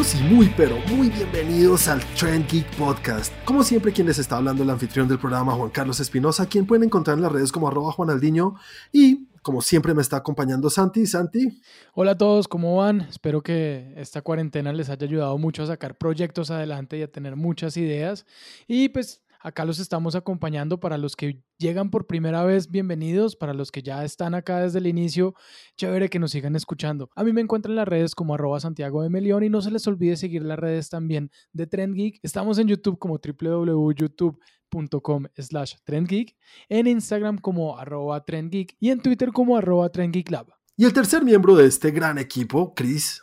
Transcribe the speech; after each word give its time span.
Y 0.00 0.22
muy 0.32 0.50
pero 0.56 0.78
muy 0.88 1.10
bienvenidos 1.10 1.86
al 1.86 2.00
Trend 2.14 2.48
Geek 2.50 2.74
Podcast. 2.76 3.34
Como 3.44 3.62
siempre 3.62 3.92
quien 3.92 4.06
les 4.06 4.18
está 4.18 4.38
hablando 4.38 4.62
el 4.62 4.70
anfitrión 4.70 5.06
del 5.06 5.18
programa 5.18 5.52
Juan 5.52 5.68
Carlos 5.68 6.00
Espinosa, 6.00 6.48
quien 6.48 6.64
pueden 6.66 6.84
encontrar 6.84 7.18
en 7.18 7.22
las 7.22 7.30
redes 7.30 7.52
como 7.52 7.68
arroba 7.68 7.92
Juanaldiño 7.92 8.54
y 8.92 9.26
como 9.42 9.60
siempre 9.60 9.92
me 9.92 10.00
está 10.00 10.16
acompañando 10.16 10.70
Santi. 10.70 11.06
Santi. 11.06 11.60
Hola 11.92 12.12
a 12.12 12.16
todos, 12.16 12.48
¿cómo 12.48 12.76
van? 12.76 13.02
Espero 13.02 13.42
que 13.42 13.92
esta 13.94 14.22
cuarentena 14.22 14.72
les 14.72 14.88
haya 14.88 15.06
ayudado 15.06 15.36
mucho 15.36 15.64
a 15.64 15.66
sacar 15.66 15.98
proyectos 15.98 16.50
adelante 16.50 16.96
y 16.96 17.02
a 17.02 17.12
tener 17.12 17.36
muchas 17.36 17.76
ideas. 17.76 18.24
Y 18.66 18.88
pues 18.88 19.20
Acá 19.42 19.64
los 19.64 19.78
estamos 19.78 20.16
acompañando 20.16 20.80
para 20.80 20.98
los 20.98 21.16
que 21.16 21.42
llegan 21.56 21.88
por 21.90 22.06
primera 22.06 22.44
vez, 22.44 22.70
bienvenidos. 22.70 23.36
Para 23.36 23.54
los 23.54 23.72
que 23.72 23.82
ya 23.82 24.04
están 24.04 24.34
acá 24.34 24.60
desde 24.60 24.80
el 24.80 24.86
inicio, 24.86 25.34
chévere 25.78 26.10
que 26.10 26.18
nos 26.18 26.32
sigan 26.32 26.56
escuchando. 26.56 27.08
A 27.16 27.24
mí 27.24 27.32
me 27.32 27.40
encuentran 27.40 27.72
en 27.72 27.76
las 27.76 27.88
redes 27.88 28.14
como 28.14 28.34
arroba 28.34 28.60
Santiago 28.60 29.02
de 29.02 29.08
Melión 29.08 29.42
y 29.42 29.48
no 29.48 29.62
se 29.62 29.70
les 29.70 29.86
olvide 29.86 30.16
seguir 30.16 30.42
las 30.42 30.58
redes 30.58 30.90
también 30.90 31.30
de 31.54 31.66
Trend 31.66 31.94
Geek. 31.94 32.20
Estamos 32.22 32.58
en 32.58 32.68
YouTube 32.68 32.98
como 32.98 33.18
www.youtube.com 33.18 35.24
slash 35.38 35.76
trendgeek, 35.84 36.36
en 36.68 36.86
Instagram 36.86 37.38
como 37.38 37.78
arroba 37.78 38.22
trendgeek 38.22 38.76
y 38.78 38.90
en 38.90 39.00
Twitter 39.00 39.32
como 39.32 39.56
arroba 39.56 39.90
trendgeeklab. 39.90 40.48
Y 40.76 40.84
el 40.84 40.92
tercer 40.92 41.24
miembro 41.24 41.56
de 41.56 41.64
este 41.66 41.92
gran 41.92 42.18
equipo, 42.18 42.74
Chris. 42.74 43.22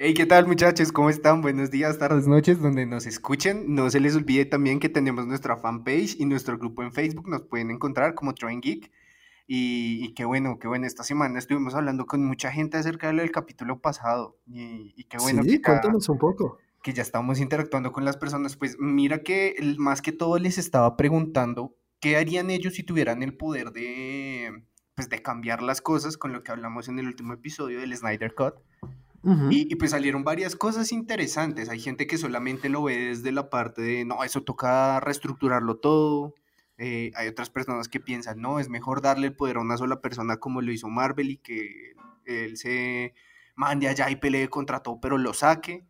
Hey, 0.00 0.14
¿qué 0.14 0.26
tal 0.26 0.46
muchachos? 0.46 0.92
¿Cómo 0.92 1.10
están? 1.10 1.42
Buenos 1.42 1.72
días, 1.72 1.98
tardes, 1.98 2.28
noches, 2.28 2.62
donde 2.62 2.86
nos 2.86 3.04
escuchen. 3.04 3.74
No 3.74 3.90
se 3.90 3.98
les 3.98 4.14
olvide 4.14 4.44
también 4.44 4.78
que 4.78 4.88
tenemos 4.88 5.26
nuestra 5.26 5.56
fanpage 5.56 6.14
y 6.20 6.24
nuestro 6.24 6.56
grupo 6.56 6.84
en 6.84 6.92
Facebook. 6.92 7.28
Nos 7.28 7.42
pueden 7.42 7.72
encontrar 7.72 8.14
como 8.14 8.32
Train 8.32 8.60
Geek. 8.60 8.92
Y, 9.48 10.14
qué 10.14 10.24
bueno, 10.24 10.60
qué 10.60 10.68
bueno. 10.68 10.86
Esta 10.86 11.02
semana 11.02 11.40
estuvimos 11.40 11.74
hablando 11.74 12.06
con 12.06 12.24
mucha 12.24 12.52
gente 12.52 12.76
acerca 12.76 13.12
del 13.12 13.32
capítulo 13.32 13.80
pasado. 13.80 14.38
Y, 14.46 15.02
qué 15.08 15.18
bueno. 15.18 15.42
Sí, 15.42 15.60
cuéntanos 15.60 16.08
un 16.08 16.18
poco. 16.18 16.58
Que 16.80 16.92
ya 16.92 17.02
estamos 17.02 17.40
interactuando 17.40 17.90
con 17.90 18.04
las 18.04 18.16
personas. 18.16 18.54
Pues 18.54 18.76
mira 18.78 19.24
que 19.24 19.56
más 19.78 20.00
que 20.00 20.12
todo 20.12 20.38
les 20.38 20.58
estaba 20.58 20.96
preguntando 20.96 21.74
qué 21.98 22.16
harían 22.16 22.50
ellos 22.50 22.74
si 22.74 22.84
tuvieran 22.84 23.24
el 23.24 23.36
poder 23.36 23.72
de, 23.72 24.62
pues, 24.94 25.08
de 25.08 25.20
cambiar 25.22 25.60
las 25.60 25.80
cosas 25.80 26.16
con 26.16 26.32
lo 26.32 26.44
que 26.44 26.52
hablamos 26.52 26.86
en 26.86 27.00
el 27.00 27.08
último 27.08 27.32
episodio 27.32 27.80
del 27.80 27.96
Snyder 27.96 28.32
Cut 28.36 28.54
y, 29.24 29.74
pues 29.74 29.90
salieron 29.90 30.24
varias 30.24 30.54
cosas 30.56 30.92
interesantes. 30.92 31.68
Hay 31.68 31.80
gente 31.80 32.06
que 32.06 32.18
solamente 32.18 32.68
lo 32.68 32.84
ve 32.84 32.96
desde 32.96 33.32
la 33.32 33.50
parte 33.50 33.82
de, 33.82 34.04
no, 34.04 34.22
eso 34.24 34.42
toca 34.42 35.00
reestructurarlo 35.00 35.76
todo. 35.78 36.34
Eh, 36.78 37.10
hay 37.16 37.26
otras 37.28 37.50
personas 37.50 37.88
que 37.88 37.98
piensan, 37.98 38.40
no, 38.40 38.60
es 38.60 38.68
mejor 38.68 39.02
darle 39.02 39.28
el 39.28 39.34
poder 39.34 39.56
a 39.56 39.60
una 39.60 39.76
sola 39.76 40.00
persona 40.00 40.36
como 40.36 40.62
lo 40.62 40.70
hizo 40.70 40.88
Marvel 40.88 41.30
y 41.30 41.36
que 41.38 41.94
él 42.24 42.56
se 42.56 43.14
mande 43.56 43.88
allá 43.88 44.08
y 44.10 44.16
pelee 44.16 44.48
contra 44.48 44.80
todo, 44.80 45.00
pero 45.00 45.18
lo 45.18 45.34
saque. 45.34 45.84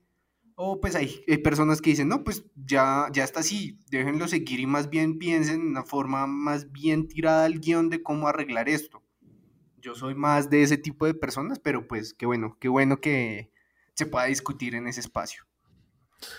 O 0.55 0.81
pues 0.81 0.97
hay, 0.97 1.23
hay, 1.29 1.39
personas 1.39 1.81
que 1.81 1.91
dicen, 1.91 2.09
no, 2.09 2.25
pues 2.25 2.45
ya, 2.57 3.09
ya 3.13 3.23
está 3.23 3.41
así, 3.41 3.79
déjenlo 3.91 4.27
seguir 4.27 4.59
y 4.61 4.67
más 4.67 4.91
bien 4.91 5.19
piensen 5.19 5.61
en 5.61 5.67
una 5.69 5.85
forma 5.85 6.27
más 6.27 6.73
bien 6.73 7.07
tirada 7.07 7.45
al 7.45 7.61
guion 7.61 7.91
de 7.91 8.03
cómo 8.03 8.27
arreglar 8.27 8.69
esto 8.69 9.03
yo 9.81 9.95
soy 9.95 10.15
más 10.15 10.51
de 10.51 10.63
ese 10.63 10.77
tipo 10.77 11.07
de 11.07 11.15
personas, 11.15 11.59
pero 11.59 11.87
pues 11.87 12.15
qué 12.15 12.27
bueno, 12.27 12.57
qué 12.61 12.69
bueno 12.69 13.01
que 13.01 13.53
se 13.95 14.07
pueda 14.07 14.27
discutir 14.27 14.75
en 14.75 14.87
ese 14.87 15.01
espacio. 15.01 15.45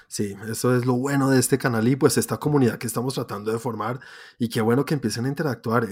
Sí, 0.08 0.36
eso 0.50 0.76
es 0.76 0.86
lo 0.86 0.94
bueno 0.94 1.30
de 1.30 1.40
este 1.40 1.58
canal 1.58 1.88
y 1.88 1.96
pues 1.96 2.18
esta 2.18 2.38
comunidad 2.38 2.78
que 2.78 2.88
estamos 2.88 3.14
tratando 3.14 3.52
de 3.52 3.60
formar 3.60 4.00
y 4.38 4.50
qué 4.50 4.62
bueno 4.62 4.86
que 4.86 4.94
empiecen 4.94 5.26
a 5.26 5.30
interactuar. 5.30 5.88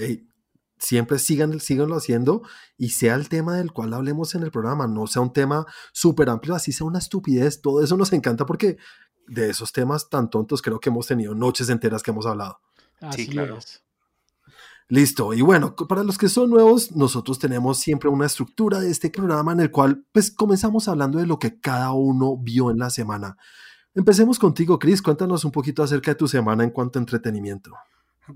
siempre 0.77 1.19
sigan, 1.19 1.59
síganlo 1.59 1.95
haciendo 1.95 2.41
y 2.77 2.89
sea 2.89 3.15
el 3.15 3.29
tema 3.29 3.55
del 3.57 3.71
cual 3.71 3.93
hablemos 3.93 4.35
en 4.35 4.43
el 4.43 4.51
programa, 4.51 4.87
no 4.87 5.07
sea 5.07 5.21
un 5.21 5.33
tema 5.33 5.65
súper 5.93 6.29
amplio, 6.29 6.53
así 6.55 6.71
sea 6.71 6.85
una 6.85 6.99
estupidez, 6.99 7.61
todo 7.61 7.81
eso 7.81 7.95
nos 7.97 8.11
encanta 8.13 8.45
porque 8.45 8.77
de 9.27 9.49
esos 9.49 9.71
temas 9.71 10.09
tan 10.09 10.29
tontos 10.29 10.61
creo 10.61 10.79
que 10.79 10.89
hemos 10.89 11.07
tenido 11.07 11.33
noches 11.33 11.69
enteras 11.69 12.03
que 12.03 12.11
hemos 12.11 12.25
hablado. 12.25 12.59
sí, 13.11 13.27
claro. 13.27 13.59
Listo. 14.89 15.33
Y 15.33 15.41
bueno, 15.41 15.75
para 15.75 16.03
los 16.03 16.17
que 16.17 16.29
son 16.29 16.49
nuevos, 16.49 16.95
nosotros 16.95 17.39
tenemos 17.39 17.77
siempre 17.77 18.09
una 18.09 18.25
estructura 18.25 18.79
de 18.79 18.89
este 18.89 19.09
programa 19.09 19.51
en 19.51 19.59
el 19.59 19.69
cual 19.69 20.05
pues 20.13 20.31
comenzamos 20.31 20.87
hablando 20.87 21.19
de 21.19 21.25
lo 21.25 21.39
que 21.39 21.59
cada 21.59 21.91
uno 21.91 22.37
vio 22.37 22.71
en 22.71 22.77
la 22.77 22.89
semana. 22.89 23.35
Empecemos 23.93 24.39
contigo, 24.39 24.79
Chris. 24.79 25.01
Cuéntanos 25.01 25.43
un 25.43 25.51
poquito 25.51 25.83
acerca 25.83 26.11
de 26.11 26.15
tu 26.15 26.27
semana 26.27 26.63
en 26.63 26.69
cuanto 26.69 26.99
a 26.99 27.01
entretenimiento. 27.01 27.73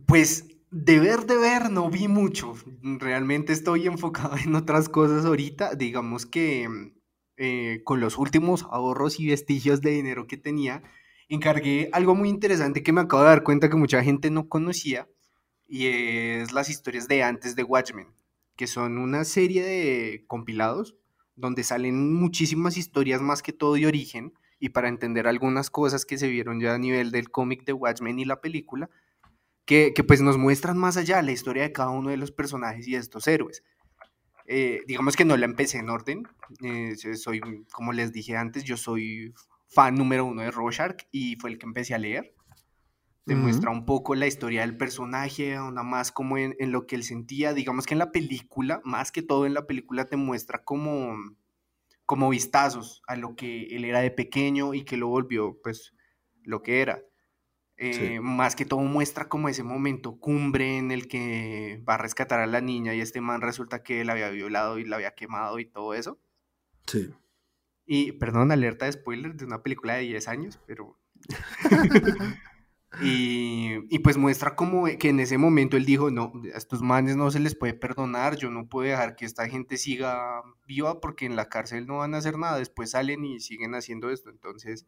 Pues 0.05 0.45
de 0.71 0.99
ver, 0.99 1.25
de 1.25 1.37
ver, 1.37 1.71
no 1.71 1.89
vi 1.89 2.09
mucho. 2.09 2.53
Realmente 2.81 3.53
estoy 3.53 3.87
enfocado 3.87 4.35
en 4.43 4.53
otras 4.55 4.89
cosas 4.89 5.23
ahorita. 5.23 5.75
Digamos 5.75 6.25
que 6.25 6.67
eh, 7.37 7.81
con 7.85 8.01
los 8.01 8.17
últimos 8.17 8.63
ahorros 8.71 9.21
y 9.21 9.27
vestigios 9.27 9.79
de 9.79 9.91
dinero 9.91 10.27
que 10.27 10.35
tenía, 10.35 10.83
encargué 11.29 11.89
algo 11.93 12.13
muy 12.13 12.27
interesante 12.27 12.83
que 12.83 12.91
me 12.91 12.99
acabo 12.99 13.23
de 13.23 13.29
dar 13.29 13.43
cuenta 13.43 13.69
que 13.69 13.77
mucha 13.77 14.03
gente 14.03 14.29
no 14.29 14.49
conocía 14.49 15.07
y 15.73 15.87
es 15.87 16.51
las 16.51 16.69
historias 16.69 17.07
de 17.07 17.23
antes 17.23 17.55
de 17.55 17.63
Watchmen, 17.63 18.09
que 18.57 18.67
son 18.67 18.97
una 18.97 19.23
serie 19.23 19.63
de 19.63 20.25
compilados 20.27 20.97
donde 21.37 21.63
salen 21.63 22.13
muchísimas 22.13 22.75
historias 22.75 23.21
más 23.21 23.41
que 23.41 23.53
todo 23.53 23.75
de 23.75 23.87
origen 23.87 24.33
y 24.59 24.69
para 24.69 24.89
entender 24.89 25.27
algunas 25.27 25.69
cosas 25.69 26.05
que 26.05 26.17
se 26.17 26.27
vieron 26.27 26.59
ya 26.59 26.73
a 26.73 26.77
nivel 26.77 27.11
del 27.11 27.31
cómic 27.31 27.63
de 27.63 27.71
Watchmen 27.71 28.19
y 28.19 28.25
la 28.25 28.41
película, 28.41 28.89
que, 29.65 29.93
pues 30.05 30.19
nos 30.19 30.37
muestran 30.37 30.77
más 30.77 30.97
allá 30.97 31.21
la 31.21 31.31
historia 31.31 31.63
de 31.63 31.71
cada 31.71 31.91
uno 31.91 32.09
de 32.09 32.17
los 32.17 32.33
personajes 32.33 32.85
y 32.89 32.91
de 32.91 32.97
estos 32.97 33.25
héroes. 33.27 33.63
Eh, 34.47 34.81
digamos 34.87 35.15
que 35.15 35.23
no 35.23 35.37
la 35.37 35.45
empecé 35.45 35.77
en 35.77 35.89
orden, 35.89 36.27
eh, 36.65 36.97
soy, 37.15 37.39
como 37.71 37.93
les 37.93 38.11
dije 38.11 38.35
antes, 38.35 38.65
yo 38.65 38.75
soy 38.75 39.33
fan 39.69 39.95
número 39.95 40.25
uno 40.25 40.41
de 40.41 40.51
Rorschach 40.51 41.03
y 41.13 41.37
fue 41.37 41.51
el 41.51 41.57
que 41.57 41.65
empecé 41.65 41.93
a 41.93 41.97
leer. 41.97 42.33
Te 43.25 43.35
muestra 43.35 43.69
un 43.69 43.85
poco 43.85 44.15
la 44.15 44.25
historia 44.25 44.61
del 44.61 44.75
personaje, 44.75 45.53
nada 45.53 45.83
más 45.83 46.11
como 46.11 46.37
en, 46.39 46.55
lo 46.71 46.87
que 46.87 46.95
él 46.95 47.03
sentía. 47.03 47.53
Digamos 47.53 47.85
que 47.85 47.93
en 47.93 47.99
la 47.99 48.11
película, 48.11 48.81
más 48.83 49.11
que 49.11 49.21
todo 49.21 49.45
en 49.45 49.53
la 49.53 49.67
película, 49.67 50.05
te 50.05 50.17
muestra 50.17 50.63
como, 50.63 51.15
como 52.05 52.29
vistazos 52.29 53.03
a 53.07 53.15
lo 53.15 53.35
que 53.35 53.75
él 53.75 53.85
era 53.85 53.99
de 53.99 54.09
pequeño 54.09 54.73
y 54.73 54.83
que 54.83 54.97
lo 54.97 55.07
volvió, 55.07 55.59
pues, 55.61 55.93
lo 56.43 56.63
que 56.63 56.81
era. 56.81 57.03
Eh, 57.77 58.19
más 58.19 58.55
que 58.55 58.65
todo 58.65 58.81
muestra 58.81 59.27
como 59.27 59.49
ese 59.49 59.63
momento 59.63 60.19
cumbre 60.19 60.77
en 60.77 60.91
el 60.91 61.07
que 61.07 61.83
va 61.87 61.95
a 61.95 61.97
rescatar 61.97 62.39
a 62.39 62.45
la 62.45 62.61
niña 62.61 62.93
y 62.93 63.01
este 63.01 63.21
man 63.21 63.41
resulta 63.41 63.81
que 63.81 64.01
él 64.01 64.11
había 64.11 64.29
violado 64.29 64.77
y 64.77 64.85
la 64.85 64.97
había 64.97 65.15
quemado 65.15 65.57
y 65.57 65.65
todo 65.65 65.93
eso. 65.93 66.19
Sí. 66.85 67.09
Y, 67.85 68.13
perdón, 68.13 68.51
alerta 68.51 68.85
de 68.85 68.91
spoiler 68.91 69.35
de 69.35 69.45
una 69.45 69.63
película 69.63 69.95
de 69.95 70.01
10 70.01 70.27
años, 70.27 70.59
pero... 70.65 70.99
Y, 72.99 73.99
pues 73.99 74.17
muestra 74.17 74.55
como 74.55 74.85
que 74.99 75.09
en 75.09 75.21
ese 75.21 75.37
momento 75.37 75.77
él 75.77 75.85
dijo, 75.85 76.11
no, 76.11 76.33
a 76.53 76.57
estos 76.57 76.81
manes 76.81 77.15
no 77.15 77.31
se 77.31 77.39
les 77.39 77.55
puede 77.55 77.73
perdonar, 77.73 78.35
yo 78.35 78.51
no 78.51 78.67
puedo 78.67 78.89
dejar 78.89 79.15
que 79.15 79.25
esta 79.25 79.47
gente 79.47 79.77
siga 79.77 80.41
viva 80.67 80.99
porque 80.99 81.25
en 81.25 81.37
la 81.37 81.47
cárcel 81.47 81.87
no 81.87 81.99
van 81.99 82.13
a 82.13 82.17
hacer 82.17 82.37
nada, 82.37 82.57
después 82.57 82.91
salen 82.91 83.23
y 83.23 83.39
siguen 83.39 83.75
haciendo 83.75 84.09
esto. 84.09 84.29
Entonces 84.29 84.85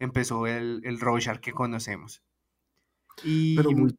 empezó 0.00 0.46
el, 0.48 0.82
el 0.84 0.98
que 1.40 1.52
conocemos. 1.52 2.22
Y, 3.22 3.54
Pero 3.56 3.70
muy, 3.70 3.96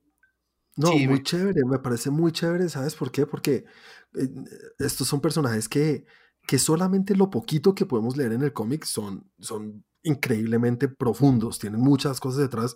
no, 0.75 0.91
muy 0.91 1.23
chévere, 1.23 1.63
me 1.65 1.79
parece 1.79 2.09
muy 2.09 2.33
chévere, 2.33 2.67
¿sabes 2.67 2.95
por 2.95 3.11
qué? 3.11 3.25
Porque 3.25 3.63
eh, 4.13 4.29
estos 4.77 5.07
son 5.07 5.21
personajes 5.21 5.69
que, 5.69 6.05
que 6.45 6.59
solamente 6.59 7.15
lo 7.15 7.29
poquito 7.29 7.73
que 7.73 7.85
podemos 7.85 8.17
leer 8.17 8.33
en 8.33 8.43
el 8.43 8.51
cómic 8.51 8.83
son, 8.83 9.31
son 9.39 9.85
increíblemente 10.05 10.87
profundos, 10.87 11.59
tienen 11.59 11.81
muchas 11.81 12.19
cosas 12.19 12.41
detrás 12.41 12.75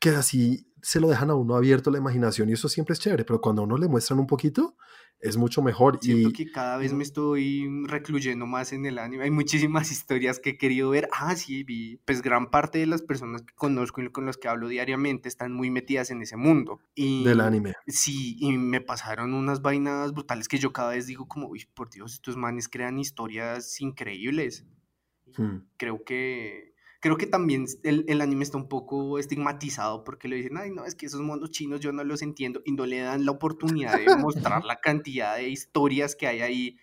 que 0.00 0.10
así 0.10 0.66
se 0.82 0.98
lo 0.98 1.08
dejan 1.08 1.30
a 1.30 1.34
uno 1.34 1.54
abierto 1.54 1.90
la 1.90 1.98
imaginación 1.98 2.48
y 2.48 2.54
eso 2.54 2.68
siempre 2.68 2.94
es 2.94 3.00
chévere, 3.00 3.24
pero 3.24 3.40
cuando 3.40 3.62
a 3.62 3.64
uno 3.66 3.76
le 3.76 3.86
muestran 3.86 4.18
un 4.18 4.26
poquito, 4.26 4.76
es 5.20 5.36
mucho 5.36 5.60
mejor. 5.60 5.98
Siento 6.00 6.32
que 6.32 6.50
cada 6.50 6.78
vez 6.78 6.94
me 6.94 7.02
estoy 7.02 7.68
recluyendo 7.86 8.46
más 8.46 8.72
en 8.72 8.86
el 8.86 8.98
anime. 8.98 9.24
Hay 9.24 9.30
muchísimas 9.30 9.90
historias 9.92 10.40
que 10.40 10.50
he 10.50 10.58
querido 10.58 10.90
ver. 10.90 11.08
Ah, 11.12 11.36
sí, 11.36 11.62
vi. 11.62 11.98
Pues 12.06 12.22
gran 12.22 12.50
parte 12.50 12.78
de 12.78 12.86
las 12.86 13.02
personas 13.02 13.42
que 13.42 13.54
conozco 13.54 14.00
y 14.00 14.10
con 14.10 14.24
las 14.24 14.38
que 14.38 14.48
hablo 14.48 14.68
diariamente 14.68 15.28
están 15.28 15.52
muy 15.52 15.70
metidas 15.70 16.10
en 16.10 16.22
ese 16.22 16.36
mundo. 16.36 16.80
Y, 16.94 17.24
Del 17.24 17.40
anime. 17.40 17.74
Sí, 17.86 18.36
y 18.40 18.52
me 18.52 18.80
pasaron 18.80 19.34
unas 19.34 19.60
vainas 19.60 20.12
brutales 20.12 20.48
que 20.48 20.58
yo 20.58 20.72
cada 20.72 20.92
vez 20.92 21.06
digo 21.06 21.28
como, 21.28 21.48
uy, 21.48 21.66
por 21.74 21.90
Dios, 21.90 22.14
estos 22.14 22.38
manes 22.38 22.68
crean 22.68 22.98
historias 22.98 23.78
increíbles. 23.82 24.64
Hmm. 25.36 25.58
Creo 25.76 26.02
que 26.02 26.69
creo 27.00 27.16
que 27.16 27.26
también 27.26 27.66
el, 27.82 28.20
anime 28.20 28.44
está 28.44 28.58
un 28.58 28.68
poco 28.68 29.18
estigmatizado 29.18 30.04
porque 30.04 30.28
le 30.28 30.36
dicen, 30.36 30.58
ay, 30.58 30.70
no, 30.70 30.84
es 30.84 30.94
que 30.94 31.06
esos 31.06 31.22
monos 31.22 31.50
chinos 31.50 31.80
yo 31.80 31.92
no 31.92 32.04
los 32.04 32.22
entiendo 32.22 32.60
y 32.64 32.72
no 32.72 32.86
le 32.86 33.00
dan 33.00 33.24
la 33.24 33.32
oportunidad 33.32 33.98
de 33.98 34.16
mostrar 34.16 34.64
la 34.64 34.76
cantidad 34.76 35.36
de 35.36 35.48
historias 35.48 36.14
que 36.14 36.26
hay 36.26 36.42
ahí, 36.42 36.76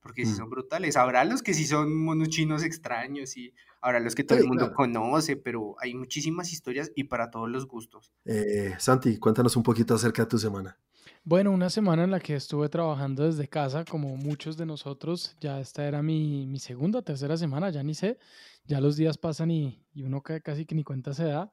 porque 0.00 0.26
sí 0.26 0.32
mm. 0.32 0.36
son 0.36 0.50
brutales. 0.50 0.96
Habrá 0.96 1.24
los 1.24 1.42
que 1.42 1.54
sí 1.54 1.66
son 1.66 1.96
monos 1.96 2.28
chinos 2.28 2.62
extraños 2.62 3.36
y 3.38 3.54
habrá 3.80 4.00
los 4.00 4.14
que 4.14 4.22
todo 4.22 4.38
el 4.38 4.46
mundo 4.46 4.72
conoce, 4.74 5.36
pero 5.36 5.76
hay 5.80 5.94
muchísimas 5.94 6.52
historias 6.52 6.92
y 6.94 7.04
para 7.04 7.30
todos 7.30 7.48
los 7.48 7.66
gustos. 7.66 8.12
Eh, 8.26 8.74
Santi, 8.78 9.18
cuéntanos 9.18 9.56
un 9.56 9.62
poquito 9.62 9.94
acerca 9.94 10.22
de 10.22 10.28
tu 10.28 10.38
semana. 10.38 10.78
Bueno, 11.26 11.52
una 11.52 11.70
semana 11.70 12.04
en 12.04 12.10
la 12.10 12.20
que 12.20 12.34
estuve 12.34 12.68
trabajando 12.68 13.24
desde 13.24 13.48
casa, 13.48 13.86
como 13.86 14.14
muchos 14.16 14.58
de 14.58 14.66
nosotros. 14.66 15.34
Ya 15.40 15.58
esta 15.58 15.86
era 15.86 16.02
mi, 16.02 16.46
mi 16.46 16.58
segunda, 16.58 17.00
tercera 17.00 17.34
semana, 17.38 17.70
ya 17.70 17.82
ni 17.82 17.94
sé. 17.94 18.18
Ya 18.66 18.78
los 18.80 18.96
días 18.96 19.16
pasan 19.16 19.50
y, 19.50 19.82
y 19.94 20.02
uno 20.02 20.22
casi 20.22 20.66
que 20.66 20.74
ni 20.74 20.84
cuenta 20.84 21.14
se 21.14 21.24
da. 21.24 21.50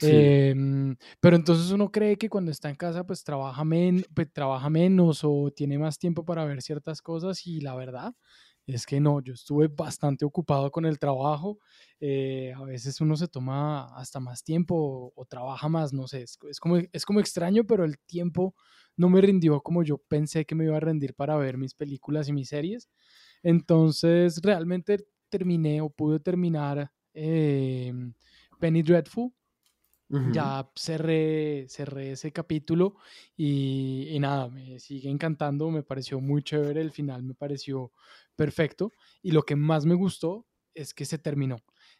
Em, 0.00 0.96
pero 1.20 1.36
entonces 1.36 1.70
uno 1.72 1.90
cree 1.90 2.16
que 2.16 2.28
cuando 2.28 2.52
está 2.52 2.70
en 2.70 2.76
casa, 2.76 3.04
pues 3.06 3.24
trabaja, 3.24 3.64
men 3.64 4.04
pues 4.14 4.32
trabaja 4.32 4.70
menos 4.70 5.20
o 5.24 5.50
tiene 5.52 5.78
más 5.78 5.98
tiempo 5.98 6.24
para 6.24 6.44
ver 6.44 6.62
ciertas 6.62 7.02
cosas. 7.02 7.44
Y 7.46 7.60
la 7.60 7.74
verdad 7.74 8.14
es 8.74 8.84
que 8.84 9.00
no, 9.00 9.22
yo 9.22 9.32
estuve 9.32 9.68
bastante 9.68 10.24
ocupado 10.24 10.70
con 10.70 10.84
el 10.84 10.98
trabajo. 10.98 11.58
Eh, 12.00 12.52
a 12.54 12.62
veces 12.64 13.00
uno 13.00 13.16
se 13.16 13.26
toma 13.26 13.86
hasta 13.96 14.20
más 14.20 14.44
tiempo 14.44 15.12
o, 15.14 15.24
trabaja 15.24 15.68
más, 15.68 15.92
no 15.92 16.06
sé, 16.06 16.22
es, 16.22 16.60
como, 16.60 16.76
es 16.76 17.04
como 17.06 17.20
extraño, 17.20 17.64
pero 17.64 17.84
el 17.84 17.98
tiempo 17.98 18.54
no 18.96 19.08
me 19.08 19.20
rindió 19.22 19.60
como 19.62 19.82
yo 19.82 19.96
pensé 19.96 20.44
que 20.44 20.54
me 20.54 20.64
iba 20.64 20.76
a 20.76 20.80
rendir 20.80 21.14
para 21.14 21.36
ver 21.36 21.56
mis 21.56 21.74
películas 21.74 22.28
y 22.28 22.32
mis 22.32 22.50
series. 22.50 22.90
Entonces, 23.42 24.40
realmente 24.42 24.98
terminé 25.30 25.80
o 25.80 25.88
pude 25.88 26.20
terminar 26.20 26.90
em, 27.14 28.12
Penny 28.60 28.82
Dreadful. 28.82 29.32
Ya 30.24 30.70
cerré, 30.74 31.66
cerré 31.68 32.12
ese 32.12 32.32
capítulo 32.32 32.96
y, 33.36 34.08
y, 34.10 34.18
nada, 34.20 34.48
me 34.48 34.78
sigue 34.80 35.10
encantando, 35.10 35.70
me 35.70 35.82
pareció 35.82 36.20
muy 36.20 36.42
chévere, 36.42 36.80
el 36.80 36.90
final 36.92 37.22
me 37.22 37.34
pareció 37.34 37.92
perfecto 38.36 38.92
y 39.22 39.30
lo 39.32 39.42
que 39.44 39.56
más 39.56 39.86
me 39.86 39.94
gustó 39.94 40.46
es 40.74 40.92
que 40.94 41.04
se 41.04 41.18
terminó 41.18 41.58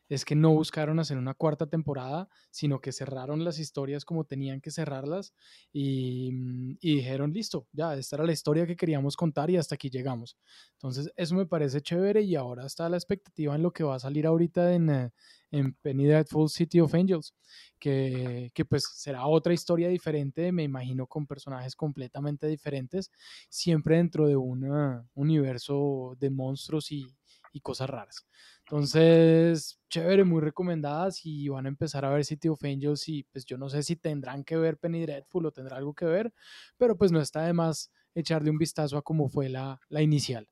es 0.09 0.25
que 0.25 0.35
no 0.35 0.53
buscaron 0.55 0.99
hacer 0.99 1.19
una 1.19 1.35
cuarta 1.35 1.67
temporada, 1.67 2.29
sino 2.51 2.81
que 2.81 2.93
cerraron 2.93 3.45
las 3.45 3.59
historias 3.59 4.05
como 4.05 4.25
tenían 4.25 4.61
que 4.61 4.71
cerrarlas 4.71 5.35
y, 5.73 6.31
mm, 6.33 6.79
dijeron, 6.81 7.33
listo, 7.33 7.67
ya, 7.73 7.95
esta 7.95 8.17
era 8.17 8.25
la 8.25 8.33
historia 8.33 8.67
que 8.67 8.77
queríamos 8.77 9.17
contar 9.17 9.51
y 9.51 9.57
hasta 9.57 9.75
aquí 9.75 9.91
llegamos. 9.91 10.37
Entonces, 10.73 11.13
eso 11.17 11.35
me 11.35 11.47
parece 11.47 11.81
chévere 11.81 12.23
y 12.23 12.37
ahora 12.37 12.67
está 12.67 12.89
la 12.89 12.97
expectativa 12.97 13.55
en 13.55 13.63
lo 13.63 13.73
que 13.73 13.85
va 13.85 13.97
a 13.97 13.99
salir 13.99 14.27
ahorita 14.27 14.73
en, 14.75 14.91
eh, 14.91 15.11
en 15.51 15.75
Penny 15.75 16.07
Dreadful 16.07 16.49
City 16.49 16.81
of 16.81 16.95
Angels, 16.95 17.35
que, 17.79 18.51
que, 18.55 18.65
pues 18.65 18.85
será 18.95 19.27
otra 19.27 19.53
historia 19.55 19.89
diferente, 19.89 20.53
me 20.53 20.63
imagino 20.65 21.07
con 21.07 21.27
personajes 21.27 21.75
completamente 21.77 22.47
diferentes, 22.47 23.11
siempre 23.49 23.97
dentro 23.97 24.27
de 24.27 24.37
un 24.37 24.65
ah, 24.73 25.05
universo 25.15 26.17
de 26.19 26.31
monstruos 26.31 26.91
y, 26.93 27.07
y 27.53 27.61
cosas 27.61 27.91
raras. 27.91 28.27
Entonces, 28.71 29.81
chévere, 29.89 30.25
muy 30.25 30.43
recomendadas 30.43 31.25
y 31.25 31.49
van 31.49 31.65
a 31.65 31.71
empezar 31.71 32.05
a 32.05 32.11
ver 32.11 32.23
City 32.27 32.49
of 32.49 32.63
Angels 32.63 33.09
y 33.09 33.23
pues 33.25 33.47
yo 33.47 33.57
no 33.57 33.71
sé 33.71 33.83
si 33.83 33.97
tendrán 33.97 34.45
que 34.45 34.59
ver 34.59 34.77
Penny 34.77 35.01
Dreadful 35.01 35.47
o 35.47 35.53
tendrá 35.53 35.79
algo 35.79 35.95
que 35.95 36.05
ver, 36.05 36.35
pero 36.77 36.95
pues 36.95 37.11
no 37.11 37.19
está 37.19 37.45
de 37.45 37.55
más 37.55 37.91
echarle 38.15 38.51
un 38.51 38.59
vistazo 38.59 38.99
a 38.99 39.03
cómo 39.03 39.31
fue 39.31 39.49
la, 39.49 39.81
la 39.89 40.03
inicial. 40.03 40.51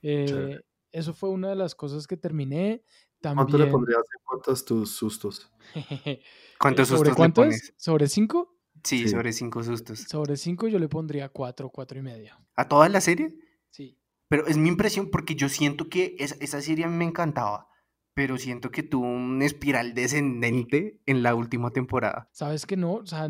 Eh, 0.00 0.58
eso 0.90 1.12
fue 1.12 1.28
una 1.28 1.50
de 1.50 1.56
las 1.56 1.74
cosas 1.74 2.06
que 2.06 2.16
terminé. 2.16 2.82
También... 3.20 3.46
¿Cuánto 3.46 3.58
le 3.58 3.70
pondrías 3.70 4.04
en 4.04 4.24
cuántos 4.24 4.64
tus 4.64 4.92
sustos? 4.92 5.52
¿Cuántos 6.58 6.88
sustos 6.88 7.08
¿Sobre 7.08 7.14
cuántos? 7.14 7.44
Le 7.44 7.50
pones? 7.50 7.74
¿Sobre 7.76 8.08
cinco? 8.08 8.56
Sí, 8.82 9.06
sobre 9.06 9.34
cinco 9.34 9.62
sustos. 9.62 9.98
Sobre 10.08 10.38
cinco 10.38 10.66
yo 10.66 10.78
le 10.78 10.88
pondría 10.88 11.28
cuatro, 11.28 11.68
cuatro 11.68 11.98
y 11.98 12.02
medio. 12.02 12.34
¿A 12.54 12.66
toda 12.66 12.88
la 12.88 13.02
serie? 13.02 13.36
Sí. 13.68 13.99
Pero 14.30 14.46
es 14.46 14.56
mi 14.56 14.68
impresión 14.68 15.10
porque 15.10 15.34
yo 15.34 15.48
siento 15.48 15.88
que 15.88 16.14
esa 16.20 16.62
serie 16.62 16.84
a 16.84 16.88
mí 16.88 16.96
me 16.96 17.04
encantaba, 17.04 17.66
pero 18.14 18.38
siento 18.38 18.70
que 18.70 18.84
tuvo 18.84 19.06
un 19.06 19.42
espiral 19.42 19.92
descendente 19.92 21.00
en 21.04 21.24
la 21.24 21.34
última 21.34 21.72
temporada. 21.72 22.28
Sabes 22.30 22.64
que 22.64 22.76
no, 22.76 22.92
o 22.92 23.06
sea, 23.06 23.28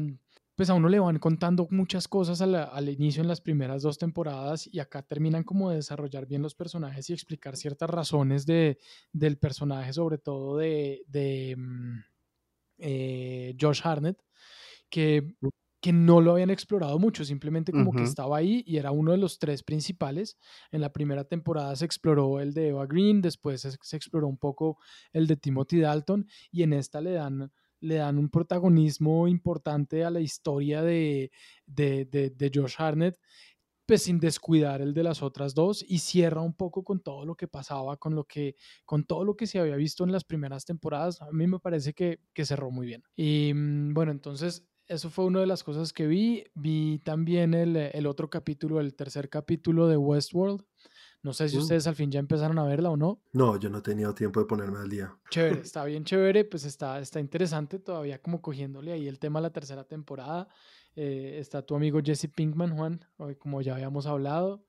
pues 0.57 0.69
a 0.69 0.75
uno 0.75 0.91
le 0.91 1.01
van 1.01 1.19
contando 1.19 1.67
muchas 1.71 2.07
cosas 2.07 2.43
al, 2.43 2.89
inicio 2.91 3.23
en 3.23 3.29
las 3.29 3.41
primeras 3.41 3.81
dos 3.81 3.97
temporadas 3.97 4.69
y 4.71 4.79
acá 4.79 5.01
terminan 5.01 5.43
como 5.43 5.71
de 5.71 5.77
desarrollar 5.77 6.27
bien 6.27 6.43
los 6.43 6.55
personajes 6.55 7.09
y 7.09 7.15
explicar 7.15 7.57
ciertas 7.57 7.89
razones 7.89 8.45
de, 8.45 8.79
del 9.11 9.39
personaje, 9.39 9.95
sobre 9.95 10.19
todo 10.19 10.59
de, 10.59 11.03
de 11.09 11.57
mm, 11.57 11.99
eh, 12.77 13.57
Josh 13.59 13.81
Harnett, 13.83 14.23
que 14.91 15.35
que 15.81 15.93
no 15.93 16.21
lo 16.21 16.33
habían 16.33 16.51
explorado 16.51 16.99
mucho, 16.99 17.25
simplemente 17.25 17.73
como 17.73 17.93
que 17.93 18.03
estaba 18.03 18.37
ahí 18.37 18.63
y 18.67 18.77
era 18.77 18.91
uno 18.91 19.13
de 19.13 19.19
los 19.19 19.39
tres 19.39 19.63
principales. 19.63 20.37
En 20.71 20.83
la 20.83 20.93
primera 20.93 21.25
temporada 21.25 21.75
se 21.75 21.87
exploró 21.87 22.41
el 22.41 22.53
de 22.53 22.69
Eva 22.69 22.87
Green, 22.87 23.23
después 23.23 23.63
se, 23.63 23.97
exploró 23.97 24.29
un 24.29 24.37
poco 24.37 24.79
el 25.13 25.27
de 25.27 25.37
Timothy 25.37 25.81
Dalton 25.81 26.27
y 26.51 26.65
en 26.65 26.75
esta 26.75 27.01
le 27.01 27.13
dan, 27.13 27.51
le 27.81 27.95
dan 27.95 28.19
un 28.19 28.29
protagonismo 28.29 29.27
importante 29.27 30.05
a 30.05 30.11
la 30.11 30.21
historia 30.21 30.83
de, 30.83 31.31
de, 31.67 32.05
de, 32.05 32.51
Josh 32.55 32.75
Harnett, 32.77 33.19
pues 33.87 34.03
sin 34.03 34.21
descuidar 34.21 34.83
el 34.83 34.93
de 34.93 35.03
las 35.03 35.23
otras 35.23 35.55
dos 35.55 35.83
y 35.89 35.99
cierra 36.01 36.43
un 36.43 36.53
poco 36.53 36.85
con 36.85 37.01
todo 37.01 37.25
lo 37.25 37.37
que 37.37 37.49
pasaba, 37.49 37.97
con, 37.97 38.15
lo 38.15 38.25
que, 38.25 38.55
con 38.85 39.05
todo 39.05 39.25
lo 39.25 39.35
que 39.35 39.47
se 39.47 39.59
había 39.59 39.77
visto 39.77 40.05
en 40.05 40.13
las 40.13 40.25
primeras 40.25 40.67
temporadas. 40.67 41.23
A 41.23 41.33
mí 41.33 41.47
me 41.47 41.59
parece 41.59 41.95
que, 41.95 42.21
que 42.35 42.45
cerró 42.45 42.71
muy 42.71 42.87
bien. 42.87 43.03
Y 43.17 43.53
mm, 43.55 43.95
bueno, 43.95 44.13
entonces 44.13 44.70
eso 44.91 45.09
fue 45.09 45.25
una 45.25 45.39
de 45.39 45.47
las 45.47 45.63
cosas 45.63 45.93
que 45.93 46.09
vi. 46.09 46.45
Vi 46.55 46.99
también 47.05 47.55
el, 47.55 47.77
el 47.77 48.07
otro 48.07 48.29
capítulo, 48.29 48.81
el 48.81 48.95
tercer 48.95 49.29
capítulo 49.29 49.87
de 49.87 49.97
Westworld. 49.97 50.65
No 51.23 51.33
sé 51.33 51.49
si 51.49 51.59
uh. 51.59 51.61
ustedes 51.61 51.87
al 51.87 51.95
fin 51.95 52.11
ya 52.11 52.19
empezaron 52.19 52.59
a 52.59 52.65
verla 52.65 52.91
o 52.91 52.97
no. 52.97 53.23
No, 53.33 53.57
yo 53.57 53.71
no 53.71 53.79
he 53.79 53.83
tenido 53.83 54.13
tiempo 54.15 54.41
de 54.41 54.47
ponerme 54.47 54.81
al 54.81 54.89
día. 54.89 55.17
Chévere, 55.31 55.61
está 55.63 55.85
bien 55.85 56.05
chévere, 56.05 56.45
pues 56.45 56.65
está, 56.65 56.99
está 56.99 57.21
interesante 57.21 57.79
todavía 57.79 58.21
como 58.21 58.43
cogiéndole 58.43 58.93
ahí 58.93 59.07
el 59.07 59.21
tema 59.21 59.39
de 59.39 59.45
la 59.45 59.53
tercera 59.53 59.85
temporada. 59.85 60.49
Eh, 60.97 61.37
está 61.39 61.63
tu 61.63 61.77
amigo 61.77 62.01
Jesse 62.03 62.29
Pinkman, 62.35 62.77
Juan, 62.77 63.05
como 63.39 63.63
ya 63.63 63.75
habíamos 63.75 64.07
hablado. 64.07 64.67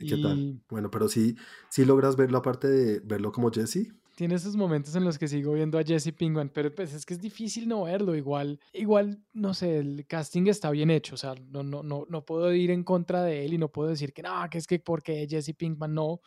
¿Y 0.00 0.08
qué 0.08 0.16
tal? 0.16 0.60
Bueno, 0.68 0.90
pero 0.90 1.08
sí, 1.08 1.36
sí 1.68 1.84
logras 1.84 2.16
verlo 2.16 2.38
aparte 2.38 2.66
de 2.66 3.00
verlo 3.00 3.30
como 3.30 3.52
Jesse 3.52 3.92
tiene 4.20 4.34
esos 4.34 4.54
momentos 4.54 4.94
en 4.96 5.02
los 5.02 5.18
que 5.18 5.26
sigo 5.26 5.54
viendo 5.54 5.78
a 5.78 5.82
Jesse 5.82 6.12
Pinkman, 6.12 6.50
pero 6.50 6.70
pues 6.74 6.92
es 6.92 7.06
que 7.06 7.14
es 7.14 7.20
difícil 7.22 7.66
no 7.66 7.84
verlo. 7.84 8.14
Igual, 8.14 8.60
igual, 8.74 9.24
no 9.32 9.54
sé, 9.54 9.78
el 9.78 10.06
casting 10.06 10.46
está 10.46 10.70
bien 10.70 10.90
hecho. 10.90 11.14
O 11.14 11.16
sea, 11.16 11.34
no, 11.48 11.62
no, 11.62 11.82
no, 11.82 12.04
no 12.06 12.22
puedo 12.26 12.52
ir 12.52 12.70
en 12.70 12.84
contra 12.84 13.22
de 13.22 13.46
él 13.46 13.54
y 13.54 13.56
no 13.56 13.72
puedo 13.72 13.88
decir 13.88 14.12
que 14.12 14.20
no, 14.20 14.46
que 14.50 14.58
es 14.58 14.66
que 14.66 14.78
porque 14.78 15.26
Jesse 15.26 15.54
Pinkman 15.56 15.94
no. 15.94 16.20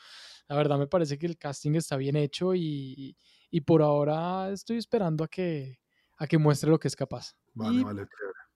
La 0.48 0.56
verdad 0.56 0.80
me 0.80 0.88
parece 0.88 1.20
que 1.20 1.28
el 1.28 1.38
casting 1.38 1.76
está 1.76 1.96
bien 1.96 2.16
hecho 2.16 2.56
y, 2.56 3.16
y 3.52 3.62
por 3.62 3.84
ahora 3.84 4.50
estoy 4.50 4.78
esperando 4.78 5.24
a 5.24 5.28
que, 5.28 5.78
a 6.18 6.26
que 6.26 6.40
muestre 6.40 6.72
lo 6.72 6.80
que 6.80 6.88
es 6.88 6.96
capaz. 6.96 7.36
Vale, 7.54 7.80
y, 7.80 7.84
vale, 7.84 8.08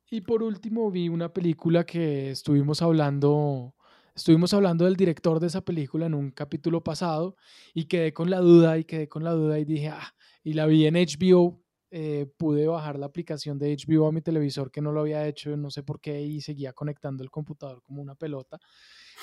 Y 0.10 0.22
por 0.22 0.42
último 0.42 0.90
vi 0.90 1.10
una 1.10 1.32
película 1.32 1.86
que 1.86 2.32
estuvimos 2.32 2.82
hablando 2.82 3.76
Estuvimos 4.18 4.52
hablando 4.56 4.86
del 4.86 4.96
director 4.96 5.40
de 5.40 5.46
esa 5.46 5.62
película 5.62 6.08
en 6.08 6.16
un 6.16 6.32
capítulo 6.32 6.84
pasado 6.84 7.36
y 7.76 7.86
quedé 7.86 8.14
con 8.14 8.32
la 8.32 8.40
duda 8.40 8.80
y 8.80 8.84
quedé 8.84 9.08
con 9.08 9.24
la 9.24 9.32
duda 9.32 9.60
y 9.60 9.64
dije, 9.64 9.90
ah, 9.90 10.12
y 10.44 10.54
la 10.54 10.66
vi 10.66 10.88
en 10.88 10.96
HBO, 10.96 11.62
eh, 11.92 12.26
pude 12.36 12.66
bajar 12.66 12.98
la 12.98 13.06
aplicación 13.06 13.60
de 13.60 13.72
HBO 13.78 14.08
a 14.08 14.12
mi 14.12 14.24
televisor 14.24 14.72
que 14.72 14.82
no 14.82 14.92
lo 14.92 15.02
había 15.02 15.28
hecho, 15.28 15.56
no 15.56 15.70
sé 15.70 15.84
por 15.84 16.02
qué, 16.02 16.20
y 16.20 16.42
seguía 16.42 16.74
conectando 16.74 17.24
el 17.24 17.30
computador 17.30 17.84
como 17.84 18.02
una 18.02 18.16
pelota. 18.16 18.58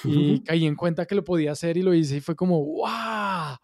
Y 0.05 0.45
caí 0.45 0.65
en 0.65 0.77
cuenta 0.77 1.07
que 1.07 1.17
lo 1.17 1.25
podía 1.25 1.51
hacer 1.51 1.77
y 1.77 1.83
lo 1.83 1.93
hice 1.93 2.19
y 2.19 2.21
fue 2.21 2.37
como, 2.37 2.65
¡wow! 2.65 3.57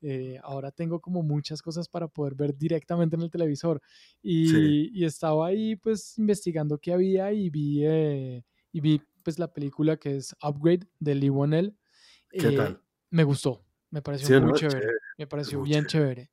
Eh, 0.00 0.38
ahora 0.42 0.70
tengo 0.70 0.98
como 0.98 1.22
muchas 1.22 1.60
cosas 1.60 1.90
para 1.90 2.08
poder 2.08 2.34
ver 2.34 2.56
directamente 2.56 3.16
en 3.16 3.22
el 3.22 3.30
televisor. 3.30 3.82
Y, 4.22 4.98
y 4.98 5.04
estaba 5.04 5.48
ahí 5.48 5.76
pues 5.76 6.16
investigando 6.16 6.78
qué 6.78 6.94
había 6.94 7.34
y 7.34 7.50
vi, 7.50 7.84
eh, 7.84 8.42
y 8.72 8.80
vi 8.80 9.02
pues 9.22 9.38
la 9.38 9.52
película 9.52 9.96
que 9.96 10.16
es 10.16 10.34
Upgrade 10.42 10.88
de 10.98 11.14
Lee 11.14 11.30
Wannell. 11.30 11.76
¿Qué 12.30 12.48
eh, 12.48 12.56
tal? 12.56 12.82
Me 13.10 13.24
gustó, 13.24 13.64
me 13.90 14.02
pareció 14.02 14.40
muy 14.40 14.52
chévere, 14.54 14.86
me 15.18 15.26
pareció 15.26 15.62
bien 15.62 15.86
chévere. 15.86 16.30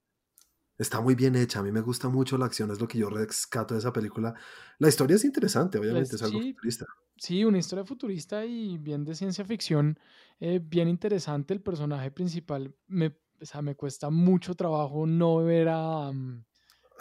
Está 0.77 1.01
muy 1.01 1.15
bien 1.15 1.35
hecha, 1.35 1.59
a 1.59 1.63
mí 1.63 1.71
me 1.71 1.81
gusta 1.81 2.07
mucho 2.07 2.37
la 2.37 2.45
acción, 2.45 2.69
es 2.69 2.79
lo 2.79 2.87
que 2.87 2.99
yo 2.99 3.09
rescato 3.09 3.73
de 3.73 3.79
esa 3.79 3.91
película. 3.91 4.35
La 4.77 4.89
historia 4.89 5.15
es 5.15 5.25
interesante, 5.25 5.79
obviamente, 5.79 6.15
es 6.15 6.21
algo 6.21 6.39
futurista. 6.39 6.85
Sí, 7.15 7.43
una 7.43 7.57
historia 7.57 7.83
futurista 7.83 8.45
y 8.45 8.77
bien 8.77 9.03
de 9.03 9.15
ciencia 9.15 9.43
ficción, 9.43 9.99
eh, 10.39 10.59
bien 10.63 10.87
interesante. 10.87 11.55
El 11.55 11.61
personaje 11.61 12.11
principal, 12.11 12.75
me, 12.85 13.07
o 13.41 13.45
sea, 13.45 13.63
me 13.63 13.75
cuesta 13.75 14.11
mucho 14.11 14.53
trabajo 14.53 15.07
no 15.07 15.37
ver 15.37 15.69
a, 15.69 16.11
mm, 16.11 16.45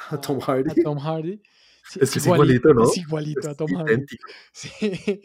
a, 0.08 0.20
Tom 0.22 0.40
Hardy. 0.40 0.70
A 0.70 0.82
Tom 0.82 0.98
Hardy 0.98 1.42
es, 2.00 2.16
igualito, 2.16 2.74
¿no? 2.74 2.84
Es 2.84 2.96
igualito 2.96 3.48
a 3.48 3.54
Tom 3.54 3.70
Hardy. 3.74 4.04
Sí, 4.52 5.22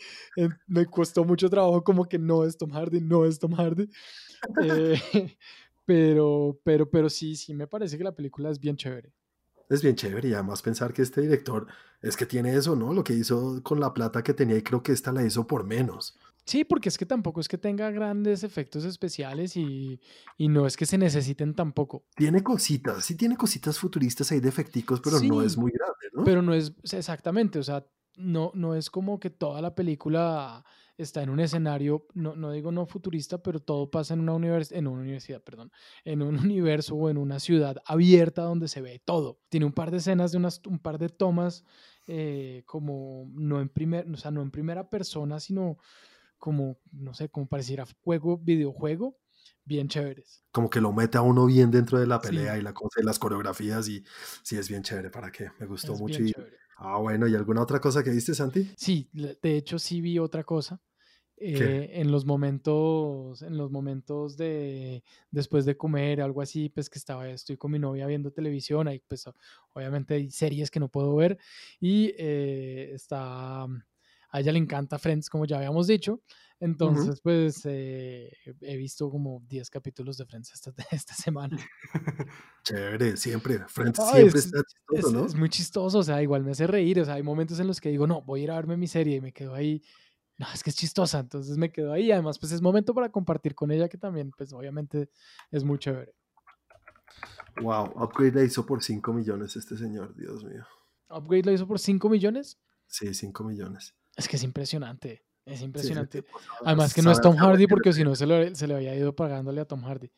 me 0.67 0.85
costó 0.85 1.23
mucho 1.23 1.49
trabajo 1.49 1.83
como 1.83 2.05
que 2.05 2.19
no 2.19 2.43
es 2.43 2.57
Tom 2.57 2.71
Hardy, 2.71 3.01
no 3.01 3.25
es 3.25 3.39
Tom 3.39 3.53
Hardy. 3.53 3.89
Eh, 4.63 4.99
pero, 5.85 6.59
pero, 6.63 6.89
pero 6.89 7.09
sí, 7.09 7.35
sí, 7.35 7.53
me 7.53 7.67
parece 7.67 7.95
que 7.95 8.03
la 8.03 8.15
película 8.15 8.49
es 8.49 8.59
bien 8.59 8.75
chévere. 8.75 9.13
Es 9.71 9.81
bien 9.81 9.95
chévere 9.95 10.27
y 10.27 10.33
además 10.33 10.61
pensar 10.61 10.91
que 10.91 11.01
este 11.01 11.21
director 11.21 11.65
es 12.01 12.17
que 12.17 12.25
tiene 12.25 12.53
eso, 12.55 12.75
¿no? 12.75 12.93
Lo 12.93 13.05
que 13.05 13.13
hizo 13.13 13.63
con 13.63 13.79
la 13.79 13.93
plata 13.93 14.21
que 14.21 14.33
tenía 14.33 14.57
y 14.57 14.63
creo 14.63 14.83
que 14.83 14.91
esta 14.91 15.13
la 15.13 15.23
hizo 15.23 15.47
por 15.47 15.63
menos. 15.63 16.19
Sí, 16.43 16.65
porque 16.65 16.89
es 16.89 16.97
que 16.97 17.05
tampoco 17.05 17.39
es 17.39 17.47
que 17.47 17.57
tenga 17.57 17.89
grandes 17.89 18.43
efectos 18.43 18.83
especiales 18.83 19.55
y, 19.55 20.01
y 20.37 20.49
no 20.49 20.67
es 20.67 20.75
que 20.75 20.85
se 20.85 20.97
necesiten 20.97 21.53
tampoco. 21.53 22.03
Tiene 22.17 22.43
cositas, 22.43 23.05
sí 23.05 23.15
tiene 23.15 23.37
cositas 23.37 23.79
futuristas 23.79 24.29
ahí 24.33 24.41
defecticos, 24.41 24.99
pero 24.99 25.21
no 25.21 25.41
es 25.41 25.55
muy 25.55 25.71
grande, 25.71 26.07
¿no? 26.11 26.25
Pero 26.25 26.41
no 26.41 26.53
es 26.53 26.73
exactamente, 26.91 27.57
o 27.57 27.63
sea, 27.63 27.85
no, 28.17 28.51
no 28.53 28.75
es 28.75 28.89
como 28.89 29.21
que 29.21 29.29
toda 29.29 29.61
la 29.61 29.73
película 29.73 30.65
está 31.03 31.23
en 31.23 31.29
un 31.29 31.39
escenario, 31.39 32.07
no, 32.13 32.35
no 32.35 32.51
digo 32.51 32.71
no 32.71 32.85
futurista, 32.85 33.41
pero 33.41 33.59
todo 33.59 33.89
pasa 33.89 34.13
en 34.13 34.21
una, 34.21 34.33
univers 34.33 34.71
en 34.71 34.87
una 34.87 35.01
universidad, 35.01 35.41
perdón, 35.41 35.71
en 36.05 36.21
un 36.21 36.37
universo 36.51 36.95
o 36.95 37.09
en 37.09 37.17
una 37.17 37.39
ciudad 37.39 37.77
abierta 37.85 38.43
donde 38.43 38.67
se 38.67 38.81
ve 38.81 39.01
todo. 39.03 39.39
Tiene 39.49 39.65
un 39.65 39.73
par 39.73 39.91
de 39.91 39.97
escenas 39.97 40.31
de 40.31 40.37
unas, 40.37 40.61
un 40.65 40.79
par 40.79 40.97
de 40.97 41.09
tomas 41.09 41.63
eh, 42.07 42.63
como 42.65 43.29
no 43.33 43.61
en, 43.61 43.69
primer, 43.69 44.09
o 44.09 44.17
sea, 44.17 44.31
no 44.31 44.41
en 44.41 44.51
primera 44.51 44.89
persona, 44.89 45.39
sino 45.39 45.77
como, 46.37 46.79
no 46.91 47.13
sé, 47.13 47.29
como 47.29 47.47
pareciera 47.47 47.85
juego, 48.03 48.37
videojuego, 48.37 49.17
bien 49.63 49.87
chéveres. 49.87 50.43
Como 50.51 50.69
que 50.69 50.81
lo 50.81 50.91
mete 50.91 51.17
a 51.17 51.21
uno 51.21 51.45
bien 51.45 51.69
dentro 51.69 51.99
de 51.99 52.07
la 52.07 52.19
pelea 52.19 52.57
y 52.57 52.61
la 52.61 52.73
cosa 52.73 52.99
y 52.99 53.05
las 53.05 53.19
coreografías 53.19 53.87
y 53.87 54.03
sí 54.43 54.57
es 54.57 54.67
bien 54.67 54.81
chévere, 54.81 55.09
¿para 55.11 55.31
qué? 55.31 55.51
Me 55.59 55.67
gustó 55.67 55.95
mucho. 55.95 56.21
Y, 56.21 56.33
ah, 56.77 56.97
bueno, 56.97 57.27
¿y 57.27 57.35
alguna 57.35 57.61
otra 57.61 57.79
cosa 57.79 58.03
que 58.03 58.09
viste, 58.09 58.33
Santi? 58.33 58.71
Sí, 58.75 59.09
de 59.13 59.55
hecho 59.55 59.77
sí 59.77 60.01
vi 60.01 60.17
otra 60.17 60.43
cosa. 60.43 60.81
Eh, 61.43 61.89
en 61.99 62.11
los 62.11 62.23
momentos, 62.23 63.41
en 63.41 63.57
los 63.57 63.71
momentos 63.71 64.37
de 64.37 65.03
después 65.31 65.65
de 65.65 65.75
comer, 65.75 66.21
algo 66.21 66.39
así, 66.39 66.69
pues 66.69 66.87
que 66.87 66.99
estaba, 66.99 67.27
estoy 67.29 67.57
con 67.57 67.71
mi 67.71 67.79
novia 67.79 68.05
viendo 68.05 68.29
televisión, 68.29 68.87
ahí 68.87 69.01
pues 69.07 69.25
obviamente 69.73 70.13
hay 70.13 70.29
series 70.29 70.69
que 70.69 70.79
no 70.79 70.87
puedo 70.87 71.15
ver 71.15 71.39
y 71.79 72.13
eh, 72.15 72.91
está, 72.93 73.63
a 73.63 74.39
ella 74.39 74.51
le 74.51 74.59
encanta 74.59 74.99
Friends, 74.99 75.31
como 75.31 75.45
ya 75.45 75.57
habíamos 75.57 75.87
dicho, 75.87 76.21
entonces 76.59 77.19
pues 77.21 77.61
eh, 77.65 78.31
he 78.61 78.77
visto 78.77 79.09
como 79.09 79.41
10 79.49 79.67
capítulos 79.71 80.17
de 80.17 80.27
Friends 80.27 80.53
esta, 80.53 80.71
esta 80.91 81.15
semana. 81.15 81.57
Chévere, 82.63 83.17
siempre, 83.17 83.61
Friends 83.67 83.99
siempre 84.11 84.39
está 84.39 84.61
chistoso, 84.63 85.11
¿no? 85.11 85.25
Es 85.25 85.33
muy 85.33 85.49
chistoso, 85.49 85.97
o 85.97 86.03
sea, 86.03 86.21
igual 86.21 86.43
me 86.43 86.51
hace 86.51 86.67
reír, 86.67 86.99
o 86.99 87.05
sea, 87.05 87.15
hay 87.15 87.23
momentos 87.23 87.59
en 87.59 87.65
los 87.65 87.81
que 87.81 87.89
digo, 87.89 88.05
no, 88.05 88.21
voy 88.21 88.41
a 88.41 88.43
ir 88.43 88.51
a 88.51 88.55
verme 88.57 88.77
mi 88.77 88.87
serie 88.87 89.15
y 89.15 89.21
me 89.21 89.33
quedo 89.33 89.55
ahí 89.55 89.81
no, 90.41 90.47
es 90.51 90.63
que 90.63 90.71
es 90.71 90.75
chistosa, 90.75 91.19
entonces 91.19 91.55
me 91.55 91.71
quedo 91.71 91.93
ahí. 91.93 92.11
Además, 92.11 92.39
pues 92.39 92.51
es 92.51 92.63
momento 92.63 92.95
para 92.95 93.11
compartir 93.11 93.53
con 93.53 93.69
ella, 93.69 93.87
que 93.87 93.99
también, 93.99 94.31
pues 94.35 94.51
obviamente 94.53 95.11
es 95.51 95.63
muy 95.63 95.77
chévere. 95.77 96.15
Wow, 97.61 97.91
Upgrade 97.95 98.31
la 98.31 98.43
hizo 98.43 98.65
por 98.65 98.81
5 98.81 99.13
millones 99.13 99.55
este 99.55 99.77
señor, 99.77 100.15
Dios 100.15 100.43
mío. 100.43 100.65
¿Upgrade 101.09 101.43
lo 101.43 101.51
hizo 101.51 101.67
por 101.67 101.77
5 101.77 102.09
millones? 102.09 102.57
Sí, 102.87 103.13
5 103.13 103.43
millones. 103.43 103.93
Es 104.15 104.27
que 104.27 104.37
es 104.37 104.41
impresionante, 104.41 105.23
es 105.45 105.61
impresionante. 105.61 106.25
Además 106.65 106.91
que 106.95 107.03
no 107.03 107.11
es 107.11 107.21
Tom 107.21 107.35
Hardy 107.35 107.67
porque 107.67 107.93
si 107.93 108.03
no 108.03 108.15
se, 108.15 108.55
se 108.55 108.67
le 108.67 108.73
había 108.73 108.95
ido 108.95 109.15
pagándole 109.15 109.61
a 109.61 109.65
Tom 109.65 109.83
Hardy. 109.83 110.11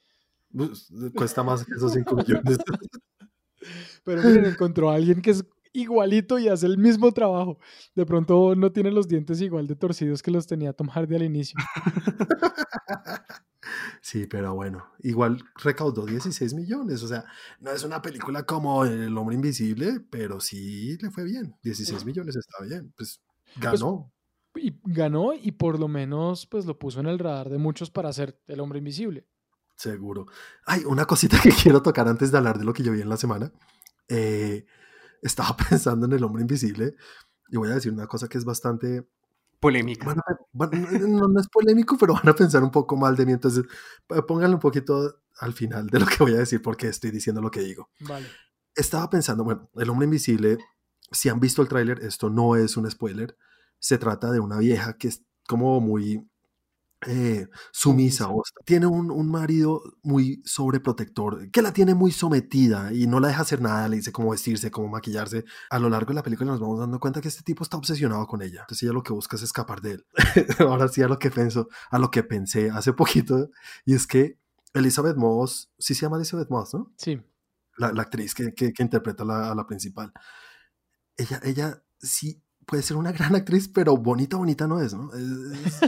Pues, 0.56 0.88
cuesta 1.14 1.44
más 1.44 1.66
que 1.66 1.74
esos 1.74 1.92
5 1.92 2.16
millones. 2.16 2.58
Pero 4.06 4.24
miren, 4.24 4.46
encontró 4.46 4.90
a 4.90 4.96
alguien 4.96 5.22
que 5.22 5.32
es 5.32 5.44
igualito 5.74 6.40
y 6.40 6.48
hace 6.48 6.66
el 6.66 6.78
mismo 6.78 7.12
trabajo. 7.12 7.60
De 7.96 8.06
pronto 8.06 8.56
no 8.56 8.72
tiene 8.72 8.92
los 8.92 9.08
dientes 9.08 9.42
igual 9.42 9.68
de 9.68 9.76
torcidos 9.76 10.22
que 10.22 10.32
los 10.32 10.48
tenía 10.48 10.74
Tom 10.74 10.88
Hardy 10.88 11.16
al 11.16 11.24
inicio. 11.24 11.60
Sí, 14.02 14.28
pero 14.28 14.54
bueno, 14.54 14.86
igual 15.00 15.42
recaudó 15.56 16.06
16 16.06 16.54
millones, 16.54 17.02
o 17.04 17.08
sea, 17.08 17.24
no 17.62 17.72
es 17.72 17.84
una 17.84 18.02
película 18.02 18.44
como 18.44 18.84
El 18.84 19.18
hombre 19.18 19.36
invisible, 19.36 20.02
pero 20.10 20.42
sí 20.42 20.98
le 20.98 21.10
fue 21.10 21.24
bien. 21.24 21.56
16 21.64 22.04
millones 22.04 22.36
está 22.36 22.64
bien, 22.64 22.94
pues, 22.98 23.22
pues 23.46 23.80
ganó. 23.80 24.12
y 24.56 24.78
ganó 24.84 25.34
y 25.34 25.54
por 25.54 25.80
lo 25.80 25.88
menos 25.88 26.46
pues 26.48 26.66
lo 26.66 26.78
puso 26.78 27.00
en 27.00 27.08
el 27.08 27.18
radar 27.18 27.50
de 27.50 27.58
muchos 27.58 27.90
para 27.90 28.12
ser 28.12 28.40
El 28.48 28.60
hombre 28.60 28.80
invisible. 28.80 29.26
Seguro. 29.76 30.28
Hay 30.66 30.84
una 30.86 31.06
cosita 31.06 31.38
que 31.42 31.52
quiero 31.52 31.82
tocar 31.82 32.08
antes 32.08 32.32
de 32.32 32.38
hablar 32.38 32.58
de 32.60 32.66
lo 32.66 32.74
que 32.74 32.84
yo 32.84 32.92
vi 32.92 33.02
en 33.02 33.10
la 33.10 33.18
semana. 33.18 33.52
Eh, 34.10 34.66
estaba 35.24 35.56
pensando 35.70 36.06
en 36.06 36.14
el 36.14 36.24
hombre 36.24 36.42
invisible 36.42 36.96
y 37.50 37.58
voy 37.58 37.70
a 37.72 37.76
decir 37.76 37.92
una 37.92 38.08
cosa 38.08 38.28
que 38.28 38.38
es 38.38 38.46
bastante 38.46 39.08
polémica. 39.60 40.14
no, 40.54 41.40
es 41.40 41.48
polémico, 41.48 41.98
pero 41.98 42.14
van 42.14 42.30
a 42.30 42.36
pensar 42.36 42.64
un 42.64 42.72
poco 42.72 42.98
mal 42.98 43.16
de 43.16 43.26
mí, 43.26 43.32
entonces 43.32 43.64
pónganlo 44.28 44.58
un 44.58 44.62
poquito 44.62 45.22
al 45.40 45.54
final 45.54 45.88
de 45.88 46.00
lo 46.00 46.06
que 46.06 46.18
voy 46.20 46.34
a 46.34 46.40
decir 46.40 46.62
porque 46.62 46.88
estoy 46.88 47.12
diciendo 47.12 47.42
lo 47.42 47.50
que 47.50 47.62
digo. 47.62 47.90
Vale. 48.02 48.28
Estaba 48.76 49.10
pensando, 49.10 49.44
bueno, 49.44 49.70
el 49.76 49.90
hombre 49.90 50.06
invisible, 50.06 50.58
si 51.12 51.30
han 51.30 51.40
visto 51.40 51.62
el 51.62 51.68
tráiler, 51.68 52.00
esto 52.04 52.30
no 52.30 52.56
es 52.56 52.76
un 52.76 52.90
spoiler, 52.90 53.38
se 53.80 53.98
trata 53.98 54.32
de 54.32 54.40
una 54.40 54.58
vieja 54.58 54.98
que 54.98 55.08
es 55.10 55.24
como 55.48 55.80
muy 55.80 56.28
eh, 57.08 57.48
sumisa, 57.72 58.30
o 58.30 58.44
tiene 58.66 58.86
un, 58.86 59.12
un, 59.12 59.30
marido 59.30 59.82
muy 60.04 60.42
sobreprotector, 60.46 61.50
que 61.52 61.62
la 61.62 61.74
tiene 61.74 61.94
muy 61.94 62.12
sometida 62.12 62.94
y 62.94 63.08
no 63.08 63.20
la 63.20 63.30
deja 63.30 63.42
hacer 63.42 63.62
nada, 63.62 63.88
le 63.88 63.98
dice 63.98 64.12
cómo 64.12 64.32
vestirse, 64.32 64.72
cómo 64.72 64.88
maquillarse. 64.90 65.46
A 65.70 65.80
lo 65.80 65.90
largo 65.90 66.10
de 66.10 66.16
la 66.16 66.24
película 66.24 66.52
nos 66.52 66.60
vamos 66.60 66.80
dando 66.80 67.00
cuenta 67.00 67.22
que 67.22 67.28
este 67.28 67.44
tipo 67.44 67.64
está 67.64 67.78
obsesionado 67.78 68.28
con 68.28 68.42
ella. 68.42 68.62
Entonces 68.62 68.84
ella 68.84 68.94
lo 68.94 69.04
que 69.04 69.14
busca 69.14 69.36
es 69.36 69.44
escapar 69.44 69.82
de 69.82 69.92
él. 69.92 70.06
Ahora 70.60 70.88
sí 70.88 71.02
a 71.02 71.08
lo 71.08 71.20
que 71.20 71.32
pienso, 71.32 71.68
a 71.90 72.00
lo 72.00 72.12
que 72.12 72.24
pensé 72.24 72.70
hace 72.70 72.94
poquito, 72.94 73.50
y 73.86 73.96
es 73.96 74.08
que 74.08 74.38
Elizabeth 74.74 75.18
Moss, 75.18 75.72
sí 75.78 75.96
se 75.96 76.02
llama 76.02 76.18
Elizabeth 76.18 76.50
Moss, 76.50 76.74
¿no? 76.74 76.94
Sí. 76.98 77.22
La, 77.78 77.92
la 77.92 78.04
actriz 78.04 78.36
que, 78.36 78.54
que, 78.54 78.74
que 78.74 78.84
interpreta 78.84 79.24
a 79.24 79.26
la, 79.26 79.52
a 79.52 79.56
la 79.56 79.66
principal. 79.66 80.12
Ella, 81.18 81.40
ella 81.44 81.84
sí 82.00 82.43
puede 82.66 82.84
ser 82.84 82.98
una 82.98 83.12
gran 83.12 83.36
actriz, 83.36 83.68
pero 83.68 83.98
bonita, 83.98 84.38
bonita 84.38 84.68
no 84.68 84.82
es, 84.82 84.94
¿no? 84.94 85.10
Es, 85.14 85.80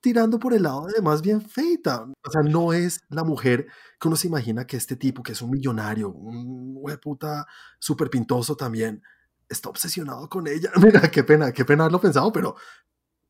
tirando 0.00 0.38
por 0.38 0.54
el 0.54 0.62
lado 0.62 0.86
de 0.86 1.02
más 1.02 1.22
bien 1.22 1.42
feita. 1.42 2.02
O 2.02 2.30
sea, 2.30 2.42
no 2.42 2.72
es 2.72 3.00
la 3.08 3.24
mujer 3.24 3.66
que 4.00 4.08
uno 4.08 4.16
se 4.16 4.28
imagina 4.28 4.66
que 4.66 4.76
este 4.76 4.96
tipo, 4.96 5.22
que 5.22 5.32
es 5.32 5.42
un 5.42 5.50
millonario, 5.50 6.10
un 6.10 6.82
puta 7.02 7.46
súper 7.78 8.10
pintoso 8.10 8.56
también, 8.56 9.02
está 9.48 9.68
obsesionado 9.68 10.28
con 10.28 10.46
ella. 10.46 10.70
Mira, 10.82 11.10
qué 11.10 11.24
pena, 11.24 11.52
qué 11.52 11.64
pena 11.64 11.84
haberlo 11.84 12.00
pensado, 12.00 12.32
pero, 12.32 12.56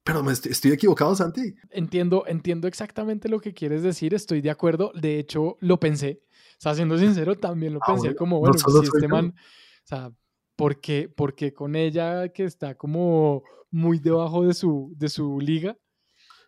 pero 0.05 0.23
me 0.23 0.33
estoy, 0.33 0.73
equivocado, 0.73 1.15
Santi. 1.15 1.55
Entiendo, 1.71 2.25
entiendo 2.27 2.69
exactamente 2.69 3.29
lo 3.29 3.41
que 3.41 3.55
quieres 3.55 3.83
decir, 3.83 4.15
estoy 4.15 4.41
de 4.41 4.51
acuerdo. 4.51 4.93
De 4.95 5.19
hecho, 5.19 5.57
lo 5.61 5.81
pensé. 5.81 6.23
O 6.59 6.61
sea, 6.61 6.75
siendo 6.75 6.99
sincero, 6.99 7.37
también 7.37 7.75
lo 7.75 7.81
ah, 7.83 7.93
pensé 7.93 8.15
como, 8.15 8.41
bueno, 8.41 8.59
si 8.59 8.65
este 8.83 9.09
man, 9.09 9.35
o 9.37 9.87
sea, 9.87 10.13
porque, 10.59 11.09
porque 11.09 11.55
con 11.55 11.77
ella 11.77 12.31
que 12.31 12.43
está 12.43 12.75
como 12.75 13.45
muy 13.71 14.01
debajo 14.01 14.45
de 14.45 14.55
su, 14.55 14.93
de 14.97 15.09
su 15.09 15.39
liga. 15.39 15.79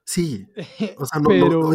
Sí, 0.04 0.48
o 0.98 1.06
sea, 1.06 1.20
no, 1.20 1.28
Pero... 1.28 1.70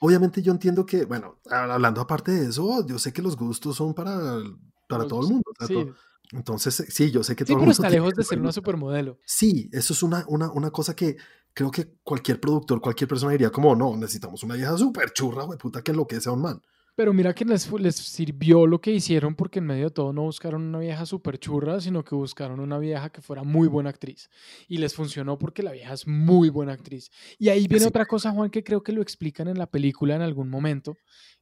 obviamente, 0.00 0.42
yo 0.42 0.52
entiendo 0.52 0.84
que, 0.84 1.06
bueno, 1.06 1.38
hablando 1.50 2.02
aparte 2.02 2.32
de 2.32 2.50
eso, 2.50 2.86
yo 2.86 2.98
sé 2.98 3.10
que 3.10 3.22
los 3.22 3.38
gustos 3.38 3.74
son 3.74 3.94
para, 3.94 4.38
para 4.86 5.08
todo 5.08 5.22
el 5.22 5.28
mundo. 5.28 5.50
Sí. 5.66 5.88
Entonces, 6.32 6.84
sí, 6.90 7.10
yo 7.10 7.22
sé 7.22 7.34
que 7.34 7.44
sí, 7.44 7.52
todo 7.54 7.60
el 7.60 7.60
mundo 7.60 7.72
está 7.72 7.88
lejos 7.88 8.12
de 8.12 8.24
ser 8.24 8.38
una 8.38 8.52
supermodelo. 8.52 9.18
Sí, 9.24 9.70
eso 9.72 9.94
es 9.94 10.02
una, 10.02 10.26
una, 10.28 10.50
una 10.50 10.70
cosa 10.70 10.94
que 10.94 11.16
creo 11.54 11.70
que 11.70 11.94
cualquier 12.02 12.38
productor, 12.38 12.82
cualquier 12.82 13.08
persona 13.08 13.32
diría 13.32 13.48
como, 13.48 13.74
no, 13.74 13.96
necesitamos 13.96 14.42
una 14.42 14.56
vieja 14.56 14.76
súper 14.76 15.10
churra, 15.14 15.44
güey, 15.44 15.58
puta, 15.58 15.80
que 15.80 15.92
enloquece 15.92 16.28
a 16.28 16.32
un 16.32 16.42
man. 16.42 16.60
Pero 16.96 17.12
mira 17.12 17.34
que 17.34 17.44
les, 17.44 17.70
les 17.72 17.94
sirvió 17.94 18.66
lo 18.66 18.80
que 18.80 18.90
hicieron 18.90 19.34
porque 19.34 19.58
en 19.58 19.66
medio 19.66 19.84
de 19.84 19.90
todo 19.90 20.14
no 20.14 20.22
buscaron 20.22 20.62
una 20.62 20.78
vieja 20.78 21.04
súper 21.04 21.38
churra, 21.38 21.78
sino 21.78 22.02
que 22.02 22.14
buscaron 22.14 22.58
una 22.58 22.78
vieja 22.78 23.10
que 23.10 23.20
fuera 23.20 23.42
muy 23.42 23.68
buena 23.68 23.90
actriz. 23.90 24.30
Y 24.66 24.78
les 24.78 24.94
funcionó 24.94 25.38
porque 25.38 25.62
la 25.62 25.72
vieja 25.72 25.92
es 25.92 26.06
muy 26.06 26.48
buena 26.48 26.72
actriz. 26.72 27.10
Y 27.38 27.50
ahí 27.50 27.68
viene 27.68 27.86
otra 27.86 28.06
cosa, 28.06 28.30
Juan, 28.32 28.48
que 28.48 28.64
creo 28.64 28.82
que 28.82 28.92
lo 28.92 29.02
explican 29.02 29.46
en 29.46 29.58
la 29.58 29.66
película 29.66 30.16
en 30.16 30.22
algún 30.22 30.48
momento. 30.48 30.96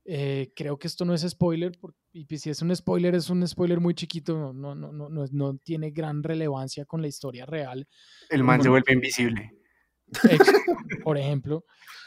Eh, 0.04 0.52
creo 0.56 0.76
que 0.76 0.88
esto 0.88 1.04
no 1.04 1.14
es 1.14 1.22
spoiler, 1.22 1.72
y 2.12 2.26
si 2.36 2.50
es 2.50 2.60
un 2.60 2.74
spoiler, 2.74 3.14
es 3.14 3.30
un 3.30 3.46
spoiler 3.46 3.80
muy 3.80 3.94
chiquito, 3.94 4.36
no, 4.36 4.52
no, 4.52 4.74
no, 4.74 5.08
no, 5.08 5.24
no 5.30 5.56
tiene 5.58 5.92
gran 5.92 6.22
relevancia 6.22 6.84
con 6.84 7.00
la 7.00 7.08
historia 7.08 7.46
real. 7.46 7.86
El 8.28 8.42
man 8.42 8.60
se 8.60 8.68
vuelve 8.68 8.92
invisible. 8.92 9.52
Por 11.04 11.16
ejemplo. 11.16 11.64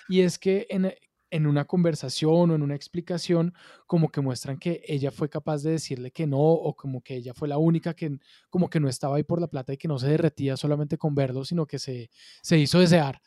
Y 0.10 0.22
es 0.22 0.38
que 0.38 0.68
en, 0.70 0.94
en 1.30 1.48
una 1.48 1.66
conversación 1.66 2.52
o 2.52 2.56
en 2.56 2.62
una 2.62 2.76
explicación, 2.76 3.54
como 3.86 4.10
que 4.10 4.22
muestran 4.22 4.58
que 4.58 4.82
ella 4.88 5.12
fue 5.12 5.30
capaz 5.30 5.64
de 5.64 5.72
decirle 5.72 6.12
que 6.12 6.28
no, 6.28 6.40
o 6.40 6.76
como 6.76 7.02
que 7.02 7.16
ella 7.16 7.34
fue 7.34 7.48
la 7.48 7.58
única 7.58 7.94
que 7.94 8.18
como 8.50 8.70
que 8.70 8.80
no 8.80 8.88
estaba 8.88 9.18
ahí 9.18 9.24
por 9.24 9.42
la 9.42 9.48
plata 9.48 9.74
y 9.74 9.78
que 9.78 9.88
no 9.88 10.00
se 10.00 10.08
derretía 10.08 10.58
solamente 10.58 10.98
con 10.98 11.16
verlo, 11.16 11.44
sino 11.44 11.66
que 11.66 11.80
se, 11.80 12.10
se 12.42 12.58
hizo 12.58 12.80
desear. 12.80 13.22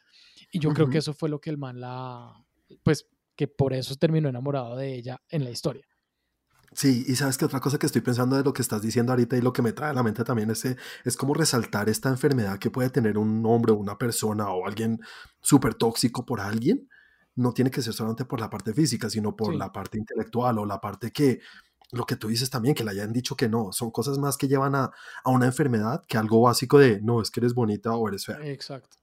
Y 0.52 0.58
yo 0.58 0.72
creo 0.72 0.88
que 0.88 0.98
eso 0.98 1.12
fue 1.12 1.28
lo 1.28 1.40
que 1.40 1.50
el 1.50 1.58
man 1.58 1.80
la, 1.80 2.34
pues, 2.82 3.06
que 3.36 3.46
por 3.46 3.72
eso 3.72 3.94
terminó 3.96 4.28
enamorado 4.28 4.76
de 4.76 4.94
ella 4.94 5.20
en 5.28 5.44
la 5.44 5.50
historia. 5.50 5.84
Sí, 6.72 7.04
y 7.06 7.16
sabes 7.16 7.36
que 7.36 7.44
otra 7.44 7.60
cosa 7.60 7.78
que 7.78 7.86
estoy 7.86 8.00
pensando 8.00 8.36
de 8.36 8.44
lo 8.44 8.52
que 8.52 8.62
estás 8.62 8.80
diciendo 8.80 9.12
ahorita 9.12 9.36
y 9.36 9.40
lo 9.40 9.52
que 9.52 9.60
me 9.60 9.72
trae 9.72 9.90
a 9.90 9.94
la 9.94 10.04
mente 10.04 10.22
también 10.22 10.50
es, 10.50 10.64
es 10.64 11.16
como 11.16 11.34
resaltar 11.34 11.88
esta 11.88 12.08
enfermedad 12.08 12.58
que 12.58 12.70
puede 12.70 12.90
tener 12.90 13.18
un 13.18 13.44
hombre 13.44 13.72
o 13.72 13.74
una 13.74 13.98
persona 13.98 14.50
o 14.50 14.66
alguien 14.66 15.00
súper 15.40 15.74
tóxico 15.74 16.24
por 16.24 16.40
alguien 16.40 16.88
no 17.36 17.52
tiene 17.52 17.70
que 17.70 17.82
ser 17.82 17.92
solamente 17.92 18.24
por 18.24 18.40
la 18.40 18.50
parte 18.50 18.72
física, 18.72 19.08
sino 19.08 19.36
por 19.36 19.54
la 19.54 19.72
parte 19.72 19.98
intelectual 19.98 20.58
o 20.58 20.66
la 20.66 20.80
parte 20.80 21.10
que, 21.10 21.40
lo 21.92 22.06
que 22.06 22.16
tú 22.16 22.28
dices 22.28 22.50
también, 22.50 22.74
que 22.74 22.84
le 22.84 22.90
hayan 22.90 23.12
dicho 23.12 23.36
que 23.36 23.48
no, 23.48 23.72
son 23.72 23.90
cosas 23.90 24.18
más 24.18 24.36
que 24.36 24.48
llevan 24.48 24.74
a, 24.74 24.90
a 25.24 25.30
una 25.30 25.46
enfermedad 25.46 26.04
que 26.06 26.18
algo 26.18 26.42
básico 26.42 26.78
de, 26.78 27.00
no, 27.00 27.20
es 27.22 27.30
que 27.30 27.40
eres 27.40 27.54
bonita 27.54 27.94
o 27.94 28.08
eres 28.08 28.26
fea. 28.26 28.38
Exacto. 28.42 28.99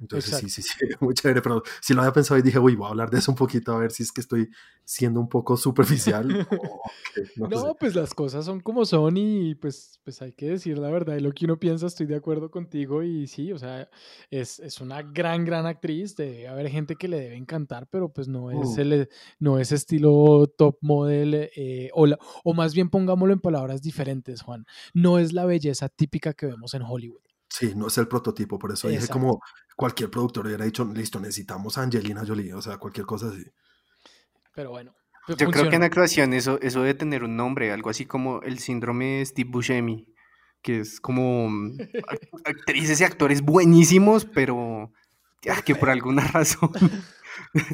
Entonces, 0.00 0.36
sí, 0.36 0.48
sí, 0.48 0.62
sí, 0.62 0.86
muy 1.00 1.14
chévere, 1.14 1.40
pero 1.40 1.62
si 1.80 1.94
lo 1.94 2.00
había 2.00 2.12
pensado 2.12 2.38
y 2.38 2.42
dije, 2.42 2.58
uy, 2.58 2.74
voy 2.74 2.86
a 2.86 2.90
hablar 2.90 3.10
de 3.10 3.18
eso 3.18 3.30
un 3.30 3.36
poquito 3.36 3.72
a 3.72 3.78
ver 3.78 3.92
si 3.92 4.02
es 4.02 4.12
que 4.12 4.20
estoy 4.20 4.50
siendo 4.84 5.20
un 5.20 5.28
poco 5.28 5.56
superficial. 5.56 6.26
no, 7.36 7.74
pues 7.78 7.94
las 7.94 8.12
cosas 8.12 8.44
son 8.44 8.60
como 8.60 8.84
son 8.84 9.16
y 9.16 9.54
pues, 9.54 10.00
pues 10.04 10.20
hay 10.22 10.32
que 10.32 10.50
decir 10.50 10.78
la 10.78 10.90
verdad. 10.90 11.16
Y 11.16 11.20
lo 11.20 11.32
que 11.32 11.44
uno 11.46 11.58
piensa, 11.58 11.86
estoy 11.86 12.06
de 12.06 12.16
acuerdo 12.16 12.50
contigo 12.50 13.02
y 13.02 13.26
sí, 13.26 13.52
o 13.52 13.58
sea, 13.58 13.88
es, 14.30 14.58
es 14.60 14.80
una 14.80 15.02
gran, 15.02 15.44
gran 15.44 15.66
actriz. 15.66 16.16
Debe 16.16 16.48
haber 16.48 16.68
gente 16.68 16.96
que 16.96 17.08
le 17.08 17.20
debe 17.20 17.36
encantar, 17.36 17.88
pero 17.90 18.12
pues 18.12 18.28
no 18.28 18.50
es, 18.50 18.76
uh. 18.76 18.80
el, 18.80 19.08
no 19.38 19.58
es 19.58 19.72
estilo 19.72 20.46
top 20.58 20.78
model 20.80 21.50
eh, 21.54 21.90
o, 21.94 22.06
o 22.44 22.54
más 22.54 22.74
bien 22.74 22.90
pongámoslo 22.90 23.32
en 23.32 23.40
palabras 23.40 23.80
diferentes, 23.82 24.42
Juan. 24.42 24.66
No 24.92 25.18
es 25.18 25.32
la 25.32 25.46
belleza 25.46 25.88
típica 25.88 26.34
que 26.34 26.46
vemos 26.46 26.74
en 26.74 26.82
Hollywood. 26.82 27.33
Sí, 27.48 27.74
no 27.76 27.86
es 27.86 27.98
el 27.98 28.08
prototipo, 28.08 28.58
por 28.58 28.72
eso 28.72 28.88
dije 28.88 29.08
como 29.08 29.40
cualquier 29.76 30.10
productor 30.10 30.46
hubiera 30.46 30.64
dicho, 30.64 30.84
listo, 30.84 31.20
necesitamos 31.20 31.78
a 31.78 31.82
Angelina 31.82 32.24
Jolie, 32.26 32.54
o 32.54 32.62
sea, 32.62 32.78
cualquier 32.78 33.06
cosa 33.06 33.28
así. 33.28 33.44
Pero 34.54 34.70
bueno. 34.70 34.94
Pues 35.26 35.38
Yo 35.38 35.50
creo 35.50 35.70
que 35.70 35.76
en 35.76 35.84
actuación 35.84 36.34
eso, 36.34 36.58
eso 36.60 36.80
debe 36.80 36.94
tener 36.94 37.24
un 37.24 37.36
nombre, 37.36 37.72
algo 37.72 37.88
así 37.88 38.04
como 38.04 38.42
el 38.42 38.58
síndrome 38.58 39.18
de 39.18 39.26
Steve 39.26 39.48
Buscemi, 39.50 40.06
que 40.62 40.80
es 40.80 41.00
como 41.00 41.48
mm, 41.48 41.78
actrices 42.44 43.00
y 43.00 43.04
actores 43.04 43.40
buenísimos, 43.40 44.26
pero 44.26 44.92
que 45.64 45.74
por 45.74 45.90
alguna 45.90 46.26
razón 46.32 46.70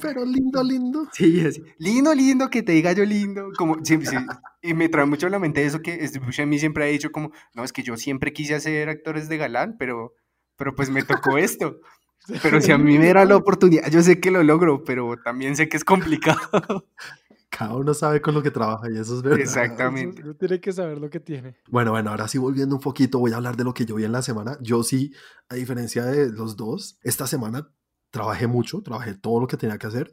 Pero 0.00 0.24
lindo, 0.24 0.62
lindo. 0.62 1.08
Sí, 1.12 1.44
así. 1.44 1.62
Lindo, 1.78 2.14
lindo, 2.14 2.50
que 2.50 2.62
te 2.62 2.72
diga 2.72 2.92
yo 2.92 3.04
lindo. 3.04 3.50
Como, 3.56 3.84
sí, 3.84 3.98
sí. 4.04 4.16
Y 4.62 4.74
me 4.74 4.88
trae 4.88 5.06
mucho 5.06 5.26
a 5.26 5.30
la 5.30 5.38
mente 5.38 5.64
eso 5.64 5.80
que 5.80 6.08
a 6.38 6.46
mí 6.46 6.58
siempre 6.58 6.84
ha 6.84 6.88
dicho 6.88 7.10
como, 7.12 7.32
no, 7.54 7.64
es 7.64 7.72
que 7.72 7.82
yo 7.82 7.96
siempre 7.96 8.32
quise 8.32 8.54
hacer 8.54 8.88
actores 8.88 9.28
de 9.28 9.38
galán, 9.38 9.76
pero, 9.78 10.14
pero 10.56 10.74
pues 10.74 10.90
me 10.90 11.02
tocó 11.02 11.38
esto. 11.38 11.80
Pero 12.42 12.60
si 12.60 12.70
a 12.70 12.76
mí 12.76 12.98
me 12.98 13.08
era 13.08 13.24
la 13.24 13.34
oportunidad, 13.34 13.90
yo 13.90 14.02
sé 14.02 14.20
que 14.20 14.30
lo 14.30 14.42
logro, 14.42 14.84
pero 14.84 15.16
también 15.24 15.56
sé 15.56 15.70
que 15.70 15.78
es 15.78 15.84
complicado. 15.84 16.86
Cada 17.50 17.76
uno 17.76 17.94
sabe 17.94 18.20
con 18.20 18.34
lo 18.34 18.42
que 18.42 18.50
trabaja 18.50 18.88
y 18.90 18.96
eso 18.96 19.16
es 19.16 19.22
verdad. 19.22 19.40
Exactamente. 19.40 20.22
Uno 20.22 20.34
tiene 20.34 20.60
que 20.60 20.72
saber 20.72 20.98
lo 20.98 21.10
que 21.10 21.18
tiene. 21.18 21.56
Bueno, 21.68 21.90
bueno, 21.90 22.10
ahora 22.10 22.28
sí 22.28 22.38
volviendo 22.38 22.76
un 22.76 22.80
poquito, 22.80 23.18
voy 23.18 23.32
a 23.32 23.36
hablar 23.36 23.56
de 23.56 23.64
lo 23.64 23.74
que 23.74 23.84
yo 23.86 23.96
vi 23.96 24.04
en 24.04 24.12
la 24.12 24.22
semana. 24.22 24.56
Yo 24.60 24.84
sí, 24.84 25.12
a 25.48 25.56
diferencia 25.56 26.04
de 26.04 26.30
los 26.30 26.56
dos, 26.56 26.98
esta 27.02 27.26
semana 27.26 27.68
trabajé 28.10 28.46
mucho, 28.46 28.82
trabajé 28.82 29.14
todo 29.14 29.40
lo 29.40 29.46
que 29.46 29.56
tenía 29.56 29.78
que 29.78 29.86
hacer, 29.86 30.10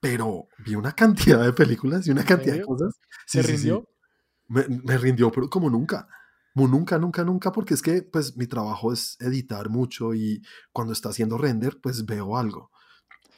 pero 0.00 0.48
vi 0.64 0.74
una 0.74 0.92
cantidad 0.92 1.44
de 1.44 1.52
películas 1.52 2.06
y 2.06 2.10
una 2.10 2.24
cantidad 2.24 2.54
de 2.54 2.62
cosas. 2.62 2.98
¿Se 3.26 3.42
rindió? 3.42 3.88
Me, 4.46 4.96
rindió, 4.96 5.30
pero 5.30 5.48
como 5.50 5.68
nunca. 5.68 6.08
Como 6.54 6.68
nunca, 6.68 6.98
nunca, 6.98 7.24
nunca, 7.24 7.52
porque 7.52 7.74
es 7.74 7.82
que 7.82 8.02
pues 8.02 8.36
mi 8.36 8.46
trabajo 8.46 8.92
es 8.92 9.16
editar 9.20 9.68
mucho 9.68 10.14
y 10.14 10.42
cuando 10.72 10.92
está 10.92 11.10
haciendo 11.10 11.38
render, 11.38 11.78
pues 11.80 12.04
veo 12.04 12.36
algo. 12.36 12.70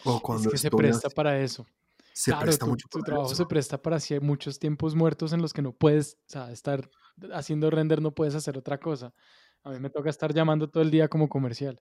O 0.05 0.21
cuando 0.21 0.49
es 0.49 0.53
que 0.53 0.59
se 0.59 0.71
presta 0.71 1.11
para 1.11 1.39
eso. 1.39 1.67
Se 2.13 2.35
presta 2.35 2.65
tu, 2.65 2.71
mucho 2.71 2.89
tu 2.91 3.01
trabajo 3.01 3.35
se 3.35 3.47
presta 3.47 3.81
para 3.81 3.97
hay 3.97 4.21
muchos 4.21 4.59
tiempos 4.59 4.95
muertos 4.95 5.33
en 5.33 5.41
los 5.41 5.53
que 5.53 5.63
no 5.63 5.73
puedes, 5.73 6.19
o 6.27 6.33
sea, 6.33 6.51
estar 6.51 6.91
haciendo 7.33 7.71
render, 7.71 8.03
no 8.03 8.15
puedes 8.15 8.35
hacer 8.35 8.59
otra 8.59 8.79
cosa. 8.79 9.15
A 9.63 9.71
mí 9.71 9.79
me 9.79 9.91
toca 9.91 10.11
estar 10.11 10.33
llamando 10.35 10.69
todo 10.69 10.83
el 10.83 10.91
día 10.91 11.09
como 11.09 11.29
comercial. 11.29 11.81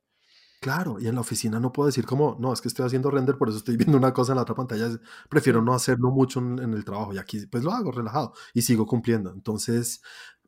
Claro, 0.61 0.99
y 0.99 1.07
en 1.07 1.15
la 1.15 1.21
oficina 1.21 1.57
no 1.59 1.71
puedo 1.71 1.87
decir 1.87 2.05
como, 2.05 2.35
no, 2.37 2.51
es 2.51 2.59
que 2.59 2.67
estoy 2.67 2.85
haciendo 2.85 3.09
render, 3.09 3.37
por 3.37 3.47
eso 3.47 3.59
estoy 3.59 3.77
viendo 3.77 3.97
una 3.97 4.13
cosa 4.13 4.33
en 4.33 4.37
la 4.37 4.41
otra 4.41 4.55
pantalla. 4.55 4.89
Prefiero 5.29 5.61
no 5.61 5.73
hacerlo 5.73 6.11
mucho 6.11 6.39
en, 6.39 6.73
el 6.73 6.83
trabajo 6.83 7.13
y 7.13 7.17
aquí 7.17 7.45
pues 7.47 7.63
lo 7.63 7.71
hago 7.71 7.91
relajado 7.91 8.33
y 8.53 8.61
sigo 8.61 8.85
cumpliendo. 8.85 9.31
Entonces 9.31 10.01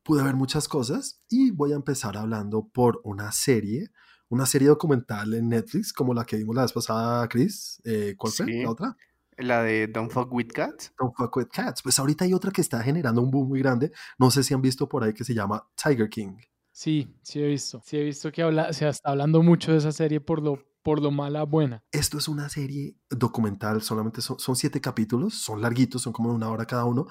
pude 0.04 0.22
ver 0.22 0.36
muchas 0.36 0.68
cosas 0.68 1.22
y 1.30 1.52
voy 1.52 1.72
a 1.72 1.76
empezar 1.76 2.18
hablando 2.18 2.68
por 2.68 3.00
una 3.06 3.32
serie, 3.32 3.92
una 4.28 4.46
serie 4.46 4.68
documental 4.68 5.34
en 5.34 5.48
Netflix 5.48 5.94
como 5.94 6.14
la 6.14 6.26
que 6.26 6.36
vimos 6.36 6.56
la 6.56 6.64
vez 6.64 6.74
pasada, 6.74 7.26
Chris. 7.30 7.82
Eh, 7.86 8.16
¿Cuál 8.18 8.34
fue 8.34 8.46
la 8.48 8.70
otra? 8.70 8.98
La 9.38 9.64
de 9.64 9.88
Don't 9.88 10.12
Fuck 10.12 10.34
With 10.34 10.50
Cats. 10.54 10.94
Don't 11.00 11.16
Fuck 11.16 11.38
With 11.38 11.48
Cats. 11.52 11.82
Pues 11.82 11.98
ahorita 11.98 12.26
hay 12.26 12.34
otra 12.34 12.52
que 12.52 12.60
está 12.60 12.84
generando 12.84 13.22
un 13.22 13.32
boom 13.32 13.48
muy 13.48 13.60
grande. 13.60 13.94
No 14.20 14.30
sé 14.30 14.44
si 14.44 14.54
han 14.54 14.62
visto 14.62 14.90
por 14.90 15.06
ahí 15.06 15.14
que 15.14 15.24
se 15.24 15.34
llama 15.34 15.66
Tiger 15.82 16.10
King. 16.10 16.36
Sí, 16.82 17.16
sí 17.22 17.40
he 17.40 17.46
visto. 17.46 17.80
Sí 17.86 17.98
he 17.98 18.04
visto 18.04 18.32
que 18.32 18.42
habla, 18.42 18.74
se 18.74 18.90
está 18.90 19.12
hablando 19.12 19.44
mucho 19.44 19.72
de 19.72 19.78
esa 19.78 19.92
serie 19.92 20.20
por 20.20 20.42
lo, 20.42 20.58
por 20.82 21.00
lo 21.00 21.12
mala 21.12 21.44
buena. 21.44 21.84
Esto 21.92 22.18
es 22.18 22.28
una 22.28 22.50
serie 22.50 22.98
documental, 23.08 23.84
solamente 23.84 24.20
son, 24.24 24.40
son, 24.40 24.56
siete 24.56 24.82
capítulos, 24.82 25.36
son 25.36 25.62
larguitos, 25.62 26.02
son 26.02 26.12
como 26.12 26.34
una 26.34 26.50
hora 26.50 26.66
cada 26.66 26.86
uno, 26.86 27.06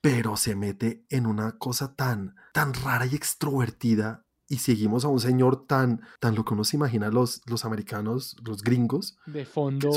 pero 0.00 0.36
se 0.36 0.54
mete 0.54 1.04
en 1.10 1.26
una 1.26 1.58
cosa 1.58 1.96
tan, 1.96 2.36
tan 2.52 2.72
rara 2.72 3.04
y 3.04 3.16
extrovertida. 3.16 4.22
Y 4.46 4.58
seguimos 4.58 5.04
a 5.04 5.08
un 5.08 5.18
señor 5.18 5.66
tan, 5.66 6.02
tan 6.20 6.36
lo 6.36 6.44
que 6.44 6.54
uno 6.54 6.62
se 6.62 6.76
imagina 6.76 7.10
los, 7.10 7.42
los 7.46 7.64
americanos, 7.64 8.36
los 8.44 8.62
gringos. 8.62 9.18
De 9.26 9.44
fondo. 9.44 9.88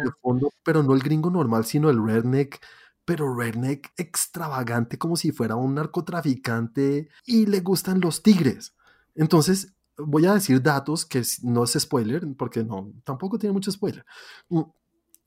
de 0.00 0.12
fondo, 0.22 0.52
pero 0.62 0.84
no 0.84 0.94
el 0.94 1.00
gringo 1.00 1.28
normal, 1.28 1.64
sino 1.64 1.90
el 1.90 2.00
redneck 2.00 2.60
pero 3.04 3.34
redneck 3.34 3.92
extravagante 3.96 4.98
como 4.98 5.16
si 5.16 5.32
fuera 5.32 5.56
un 5.56 5.74
narcotraficante 5.74 7.08
y 7.26 7.46
le 7.46 7.60
gustan 7.60 8.00
los 8.00 8.22
tigres. 8.22 8.74
Entonces, 9.14 9.74
voy 9.96 10.26
a 10.26 10.34
decir 10.34 10.62
datos 10.62 11.04
que 11.04 11.22
no 11.42 11.64
es 11.64 11.72
spoiler, 11.72 12.26
porque 12.36 12.64
no, 12.64 12.92
tampoco 13.04 13.38
tiene 13.38 13.52
mucho 13.52 13.70
spoiler. 13.70 14.04
Mm, 14.48 14.62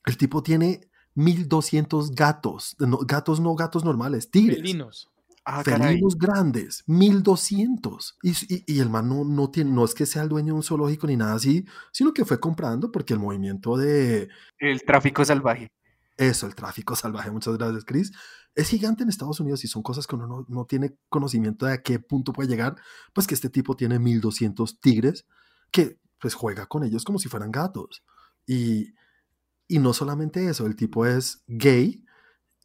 el 0.06 0.16
tipo 0.16 0.42
tiene 0.42 0.88
1200 1.14 2.10
gatos, 2.12 2.76
gatos 2.78 3.40
no 3.40 3.54
gatos 3.54 3.84
normales, 3.84 4.30
tigres. 4.30 4.58
Felinos. 4.58 5.10
Ah, 5.46 5.62
felinos 5.62 6.16
grandes, 6.16 6.84
1200. 6.86 8.16
Y, 8.22 8.30
y, 8.30 8.64
y 8.66 8.80
el 8.80 8.88
man 8.88 9.08
no, 9.08 9.24
no, 9.24 9.50
tiene, 9.50 9.70
no 9.72 9.84
es 9.84 9.94
que 9.94 10.06
sea 10.06 10.22
el 10.22 10.30
dueño 10.30 10.46
de 10.46 10.52
un 10.52 10.62
zoológico 10.62 11.06
ni 11.06 11.16
nada 11.16 11.34
así, 11.34 11.66
sino 11.92 12.14
que 12.14 12.24
fue 12.24 12.40
comprando 12.40 12.90
porque 12.90 13.12
el 13.12 13.20
movimiento 13.20 13.76
de... 13.76 14.30
El 14.58 14.82
tráfico 14.84 15.22
salvaje. 15.22 15.70
Eso, 16.16 16.46
el 16.46 16.54
tráfico 16.54 16.94
salvaje, 16.94 17.30
muchas 17.30 17.56
gracias, 17.58 17.84
Chris. 17.84 18.12
Es 18.54 18.68
gigante 18.68 19.02
en 19.02 19.08
Estados 19.08 19.40
Unidos 19.40 19.64
y 19.64 19.68
son 19.68 19.82
cosas 19.82 20.06
que 20.06 20.14
uno 20.14 20.46
no, 20.48 20.64
tiene 20.64 20.96
conocimiento 21.08 21.66
de 21.66 21.72
a 21.72 21.82
qué 21.82 21.98
punto 21.98 22.32
puede 22.32 22.48
llegar. 22.48 22.76
Pues 23.12 23.26
que 23.26 23.34
este 23.34 23.50
tipo 23.50 23.74
tiene 23.74 23.98
1200 23.98 24.80
tigres 24.80 25.26
que 25.72 25.98
pues 26.20 26.34
juega 26.34 26.66
con 26.66 26.84
ellos 26.84 27.04
como 27.04 27.18
si 27.18 27.28
fueran 27.28 27.50
gatos. 27.50 28.04
Y, 28.46 28.94
y 29.66 29.80
no 29.80 29.92
solamente 29.92 30.48
eso, 30.48 30.66
el 30.66 30.76
tipo 30.76 31.04
es 31.04 31.42
gay 31.48 32.04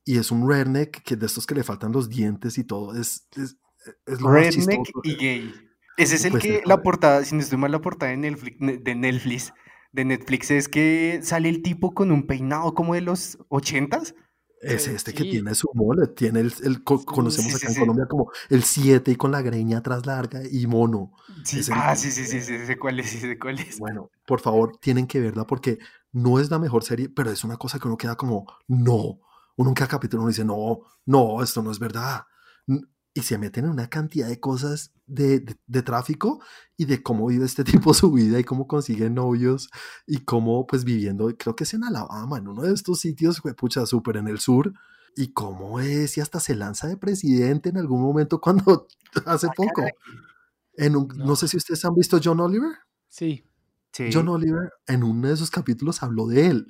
y 0.06 0.18
es 0.18 0.32
un 0.32 0.48
redneck 0.48 1.02
que 1.04 1.16
de 1.16 1.26
estos 1.26 1.48
que 1.48 1.56
le 1.56 1.64
faltan 1.64 1.92
los 1.92 2.08
dientes 2.08 2.58
y 2.60 2.64
todo. 2.64 2.96
Es, 2.96 3.28
es, 3.36 3.58
es 4.06 4.22
lo 4.22 4.32
redneck 4.32 4.88
y 5.04 5.16
gay. 5.16 5.54
Ese 5.98 6.16
es 6.16 6.26
el 6.26 6.32
pues 6.32 6.44
que 6.44 6.62
la 6.66 6.82
portada, 6.84 7.26
si 7.26 7.36
no 7.36 7.42
estoy 7.42 7.58
mal, 7.58 7.72
la 7.72 7.82
portada 7.82 8.12
de 8.12 8.18
Netflix, 8.18 8.58
de 8.60 8.96
Netflix 8.96 9.54
de 9.92 10.06
Netflix 10.06 10.52
es 10.52 10.68
que 10.68 11.20
sale 11.24 11.50
el 11.50 11.62
tipo 11.62 11.94
con 11.94 12.12
un 12.12 12.28
peinado 12.28 12.74
como 12.74 12.94
de 12.94 13.02
los 13.02 13.38
ochentas. 13.50 14.16
Es 14.62 14.88
eh, 14.88 14.96
este 14.96 15.14
que 15.14 15.24
tiene 15.24 15.56
su 15.56 15.70
mole, 15.74 16.08
tiene 16.08 16.42
el, 16.42 16.84
conocemos 16.84 17.56
acá 17.56 17.70
en 17.72 17.80
Colombia 17.80 18.08
como 18.08 18.30
el 18.50 18.64
7 18.64 19.12
y 19.12 19.16
con 19.16 19.32
la 19.32 19.42
greña 19.42 19.78
atrás 19.78 20.06
larga 20.06 20.42
y 20.52 20.68
mono. 20.68 21.14
ah, 21.72 21.96
sí, 21.96 22.12
sí, 22.12 22.26
sí, 22.26 22.42
sí, 22.42 22.66
sé 22.66 22.78
cuál 22.78 23.00
es, 23.00 23.10
sé 23.10 23.40
cuál 23.40 23.58
es. 23.60 23.80
Bueno, 23.80 24.12
por 24.26 24.42
favor, 24.42 24.78
tienen 24.78 25.08
que 25.08 25.22
verla 25.22 25.48
porque 25.48 25.80
no 26.12 26.40
es 26.40 26.52
la 26.52 26.60
mejor 26.60 26.84
serie, 26.84 27.08
pero 27.08 27.32
es 27.32 27.46
una 27.46 27.56
cosa 27.56 27.80
que 27.80 27.88
uno 27.88 27.96
queda 27.96 28.16
como, 28.16 28.46
no. 28.68 29.22
Uno 29.56 29.70
en 29.70 29.76
cada 29.76 29.88
capítulo 29.88 30.24
uno 30.24 30.30
dice, 30.30 30.44
no, 30.44 30.82
no, 31.06 31.42
esto 31.42 31.62
no 31.62 31.72
es 31.72 31.80
verdad 31.80 32.26
y 33.20 33.24
se 33.24 33.38
meten 33.38 33.66
en 33.66 33.72
una 33.72 33.90
cantidad 33.90 34.28
de 34.28 34.40
cosas 34.40 34.94
de, 35.06 35.44
de, 35.68 35.82
tráfico 35.84 36.40
y 36.78 36.86
de 36.86 37.04
cómo 37.04 37.28
vive 37.28 37.46
este 37.46 37.64
tipo 37.66 37.94
su 37.94 38.12
vida 38.12 38.40
y 38.40 38.44
cómo 38.44 38.68
consigue 38.68 39.10
novios 39.10 39.70
y 40.08 40.20
cómo 40.20 40.66
pues 40.66 40.84
viviendo, 40.84 41.30
creo 41.38 41.56
que 41.56 41.66
es 41.66 41.74
en 41.74 41.84
Alabama, 41.84 42.38
en 42.38 42.48
uno 42.48 42.64
de 42.64 42.74
estos 42.74 43.00
sitios, 43.00 43.42
pucha, 43.58 43.86
súper 43.86 44.18
en 44.18 44.28
el 44.28 44.40
sur, 44.40 44.74
y 45.16 45.34
cómo 45.34 45.80
es 45.80 46.18
y 46.18 46.22
hasta 46.22 46.40
se 46.40 46.56
lanza 46.56 46.88
de 46.88 46.98
presidente 46.98 47.70
en 47.70 47.78
algún 47.78 48.02
momento 48.02 48.40
cuando 48.42 48.88
hace 49.26 49.48
ah, 49.48 49.54
poco. 49.56 49.84
En 50.76 50.96
un, 50.96 51.08
no. 51.18 51.36
sé 51.36 51.50
si 51.50 51.58
ustedes 51.58 51.84
han 51.84 51.94
visto 51.94 52.20
John 52.24 52.40
Oliver. 52.40 52.72
Sí. 53.10 53.44
sí. 53.92 54.10
John 54.14 54.30
Oliver 54.30 54.72
en 54.88 55.04
uno 55.04 55.28
de 55.28 55.34
esos 55.34 55.52
capítulos 55.52 56.04
habló 56.04 56.28
de 56.28 56.48
él 56.48 56.68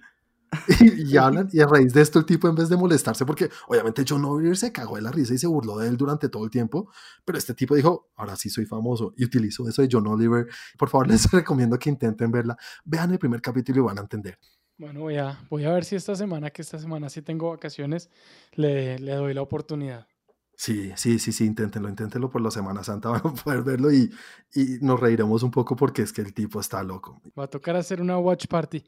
y, 0.98 1.16
hablan, 1.18 1.48
y 1.52 1.60
a 1.60 1.68
raíz 1.68 1.94
de 1.94 2.02
esto 2.02 2.20
el 2.20 2.26
tipo 2.26 2.48
en 2.48 2.56
vez 2.56 2.70
de 2.70 2.78
molestarse, 2.78 3.26
porque 3.26 3.50
obviamente 3.68 4.04
John 4.08 4.26
Oliver 4.26 4.58
se 4.58 4.72
cagó 4.72 4.96
de 4.96 5.02
la 5.02 5.12
risa 5.12 5.34
y 5.34 5.38
se 5.38 5.48
burló 5.48 5.78
de 5.78 5.88
él 5.88 5.98
durante 5.98 6.30
todo 6.30 6.44
el 6.44 6.50
tiempo, 6.50 6.92
pero 7.24 7.38
este 7.38 7.54
tipo 7.54 7.76
dijo, 7.76 8.10
ahora 8.16 8.36
sí 8.36 8.50
soy 8.50 8.66
famoso 8.66 9.14
y 9.16 9.26
utilizó 9.26 9.68
eso 9.68 9.82
de 9.82 9.90
John 9.92 10.08
Oliver. 10.08 10.48
Por 10.78 10.90
favor, 10.90 11.08
les 11.08 11.30
recomiendo 11.32 11.78
que 11.78 11.90
intenten 11.90 12.32
verla. 12.32 12.58
Vean 12.84 13.12
el 13.12 13.20
primer 13.20 13.42
capítulo 13.42 13.80
y 13.80 13.84
van 13.84 14.00
a 14.00 14.02
entender. 14.02 14.40
Bueno, 14.78 15.02
voy 15.02 15.18
a, 15.18 15.38
voy 15.50 15.66
a 15.66 15.74
ver 15.74 15.84
si 15.84 15.96
esta 15.96 16.16
semana, 16.16 16.50
que 16.52 16.62
esta 16.62 16.80
semana 16.80 17.10
sí 17.10 17.22
tengo 17.22 17.50
vacaciones, 17.50 18.10
le, 18.54 18.98
le 18.98 19.14
doy 19.14 19.34
la 19.34 19.42
oportunidad. 19.42 20.08
Sí, 20.56 20.92
sí, 20.96 21.20
sí, 21.20 21.32
sí, 21.32 21.46
inténtenlo, 21.46 21.88
inténtenlo 21.88 22.30
por 22.30 22.42
la 22.42 22.52
Semana 22.52 22.84
Santa, 22.84 23.10
van 23.10 23.22
a 23.26 23.34
poder 23.34 23.62
verlo 23.62 23.94
y, 23.94 24.12
y 24.54 24.78
nos 24.82 25.00
reiremos 25.00 25.44
un 25.44 25.52
poco 25.52 25.76
porque 25.76 26.02
es 26.02 26.12
que 26.12 26.22
el 26.22 26.34
tipo 26.34 26.60
está 26.60 26.84
loco. 26.84 27.22
Va 27.38 27.46
a 27.46 27.48
tocar 27.48 27.76
hacer 27.76 28.02
una 28.02 28.18
watch 28.18 28.48
party. 28.48 28.84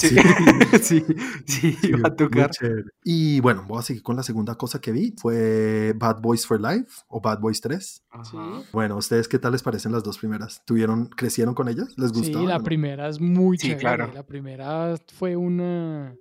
Sí, 0.00 0.16
sí, 0.82 1.04
sí, 1.44 1.92
va 1.92 2.08
a 2.08 2.16
tocar. 2.16 2.50
Y 3.04 3.40
bueno, 3.40 3.64
voy 3.68 3.78
a 3.78 3.82
seguir 3.82 4.02
con 4.02 4.16
la 4.16 4.22
segunda 4.22 4.54
cosa 4.54 4.80
que 4.80 4.92
vi. 4.92 5.14
Fue 5.16 5.92
Bad 5.96 6.20
Boys 6.20 6.46
for 6.46 6.60
Life 6.60 7.02
o 7.08 7.20
Bad 7.20 7.40
Boys 7.40 7.60
3. 7.60 8.02
Bueno, 8.72 8.96
¿ustedes 8.96 9.28
qué 9.28 9.38
tal 9.38 9.52
les 9.52 9.62
parecen 9.62 9.92
las 9.92 10.02
dos 10.02 10.18
primeras? 10.18 10.62
¿Tuvieron, 10.64 11.06
crecieron 11.06 11.54
con 11.54 11.68
ellas? 11.68 11.92
¿Les 11.96 12.12
gustó? 12.12 12.40
Sí, 12.40 12.46
la 12.46 12.60
primera 12.60 13.08
es 13.08 13.20
muy 13.20 13.58
sí, 13.58 13.74
Claro. 13.76 14.10
La 14.12 14.24
primera 14.24 14.96
fue 15.14 15.36
una 15.36 16.14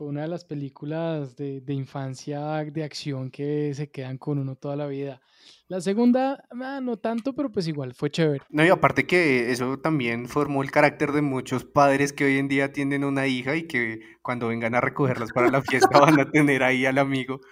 fue 0.00 0.08
una 0.08 0.22
de 0.22 0.28
las 0.28 0.46
películas 0.46 1.36
de, 1.36 1.60
de, 1.60 1.74
infancia 1.74 2.64
de 2.64 2.84
acción 2.84 3.30
que 3.30 3.74
se 3.74 3.90
quedan 3.90 4.16
con 4.16 4.38
uno 4.38 4.56
toda 4.56 4.74
la 4.74 4.86
vida. 4.86 5.20
La 5.68 5.82
segunda, 5.82 6.42
ah, 6.52 6.80
no 6.82 6.96
tanto, 6.96 7.34
pero 7.34 7.52
pues 7.52 7.68
igual, 7.68 7.92
fue 7.92 8.10
chévere. 8.10 8.42
No, 8.48 8.64
y 8.64 8.70
aparte 8.70 9.06
que 9.06 9.52
eso 9.52 9.78
también 9.78 10.26
formó 10.26 10.62
el 10.62 10.70
carácter 10.70 11.12
de 11.12 11.20
muchos 11.20 11.66
padres 11.66 12.14
que 12.14 12.24
hoy 12.24 12.38
en 12.38 12.48
día 12.48 12.72
tienen 12.72 13.04
una 13.04 13.26
hija 13.26 13.56
y 13.56 13.64
que 13.64 14.00
cuando 14.22 14.48
vengan 14.48 14.74
a 14.74 14.80
recogerlas 14.80 15.32
para 15.32 15.50
la 15.50 15.60
fiesta 15.60 16.00
van 16.00 16.18
a 16.18 16.30
tener 16.30 16.62
ahí 16.62 16.86
al 16.86 16.96
amigo 16.96 17.42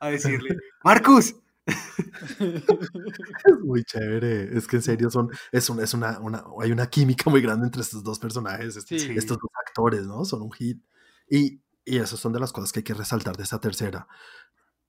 a 0.00 0.10
decirle, 0.10 0.56
Marcus, 0.82 1.36
es 1.66 3.60
muy 3.62 3.84
chévere. 3.84 4.58
Es 4.58 4.66
que 4.66 4.74
en 4.74 4.82
serio 4.82 5.08
son, 5.08 5.30
es, 5.52 5.70
es 5.70 5.94
una, 5.94 6.18
una, 6.18 6.42
hay 6.60 6.72
una 6.72 6.88
química 6.88 7.30
muy 7.30 7.40
grande 7.40 7.66
entre 7.66 7.82
estos 7.82 8.02
dos 8.02 8.18
personajes, 8.18 8.76
estos 8.76 9.38
dos 9.38 9.50
actores, 9.68 10.04
¿no? 10.04 10.24
Son 10.24 10.42
un 10.42 10.50
hit. 10.50 10.82
Y, 11.32 11.61
y 11.84 11.98
esas 11.98 12.20
son 12.20 12.32
de 12.32 12.40
las 12.40 12.52
cosas 12.52 12.72
que 12.72 12.80
hay 12.80 12.84
que 12.84 12.94
resaltar 12.94 13.36
de 13.36 13.42
esta 13.42 13.60
tercera. 13.60 14.06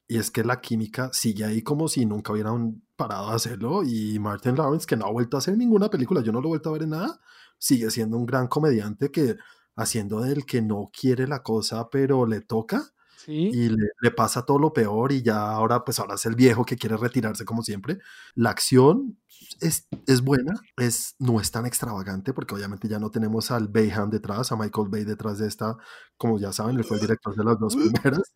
Y 0.08 0.17
es 0.17 0.32
que 0.32 0.43
la 0.43 0.62
química 0.62 1.10
sigue 1.13 1.45
ahí 1.45 1.62
como 1.62 1.88
si 1.88 2.06
nunca 2.06 2.34
hubieran 2.34 2.84
parado 2.95 3.29
de 3.29 3.36
hacerlo. 3.36 3.84
Y 3.84 4.19
Martin 4.19 4.56
Lawrence, 4.56 4.86
que 4.86 4.97
no 4.97 5.06
ha 5.06 5.12
vuelto 5.12 5.38
a 5.38 5.39
hacer 5.39 5.58
ninguna 5.58 5.89
película, 5.89 6.21
yo 6.21 6.32
no 6.32 6.41
lo 6.41 6.47
he 6.47 6.49
vuelto 6.49 6.69
a 6.69 6.73
ver 6.73 6.84
en 6.84 6.89
nada, 6.89 7.19
sigue 7.58 7.89
siendo 7.89 8.17
un 8.17 8.25
gran 8.25 8.47
comediante 8.47 9.12
que 9.12 9.38
haciendo 9.75 10.21
del 10.21 10.45
que 10.45 10.62
no 10.62 10.91
quiere 10.97 11.27
la 11.27 11.41
cosa, 11.41 11.89
pero 11.89 12.25
le 12.25 12.41
toca 12.41 12.93
y 13.27 13.69
le, 13.69 14.12
pasa 14.15 14.45
todo 14.45 14.59
lo 14.59 14.73
peor 14.73 15.12
y 15.12 15.21
ya 15.21 15.51
ahora, 15.51 15.83
pues 15.83 15.99
ahora 15.99 16.15
es 16.15 16.25
el 16.25 16.36
viejo 16.36 16.65
que 16.65 16.77
quiere 16.77 16.97
retirarse 16.97 17.45
como 17.45 17.63
siempre. 17.63 17.99
La 18.36 18.49
acción 18.49 19.17
es, 19.62 19.88
es 20.07 20.21
buena, 20.21 20.53
es, 20.77 21.15
no 21.19 21.39
es 21.39 21.51
tan 21.51 21.65
extravagante 21.65 22.33
porque 22.33 22.55
obviamente 22.55 22.88
ya 22.88 22.99
no 22.99 23.12
tenemos 23.12 23.51
al 23.51 23.67
Bayham 23.67 24.09
detrás, 24.09 24.51
a 24.51 24.55
Michael 24.55 24.89
Bay 24.89 25.03
detrás 25.03 25.39
de 25.39 25.47
esta, 25.47 25.77
como 26.17 26.39
ya 26.39 26.51
saben, 26.51 26.77
él 26.77 26.83
fue 26.83 26.97
el 26.97 27.01
director 27.01 27.36
de 27.36 27.43
las 27.43 27.59
dos 27.59 27.75
primeras. 28.03 28.33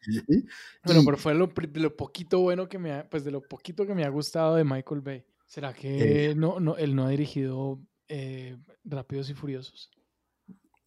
bueno, 0.83 1.01
pero 1.05 1.17
fue 1.17 1.33
lo, 1.33 1.51
lo, 1.73 1.95
poquito 1.95 2.39
bueno 2.39 2.67
que 2.67 2.79
me 2.79 2.93
ha, 2.93 3.09
pues 3.09 3.23
de 3.23 3.31
lo 3.31 3.41
poquito 3.41 3.85
que 3.85 3.95
me 3.95 4.03
ha 4.03 4.09
gustado 4.09 4.55
de 4.55 4.63
Michael 4.63 5.01
Bay. 5.01 5.25
¿Será 5.45 5.73
que 5.73 6.31
eh. 6.31 6.35
no, 6.35 6.59
no, 6.59 6.75
él 6.75 6.93
no 6.93 7.05
ha 7.05 7.09
dirigido 7.09 7.79
eh, 8.09 8.57
Rápidos 8.83 9.29
y 9.29 9.33
Furiosos? 9.33 9.91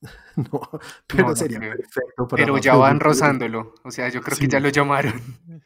No, 0.37 0.61
pero 1.07 1.37
sería 1.37 1.61
perfecto 1.61 2.27
Pero 2.29 2.59
ya 2.59 2.75
van 2.75 3.01
rozándolo. 3.01 3.75
O 3.85 3.91
sea, 3.91 4.09
yo 4.09 4.23
creo 4.23 4.39
que 4.39 4.49
ya 4.49 4.61
lo 4.61 4.71
llamaron. 4.71 5.21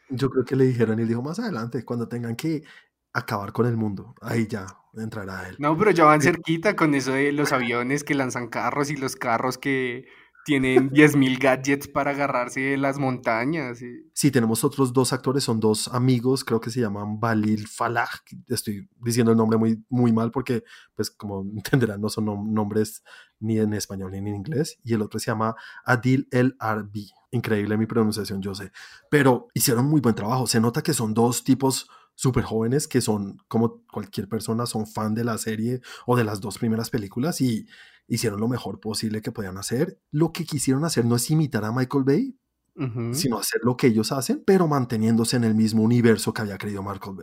Yo 0.08 0.30
creo 0.30 0.44
que 0.44 0.56
le 0.56 0.64
dijeron 0.64 0.98
y 0.98 1.02
él 1.02 1.08
dijo 1.08 1.22
más 1.22 1.38
adelante, 1.38 1.84
cuando 1.84 2.08
tengan 2.08 2.34
que 2.34 2.64
acabar 3.12 3.52
con 3.52 3.66
el 3.66 3.76
mundo, 3.76 4.14
ahí 4.20 4.46
ya 4.48 4.66
entrará 4.94 5.48
él. 5.48 5.56
No, 5.58 5.78
pero 5.78 5.92
ya 5.92 6.04
van 6.04 6.20
cerquita 6.20 6.74
con 6.74 6.94
eso 6.94 7.12
de 7.12 7.32
los 7.32 7.52
aviones 7.52 8.02
que 8.02 8.14
lanzan 8.14 8.48
carros 8.48 8.90
y 8.90 8.96
los 8.96 9.14
carros 9.16 9.58
que 9.58 10.06
tienen 10.44 10.90
10.000 10.90 11.38
gadgets 11.38 11.88
para 11.88 12.10
agarrarse 12.10 12.60
de 12.60 12.76
las 12.76 12.98
montañas. 12.98 13.80
Sí, 14.12 14.30
tenemos 14.30 14.62
otros 14.62 14.92
dos 14.92 15.12
actores, 15.12 15.44
son 15.44 15.58
dos 15.58 15.88
amigos, 15.88 16.44
creo 16.44 16.60
que 16.60 16.70
se 16.70 16.80
llaman 16.80 17.18
Balil 17.18 17.66
Falah, 17.66 18.08
estoy 18.48 18.88
diciendo 19.00 19.32
el 19.32 19.38
nombre 19.38 19.58
muy, 19.58 19.82
muy 19.88 20.12
mal 20.12 20.30
porque, 20.30 20.64
pues 20.94 21.10
como 21.10 21.42
entenderán, 21.56 22.00
no 22.00 22.08
son 22.08 22.52
nombres 22.52 23.02
ni 23.40 23.58
en 23.58 23.74
español 23.74 24.12
ni 24.12 24.18
en 24.18 24.28
inglés, 24.28 24.78
y 24.84 24.94
el 24.94 25.02
otro 25.02 25.18
se 25.18 25.30
llama 25.30 25.54
Adil 25.84 26.28
El 26.30 26.56
Arbi. 26.58 27.10
Increíble 27.30 27.76
mi 27.76 27.86
pronunciación, 27.86 28.40
yo 28.40 28.54
sé, 28.54 28.70
pero 29.10 29.48
hicieron 29.54 29.86
muy 29.86 30.00
buen 30.00 30.14
trabajo, 30.14 30.46
se 30.46 30.60
nota 30.60 30.82
que 30.82 30.94
son 30.94 31.14
dos 31.14 31.42
tipos 31.42 31.88
súper 32.14 32.44
jóvenes 32.44 32.86
que 32.86 33.00
son, 33.00 33.38
como 33.48 33.84
cualquier 33.86 34.28
persona, 34.28 34.66
son 34.66 34.86
fan 34.86 35.14
de 35.14 35.24
la 35.24 35.38
serie 35.38 35.80
o 36.06 36.16
de 36.16 36.24
las 36.24 36.40
dos 36.40 36.58
primeras 36.58 36.90
películas 36.90 37.40
y 37.40 37.66
hicieron 38.08 38.40
lo 38.40 38.48
mejor 38.48 38.80
posible 38.80 39.22
que 39.22 39.32
podían 39.32 39.58
hacer. 39.58 39.98
Lo 40.10 40.32
que 40.32 40.44
quisieron 40.44 40.84
hacer 40.84 41.04
no 41.04 41.16
es 41.16 41.30
imitar 41.30 41.64
a 41.64 41.72
Michael 41.72 42.04
Bay, 42.04 42.38
sino 43.12 43.38
hacer 43.38 43.60
lo 43.62 43.76
que 43.76 43.86
ellos 43.86 44.10
hacen, 44.10 44.42
pero 44.44 44.66
manteniéndose 44.66 45.36
en 45.36 45.44
el 45.44 45.54
mismo 45.54 45.82
universo 45.82 46.32
que 46.32 46.42
había, 46.42 46.58
creado 46.58 46.82
Michael, 46.82 47.16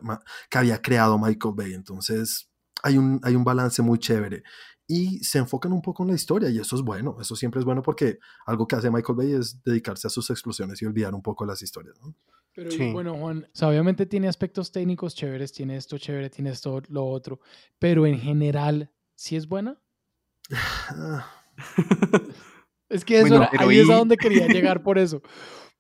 que 0.49 0.57
había 0.57 0.81
creado 0.81 1.19
Michael 1.19 1.53
Bay. 1.55 1.73
Entonces, 1.73 2.49
hay 2.83 2.97
un, 2.97 3.19
hay 3.23 3.35
un 3.35 3.43
balance 3.43 3.81
muy 3.81 3.99
chévere. 3.99 4.43
Y 4.87 5.23
se 5.23 5.39
enfocan 5.39 5.73
un 5.73 5.81
poco 5.81 6.03
en 6.03 6.09
la 6.09 6.15
historia, 6.15 6.49
y 6.49 6.57
eso 6.59 6.75
es 6.75 6.81
bueno, 6.81 7.17
eso 7.21 7.35
siempre 7.35 7.59
es 7.59 7.65
bueno 7.65 7.81
porque 7.81 8.19
algo 8.45 8.67
que 8.67 8.75
hace 8.75 8.91
Michael 8.91 9.15
Bay 9.15 9.33
es 9.33 9.61
dedicarse 9.63 10.07
a 10.07 10.09
sus 10.09 10.29
explosiones 10.29 10.81
y 10.81 10.85
olvidar 10.85 11.13
un 11.13 11.21
poco 11.21 11.45
las 11.45 11.61
historias. 11.61 11.97
Pero 12.53 12.69
bueno, 12.91 13.15
Juan, 13.15 13.47
obviamente 13.61 14.05
tiene 14.05 14.27
aspectos 14.27 14.71
técnicos 14.71 15.15
chéveres, 15.15 15.53
tiene 15.53 15.77
esto 15.77 15.97
chévere, 15.97 16.29
tiene 16.29 16.49
esto, 16.49 16.81
lo 16.89 17.05
otro, 17.05 17.39
pero 17.79 18.05
en 18.05 18.19
general, 18.19 18.91
¿sí 19.15 19.37
es 19.37 19.47
buena? 19.47 19.80
es 22.89 23.05
que 23.05 23.21
eso 23.21 23.47
ahí 23.57 23.79
es 23.79 23.89
a 23.89 23.95
donde 23.95 24.17
quería 24.17 24.47
llegar 24.47 24.83
por 24.83 24.97
eso. 24.97 25.21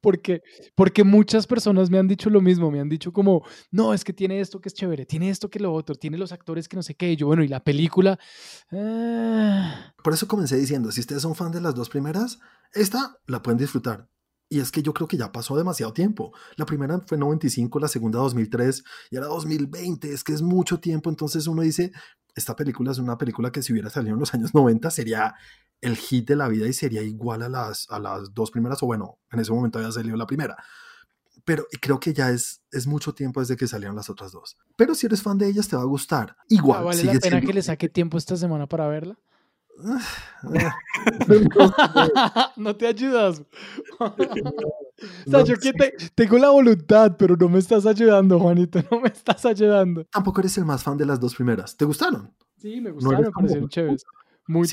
Porque, 0.01 0.41
porque 0.73 1.03
muchas 1.03 1.45
personas 1.45 1.91
me 1.91 1.99
han 1.99 2.07
dicho 2.07 2.31
lo 2.31 2.41
mismo, 2.41 2.71
me 2.71 2.79
han 2.79 2.89
dicho 2.89 3.13
como, 3.13 3.45
no, 3.69 3.93
es 3.93 4.03
que 4.03 4.13
tiene 4.13 4.41
esto 4.41 4.59
que 4.59 4.69
es 4.69 4.73
chévere, 4.73 5.05
tiene 5.05 5.29
esto 5.29 5.47
que 5.47 5.59
lo 5.59 5.71
otro, 5.71 5.93
tiene 5.93 6.17
los 6.17 6.31
actores 6.31 6.67
que 6.67 6.75
no 6.75 6.81
sé 6.81 6.95
qué, 6.95 7.11
y 7.11 7.15
yo, 7.15 7.27
bueno, 7.27 7.43
y 7.43 7.47
la 7.47 7.63
película... 7.63 8.17
Ah". 8.71 9.93
Por 10.03 10.13
eso 10.13 10.27
comencé 10.27 10.57
diciendo, 10.57 10.91
si 10.91 11.01
ustedes 11.01 11.21
son 11.21 11.35
fan 11.35 11.51
de 11.51 11.61
las 11.61 11.75
dos 11.75 11.87
primeras, 11.87 12.39
esta 12.73 13.19
la 13.27 13.43
pueden 13.43 13.59
disfrutar. 13.59 14.07
Y 14.51 14.59
es 14.59 14.69
que 14.69 14.81
yo 14.81 14.93
creo 14.93 15.07
que 15.07 15.15
ya 15.15 15.31
pasó 15.31 15.55
demasiado 15.55 15.93
tiempo. 15.93 16.33
La 16.57 16.65
primera 16.65 16.99
fue 17.07 17.17
95, 17.17 17.79
la 17.79 17.87
segunda 17.87 18.19
2003 18.19 18.83
y 19.09 19.15
ahora 19.15 19.29
2020. 19.29 20.11
Es 20.11 20.25
que 20.25 20.33
es 20.33 20.41
mucho 20.41 20.81
tiempo. 20.81 21.09
Entonces 21.09 21.47
uno 21.47 21.61
dice, 21.61 21.93
esta 22.35 22.55
película 22.55 22.91
es 22.91 22.97
una 22.97 23.17
película 23.17 23.51
que 23.51 23.61
si 23.61 23.73
hubiera 23.73 23.89
salido 23.89 24.13
en 24.13 24.19
los 24.19 24.33
años 24.33 24.53
90 24.53 24.89
sería 24.91 25.35
el 25.81 25.97
hit 25.97 26.27
de 26.27 26.35
la 26.35 26.47
vida 26.47 26.67
y 26.67 26.73
sería 26.73 27.01
igual 27.01 27.41
a 27.41 27.49
las, 27.49 27.87
a 27.89 27.99
las 27.99 28.33
dos 28.33 28.51
primeras, 28.51 28.81
o 28.83 28.85
bueno, 28.85 29.19
en 29.31 29.39
ese 29.39 29.51
momento 29.51 29.79
había 29.79 29.91
salido 29.91 30.15
la 30.15 30.27
primera. 30.27 30.55
Pero 31.43 31.65
creo 31.81 31.99
que 31.99 32.13
ya 32.13 32.29
es, 32.29 32.61
es 32.71 32.85
mucho 32.85 33.13
tiempo 33.13 33.39
desde 33.39 33.57
que 33.57 33.67
salieron 33.67 33.95
las 33.95 34.09
otras 34.09 34.31
dos. 34.31 34.57
Pero 34.75 34.93
si 34.93 35.07
eres 35.07 35.23
fan 35.23 35.39
de 35.39 35.47
ellas, 35.47 35.67
te 35.67 35.75
va 35.75 35.81
a 35.81 35.85
gustar. 35.85 36.37
Igual. 36.49 36.83
¿Vale 36.83 37.03
la 37.03 37.19
pena 37.19 37.41
que 37.41 37.53
le 37.53 37.63
saque 37.63 37.89
tiempo 37.89 38.17
esta 38.17 38.37
semana 38.37 38.67
para 38.67 38.87
verla? 38.87 39.17
no 42.57 42.75
te 42.75 42.87
ayudas. 42.87 43.41
o 43.99 44.15
sea, 45.29 45.43
yo 45.43 45.55
que 45.57 45.73
tengo 46.13 46.37
la 46.37 46.49
voluntad, 46.49 47.15
pero 47.17 47.35
no 47.35 47.49
me 47.49 47.59
estás 47.59 47.85
ayudando, 47.85 48.39
Juanito. 48.39 48.79
No 48.91 49.01
me 49.01 49.09
estás 49.09 49.45
ayudando. 49.45 50.05
Tampoco 50.05 50.41
eres 50.41 50.57
el 50.57 50.65
más 50.65 50.83
fan 50.83 50.97
de 50.97 51.05
las 51.05 51.19
dos 51.19 51.35
primeras. 51.35 51.75
¿Te 51.75 51.85
gustaron? 51.85 52.33
Sí, 52.57 52.79
me 52.79 52.91
gustaron, 52.91 53.23
me 53.23 53.31
parecieron 53.31 53.69
chéveres. 53.69 54.05
Muy 54.51 54.67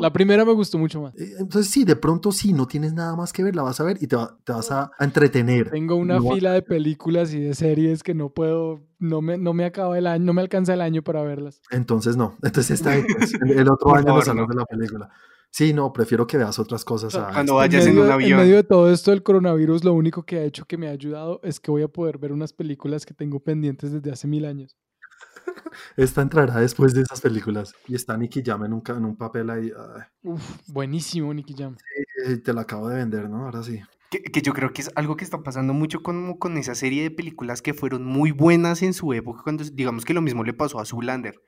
La 0.00 0.12
primera 0.12 0.44
me 0.44 0.52
gustó 0.52 0.76
mucho 0.76 1.00
más. 1.02 1.14
Eh, 1.14 1.34
entonces, 1.38 1.70
sí, 1.70 1.84
de 1.84 1.94
pronto 1.94 2.32
sí, 2.32 2.52
no 2.52 2.66
tienes 2.66 2.92
nada 2.92 3.14
más 3.14 3.32
que 3.32 3.44
ver, 3.44 3.54
la 3.54 3.62
vas 3.62 3.80
a 3.80 3.84
ver 3.84 3.96
y 4.00 4.08
te, 4.08 4.16
te 4.42 4.52
vas 4.52 4.72
a, 4.72 4.90
entretener. 4.98 5.70
Tengo 5.70 5.94
una 5.94 6.20
fila 6.20 6.52
de 6.52 6.62
películas 6.62 7.32
y 7.32 7.40
de 7.40 7.54
series 7.54 8.02
que 8.02 8.12
no 8.12 8.30
puedo, 8.30 8.80
no 8.98 9.22
me, 9.22 9.38
no 9.38 9.52
me 9.52 9.64
acaba 9.64 9.96
el 9.96 10.08
año, 10.08 10.24
no 10.24 10.32
me 10.32 10.42
alcanza 10.42 10.74
el 10.74 10.80
año 10.80 11.02
para 11.02 11.22
verlas. 11.22 11.62
Entonces, 11.70 12.16
no. 12.16 12.36
Entonces, 12.42 12.72
está 12.72 12.96
pues, 13.16 13.34
el 13.34 13.68
otro 13.68 13.94
año 13.94 14.16
nos 14.16 14.26
hablamos 14.26 14.50
de 14.50 14.56
la 14.56 14.64
película. 14.64 15.08
Sí, 15.52 15.72
no, 15.72 15.92
prefiero 15.92 16.26
que 16.26 16.36
veas 16.36 16.58
otras 16.58 16.84
cosas. 16.84 17.16
Cuando 17.32 17.56
vayas 17.56 17.86
en, 17.86 17.98
un 17.98 18.10
avión. 18.10 18.32
En 18.32 18.36
medio 18.38 18.56
de 18.56 18.64
todo 18.64 18.90
esto 18.90 19.12
del 19.12 19.22
coronavirus, 19.22 19.84
lo 19.84 19.92
único 19.92 20.24
que 20.24 20.38
ha 20.38 20.44
hecho 20.44 20.64
que 20.64 20.76
me 20.76 20.88
ha 20.88 20.90
ayudado 20.90 21.40
es 21.44 21.60
que 21.60 21.70
voy 21.70 21.82
a 21.82 21.88
poder 21.88 22.18
ver 22.18 22.32
unas 22.32 22.52
películas 22.52 23.06
que 23.06 23.14
tengo 23.14 23.38
pendientes 23.40 23.92
desde 23.92 24.10
hace 24.10 24.26
mil 24.26 24.44
años. 24.44 24.76
Esta 25.96 26.22
entrará 26.22 26.56
después 26.60 26.94
de 26.94 27.02
esas 27.02 27.20
películas. 27.20 27.74
Y 27.86 27.94
está 27.94 28.16
Nicky 28.16 28.42
Jam 28.44 28.64
en 28.64 28.72
un, 28.72 28.82
en 28.86 29.04
un 29.04 29.16
papel 29.16 29.50
ahí. 29.50 29.72
buenísimo 30.66 31.32
Nicky 31.32 31.54
Jam. 31.54 31.76
te 32.44 32.52
la 32.52 32.62
acabo 32.62 32.88
de 32.88 32.96
vender, 32.96 33.28
¿no? 33.28 33.44
Ahora 33.44 33.62
sí. 33.62 33.80
Que, 34.10 34.42
yo 34.42 34.52
creo 34.52 34.72
que 34.72 34.82
es 34.82 34.90
algo 34.96 35.16
que 35.16 35.24
está 35.24 35.42
pasando 35.42 35.72
mucho 35.72 36.02
con, 36.02 36.34
con 36.34 36.56
esa 36.56 36.74
serie 36.74 37.04
de 37.04 37.12
películas 37.12 37.62
que 37.62 37.74
fueron 37.74 38.04
muy 38.04 38.32
buenas 38.32 38.82
en 38.82 38.92
su 38.92 39.12
época, 39.12 39.42
cuando 39.44 39.62
digamos 39.62 40.04
que 40.04 40.14
lo 40.14 40.20
mismo 40.20 40.42
le 40.42 40.52
pasó 40.52 40.80
a 40.80 40.84
Zoolander. 40.84 41.40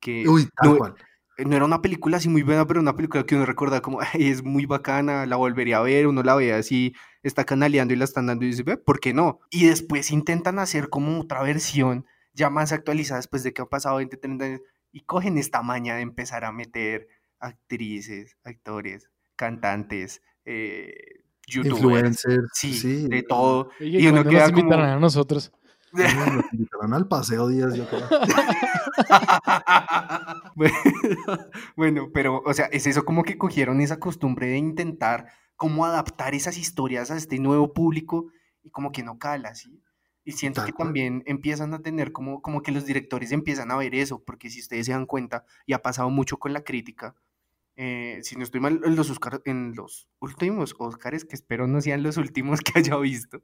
Que 0.00 0.28
Uy, 0.28 0.48
tal 0.54 0.70
no, 0.70 0.76
cual. 0.76 0.94
No 1.38 1.56
era 1.56 1.64
una 1.64 1.82
película 1.82 2.18
así 2.18 2.28
muy 2.28 2.42
buena, 2.42 2.64
pero 2.68 2.78
una 2.78 2.94
película 2.94 3.24
que 3.24 3.34
uno 3.34 3.44
recuerda 3.44 3.82
como 3.82 3.98
es 4.14 4.44
muy 4.44 4.66
bacana, 4.66 5.26
la 5.26 5.34
volvería 5.34 5.78
a 5.78 5.82
ver, 5.82 6.06
uno 6.06 6.22
la 6.22 6.36
ve 6.36 6.52
así, 6.52 6.94
está 7.24 7.44
canaleando 7.44 7.92
y 7.92 7.96
la 7.96 8.04
están 8.04 8.26
dando 8.26 8.44
y 8.44 8.48
dice, 8.48 8.64
¿por 8.76 9.00
qué 9.00 9.12
no? 9.12 9.40
Y 9.50 9.66
después 9.66 10.12
intentan 10.12 10.60
hacer 10.60 10.90
como 10.90 11.20
otra 11.20 11.42
versión 11.42 12.06
ya 12.34 12.50
más 12.50 12.72
actualizada 12.72 13.18
después 13.18 13.42
de 13.42 13.52
que 13.54 13.62
han 13.62 13.68
pasado 13.68 13.96
20, 13.96 14.16
30 14.16 14.44
años, 14.44 14.60
y 14.92 15.00
cogen 15.00 15.38
esta 15.38 15.62
maña 15.62 15.96
de 15.96 16.02
empezar 16.02 16.44
a 16.44 16.52
meter 16.52 17.08
actrices, 17.40 18.36
actores, 18.44 19.10
cantantes, 19.36 20.22
eh, 20.44 21.24
youtubers, 21.46 22.24
influencers, 22.24 22.50
sí, 22.54 23.08
de 23.08 23.22
todo. 23.22 23.70
y, 23.80 24.06
uno 24.06 24.24
queda 24.24 24.50
como... 24.52 24.72
a 24.72 24.98
nosotros. 24.98 25.52
Nos 25.92 26.52
invitarán 26.52 26.92
al 26.92 27.06
paseo 27.06 27.48
días, 27.48 27.74
yo 27.74 27.86
creo. 27.88 28.08
bueno, 31.76 32.08
pero, 32.12 32.42
o 32.44 32.52
sea, 32.52 32.66
es 32.66 32.86
eso 32.88 33.04
como 33.04 33.22
que 33.22 33.38
cogieron 33.38 33.80
esa 33.80 34.00
costumbre 34.00 34.48
de 34.48 34.58
intentar 34.58 35.28
cómo 35.54 35.84
adaptar 35.86 36.34
esas 36.34 36.58
historias 36.58 37.12
a 37.12 37.16
este 37.16 37.38
nuevo 37.38 37.72
público 37.72 38.26
y 38.64 38.70
como 38.70 38.90
que 38.90 39.04
no 39.04 39.18
cala, 39.18 39.54
¿sí? 39.54 39.83
Y 40.24 40.32
siento 40.32 40.64
que 40.64 40.72
también 40.72 41.22
empiezan 41.26 41.74
a 41.74 41.82
tener 41.82 42.10
como, 42.10 42.40
como 42.40 42.62
que 42.62 42.72
los 42.72 42.86
directores 42.86 43.30
empiezan 43.30 43.70
a 43.70 43.76
ver 43.76 43.94
eso, 43.94 44.24
porque 44.24 44.48
si 44.48 44.60
ustedes 44.60 44.86
se 44.86 44.92
dan 44.92 45.06
cuenta, 45.06 45.44
y 45.66 45.74
ha 45.74 45.82
pasado 45.82 46.08
mucho 46.08 46.38
con 46.38 46.52
la 46.54 46.64
crítica, 46.64 47.14
eh, 47.76 48.20
si 48.22 48.36
no 48.36 48.44
estoy 48.44 48.60
mal, 48.60 48.80
en 48.84 48.96
los, 48.96 49.12
en 49.44 49.74
los 49.74 50.08
últimos 50.20 50.74
Oscars, 50.78 51.24
que 51.24 51.34
espero 51.34 51.66
no 51.66 51.80
sean 51.80 52.02
los 52.02 52.16
últimos 52.16 52.60
que 52.60 52.78
haya 52.78 52.96
visto, 52.96 53.42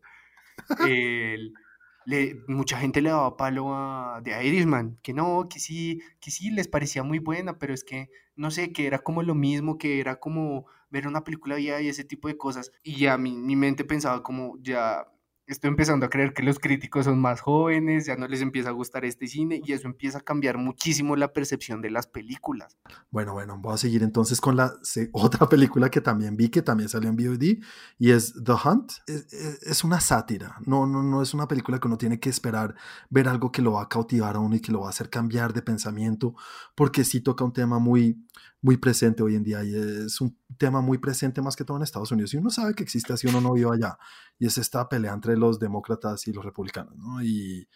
le, 2.06 2.40
mucha 2.48 2.78
gente 2.78 3.00
le 3.02 3.10
daba 3.10 3.36
palo 3.36 3.74
a 3.74 4.20
The 4.24 4.46
Irishman, 4.46 4.98
que 5.02 5.12
no, 5.12 5.48
que 5.48 5.60
sí, 5.60 6.00
que 6.20 6.30
sí, 6.30 6.50
les 6.50 6.68
parecía 6.68 7.02
muy 7.02 7.18
buena, 7.18 7.58
pero 7.58 7.74
es 7.74 7.84
que, 7.84 8.10
no 8.36 8.50
sé, 8.50 8.72
que 8.72 8.86
era 8.86 9.00
como 9.00 9.22
lo 9.22 9.34
mismo, 9.34 9.78
que 9.78 10.00
era 10.00 10.16
como 10.16 10.66
ver 10.90 11.06
una 11.06 11.24
película 11.24 11.58
y 11.58 11.68
ese 11.68 12.04
tipo 12.04 12.28
de 12.28 12.36
cosas. 12.36 12.72
Y 12.82 12.96
ya 12.96 13.18
mi, 13.18 13.36
mi 13.36 13.56
mente 13.56 13.84
pensaba 13.84 14.22
como, 14.22 14.56
ya, 14.60 15.06
estoy 15.52 15.68
empezando 15.68 16.06
a 16.06 16.10
creer 16.10 16.32
que 16.32 16.42
los 16.42 16.58
críticos 16.58 17.06
son 17.06 17.20
más 17.20 17.40
jóvenes, 17.40 18.06
ya 18.06 18.16
no 18.16 18.28
les 18.28 18.40
empieza 18.40 18.68
a 18.68 18.72
gustar 18.72 19.04
este 19.04 19.26
cine 19.26 19.60
y 19.64 19.72
eso 19.72 19.86
empieza 19.86 20.18
a 20.18 20.20
cambiar 20.20 20.58
muchísimo 20.58 21.16
la 21.16 21.32
percepción 21.32 21.80
de 21.80 21.90
las 21.90 22.06
películas. 22.06 22.78
Bueno, 23.10 23.32
bueno, 23.32 23.58
voy 23.58 23.74
a 23.74 23.76
seguir 23.76 24.02
entonces 24.02 24.40
con 24.40 24.56
la 24.56 24.72
otra 25.12 25.48
película 25.48 25.90
que 25.90 26.00
también 26.00 26.36
vi, 26.36 26.48
que 26.48 26.62
también 26.62 26.88
salió 26.88 27.10
en 27.10 27.16
VOD 27.16 27.62
y 27.98 28.10
es 28.10 28.34
The 28.42 28.52
Hunt. 28.52 28.92
Es, 29.06 29.84
una 29.84 30.00
sátira, 30.00 30.56
no, 30.66 30.86
no, 30.86 31.02
no 31.02 31.22
es 31.22 31.32
una 31.34 31.48
película 31.48 31.78
que 31.78 31.88
uno 31.88 31.96
tiene 31.96 32.20
que 32.20 32.28
esperar 32.28 32.74
ver 33.08 33.28
algo 33.28 33.50
que 33.50 33.62
lo 33.62 33.72
va 33.72 33.82
a 33.82 33.88
cautivar 33.88 34.36
a 34.36 34.40
uno 34.40 34.56
y 34.56 34.60
que 34.60 34.72
lo 34.72 34.80
va 34.80 34.88
a 34.88 34.90
hacer 34.90 35.10
cambiar 35.10 35.52
de 35.52 35.62
pensamiento, 35.62 36.34
porque 36.74 37.04
sí 37.04 37.20
toca 37.20 37.44
un 37.44 37.52
tema 37.52 37.78
muy, 37.78 38.24
muy 38.62 38.76
presente 38.76 39.22
hoy 39.22 39.36
en 39.36 39.42
día 39.42 39.64
y 39.64 39.74
es 39.74 40.20
un 40.20 40.38
tema 40.58 40.80
muy 40.80 40.98
presente 40.98 41.40
más 41.40 41.56
que 41.56 41.64
todo 41.64 41.76
en 41.76 41.82
Estados 41.82 42.12
Unidos. 42.12 42.34
Y 42.34 42.36
uno 42.36 42.50
sabe 42.50 42.74
que 42.74 42.82
existe 42.82 43.12
así 43.12 43.26
uno 43.26 43.40
no 43.40 43.52
vive 43.52 43.70
allá. 43.72 43.98
Y 44.38 44.46
es 44.46 44.58
esta 44.58 44.88
pelea 44.88 45.12
entre 45.12 45.36
los 45.36 45.58
demócratas 45.58 46.26
y 46.28 46.32
los 46.32 46.44
republicanos 46.44 46.96
¿no? 46.96 47.22
y 47.22 47.68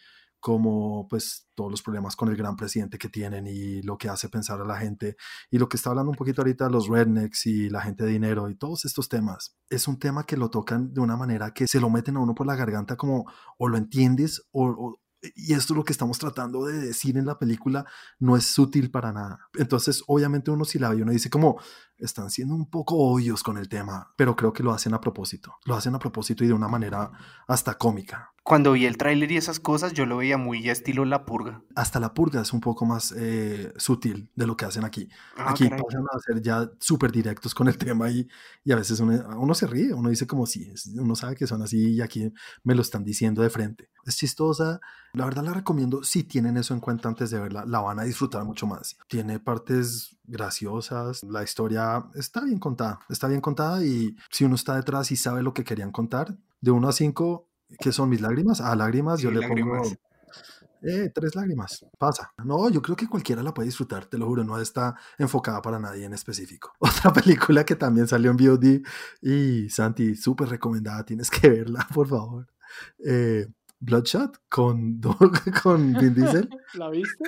como 0.45 1.07
pues 1.07 1.49
todos 1.55 1.71
los 1.71 1.81
problemas 1.81 2.15
con 2.15 2.29
el 2.29 2.35
gran 2.35 2.55
presidente 2.55 2.99
que 2.99 3.09
tienen 3.09 3.47
y 3.47 3.81
lo 3.81 3.97
que 3.97 4.09
hace 4.09 4.29
pensar 4.29 4.61
a 4.61 4.63
la 4.63 4.77
gente. 4.77 5.15
Y 5.49 5.57
lo 5.57 5.67
que 5.67 5.75
está 5.75 5.89
hablando 5.89 6.11
un 6.11 6.15
poquito 6.15 6.41
ahorita 6.41 6.69
los 6.69 6.87
rednecks 6.87 7.47
y 7.47 7.67
la 7.67 7.81
gente 7.81 8.03
de 8.03 8.11
dinero 8.11 8.47
y 8.47 8.55
todos 8.55 8.85
estos 8.85 9.09
temas 9.09 9.57
es 9.71 9.87
un 9.87 9.97
tema 9.97 10.23
que 10.23 10.37
lo 10.37 10.51
tocan 10.51 10.93
de 10.93 11.01
una 11.01 11.17
manera 11.17 11.51
que 11.51 11.65
se 11.65 11.79
lo 11.79 11.89
meten 11.89 12.17
a 12.17 12.19
uno 12.19 12.35
por 12.35 12.45
la 12.45 12.55
garganta 12.55 12.95
como 12.95 13.25
o 13.57 13.67
lo 13.67 13.77
entiendes 13.77 14.47
o, 14.51 14.99
y 15.35 15.53
esto 15.53 15.73
es 15.73 15.77
lo 15.77 15.83
que 15.83 15.93
estamos 15.93 16.19
tratando 16.19 16.65
de 16.65 16.79
decir 16.79 17.17
en 17.17 17.25
la 17.25 17.39
película, 17.39 17.85
no 18.19 18.37
es 18.37 18.45
sutil 18.45 18.91
para 18.91 19.11
nada. 19.11 19.39
Entonces, 19.55 20.03
obviamente 20.07 20.51
uno 20.51 20.65
si 20.65 20.79
la 20.79 20.89
ve, 20.89 21.01
uno 21.01 21.11
dice 21.11 21.29
como, 21.29 21.59
están 21.97 22.29
siendo 22.29 22.55
un 22.55 22.69
poco 22.69 22.97
obvios 22.97 23.43
con 23.43 23.57
el 23.57 23.69
tema, 23.69 24.13
pero 24.15 24.35
creo 24.35 24.53
que 24.53 24.63
lo 24.63 24.71
hacen 24.71 24.93
a 24.93 25.01
propósito. 25.01 25.55
Lo 25.65 25.75
hacen 25.75 25.95
a 25.95 25.99
propósito 25.99 26.43
y 26.43 26.47
de 26.47 26.53
una 26.53 26.67
manera 26.67 27.11
hasta 27.47 27.77
cómica. 27.77 28.31
Cuando 28.43 28.73
vi 28.73 28.85
el 28.85 28.97
tráiler 28.97 29.31
y 29.31 29.37
esas 29.37 29.59
cosas, 29.59 29.93
yo 29.93 30.05
lo 30.05 30.17
veía 30.17 30.37
muy 30.37 30.69
estilo 30.69 31.03
La 31.03 31.25
Purga. 31.25 31.63
Hasta 31.75 31.99
La 31.99 32.13
Purga 32.13 32.41
es 32.41 32.53
un 32.53 32.61
poco 32.61 32.85
más 32.85 33.11
eh, 33.17 33.73
sutil 33.77 34.29
de 34.35 34.45
lo 34.45 34.55
que 34.55 34.65
hacen 34.65 34.85
aquí. 34.85 35.09
Ah, 35.35 35.49
aquí 35.49 35.67
pasan 35.67 36.05
a 36.13 36.19
ser 36.19 36.43
ya 36.43 36.69
súper 36.79 37.11
directos 37.11 37.55
con 37.55 37.67
el 37.67 37.77
tema 37.79 38.07
y, 38.11 38.27
y 38.63 38.71
a 38.71 38.75
veces 38.75 38.99
uno, 38.99 39.19
uno, 39.35 39.55
se 39.55 39.65
ríe, 39.65 39.95
uno 39.95 40.09
dice 40.09 40.27
como 40.27 40.45
sí, 40.45 40.71
uno 40.95 41.15
sabe 41.15 41.35
que 41.35 41.47
son 41.47 41.63
así 41.63 41.95
y 41.95 42.01
aquí 42.01 42.31
me 42.63 42.75
lo 42.75 42.83
están 42.83 43.03
diciendo 43.03 43.41
de 43.41 43.49
frente. 43.49 43.89
Es 44.05 44.17
chistosa, 44.17 44.79
la 45.13 45.25
verdad 45.25 45.43
la 45.43 45.53
recomiendo 45.53 46.03
si 46.03 46.23
tienen 46.23 46.57
eso 46.57 46.75
en 46.75 46.81
cuenta 46.81 47.09
antes 47.09 47.31
de 47.31 47.39
verla, 47.39 47.65
la 47.65 47.79
van 47.79 47.99
a 47.99 48.03
disfrutar 48.03 48.43
mucho 48.43 48.67
más. 48.67 48.95
Tiene 49.07 49.39
partes 49.39 50.14
graciosas, 50.27 51.23
la 51.23 51.43
historia 51.43 52.05
está 52.15 52.43
bien 52.43 52.59
contada, 52.59 52.99
está 53.09 53.27
bien 53.27 53.41
contada 53.41 53.83
y 53.83 54.15
si 54.31 54.45
uno 54.45 54.55
está 54.55 54.75
detrás 54.75 55.11
y 55.11 55.15
sabe 55.15 55.43
lo 55.43 55.53
que 55.53 55.63
querían 55.63 55.91
contar, 55.91 56.35
de 56.61 56.71
1 56.71 56.87
a 56.87 56.91
5, 56.91 57.49
¿qué 57.79 57.91
son 57.91 58.09
mis 58.09 58.21
lágrimas? 58.21 58.61
A 58.61 58.75
lágrimas 58.75 59.21
yo 59.21 59.31
le 59.31 59.47
pongo... 59.47 59.81
Eh, 60.87 61.09
tres 61.13 61.35
lágrimas, 61.35 61.83
pasa. 61.97 62.31
No, 62.43 62.69
yo 62.69 62.79
creo 62.79 62.95
que 62.95 63.07
cualquiera 63.07 63.41
la 63.41 63.55
puede 63.55 63.65
disfrutar, 63.67 64.05
te 64.05 64.19
lo 64.19 64.27
juro, 64.27 64.43
no 64.43 64.59
está 64.59 64.95
enfocada 65.17 65.59
para 65.59 65.79
nadie 65.79 66.05
en 66.05 66.13
específico. 66.13 66.73
Otra 66.79 67.11
película 67.11 67.65
que 67.65 67.75
también 67.75 68.07
salió 68.07 68.29
en 68.29 68.37
VOD 68.37 68.81
y 69.21 69.69
Santi, 69.69 70.15
súper 70.15 70.49
recomendada, 70.49 71.03
tienes 71.03 71.31
que 71.31 71.49
verla, 71.49 71.87
por 71.93 72.07
favor. 72.07 72.47
Eh, 73.03 73.47
Bloodshot 73.79 74.41
con, 74.47 75.01
con 75.63 75.93
Vin 75.93 76.13
Diesel. 76.13 76.49
¿La 76.75 76.89
viste? 76.89 77.23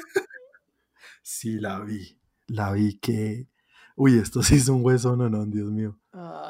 Sí, 1.23 1.59
la 1.59 1.79
vi 1.79 2.17
la 2.47 2.71
vi 2.71 2.97
que, 2.99 3.47
uy, 3.95 4.17
esto 4.17 4.41
sí 4.43 4.55
es 4.55 4.69
un 4.69 4.83
hueso, 4.83 5.15
no, 5.15 5.29
no, 5.29 5.45
Dios 5.45 5.71
mío. 5.71 5.97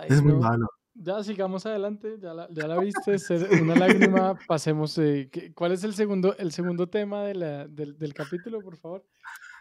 es 0.08 0.22
muy 0.22 0.36
malo. 0.36 0.68
Ya 1.00 1.24
sigamos 1.24 1.64
adelante, 1.68 2.18
ya 2.20 2.34
la, 2.34 2.48
ya 2.52 2.68
la 2.68 2.80
viste, 2.80 3.18
una 3.62 3.76
lágrima, 3.76 4.36
pasemos. 4.48 4.98
Eh, 4.98 5.30
¿Cuál 5.54 5.74
es 5.74 5.84
el 5.84 5.94
segundo, 5.94 6.36
el 6.38 6.52
segundo 6.52 6.90
tema 6.90 7.22
de 7.22 7.36
la, 7.36 7.68
del, 7.68 8.00
del, 8.00 8.16
capítulo, 8.16 8.62
por 8.62 8.78
favor? 8.78 9.06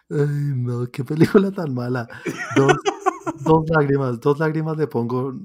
Ay, 0.09 0.53
no, 0.55 0.87
qué 0.87 1.03
película 1.03 1.51
tan 1.51 1.75
mala. 1.75 2.07
Dos, 2.55 2.73
dos 3.45 3.69
lágrimas, 3.69 4.19
dos 4.19 4.39
lágrimas 4.39 4.77
le 4.77 4.87
pongo. 4.87 5.35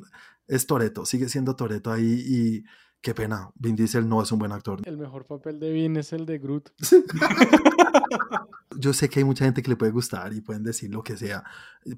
Es 0.47 0.67
Toreto, 0.67 1.05
sigue 1.05 1.29
siendo 1.29 1.57
Toreto 1.57 1.93
ahí 1.93 2.25
y 2.27 2.65
qué 3.03 3.15
pena, 3.15 3.51
Vin 3.57 3.77
Diesel 3.77 4.09
no 4.09 4.23
es 4.23 4.33
un 4.33 4.39
buen 4.39 4.53
actor. 4.53 4.81
El 4.85 4.97
mejor 4.97 5.27
papel 5.27 5.61
de 5.61 5.73
Vin 5.73 5.97
es 5.97 6.15
el 6.15 6.25
de 6.25 6.39
Groot. 6.39 6.71
Yo 8.79 8.93
sé 8.93 9.09
que 9.09 9.21
hay 9.21 9.25
mucha 9.25 9.45
gente 9.45 9.63
que 9.63 9.71
le 9.71 9.77
puede 9.77 9.93
gustar 9.93 10.33
y 10.33 10.41
pueden 10.41 10.63
decir 10.63 10.91
lo 10.91 11.03
que 11.03 11.17
sea. 11.17 11.45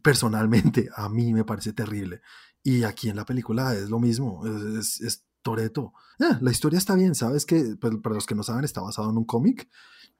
Personalmente, 0.02 0.88
a 0.96 1.08
mí 1.08 1.32
me 1.32 1.44
parece 1.44 1.72
terrible. 1.72 2.20
Y 2.62 2.84
aquí 2.84 3.08
en 3.08 3.16
la 3.16 3.24
película 3.24 3.74
es 3.74 3.90
lo 3.90 4.00
mismo, 4.00 4.42
es, 4.46 5.24
Toreto. 5.42 5.92
Eh, 6.18 6.38
la 6.40 6.50
historia 6.50 6.78
está 6.78 6.94
bien, 6.94 7.14
sabes 7.14 7.44
que, 7.44 7.76
pues, 7.78 7.96
para 8.02 8.14
los 8.14 8.24
que 8.26 8.34
no 8.34 8.42
saben, 8.42 8.64
está 8.64 8.80
basado 8.80 9.10
en 9.10 9.18
un 9.18 9.26
cómic 9.26 9.68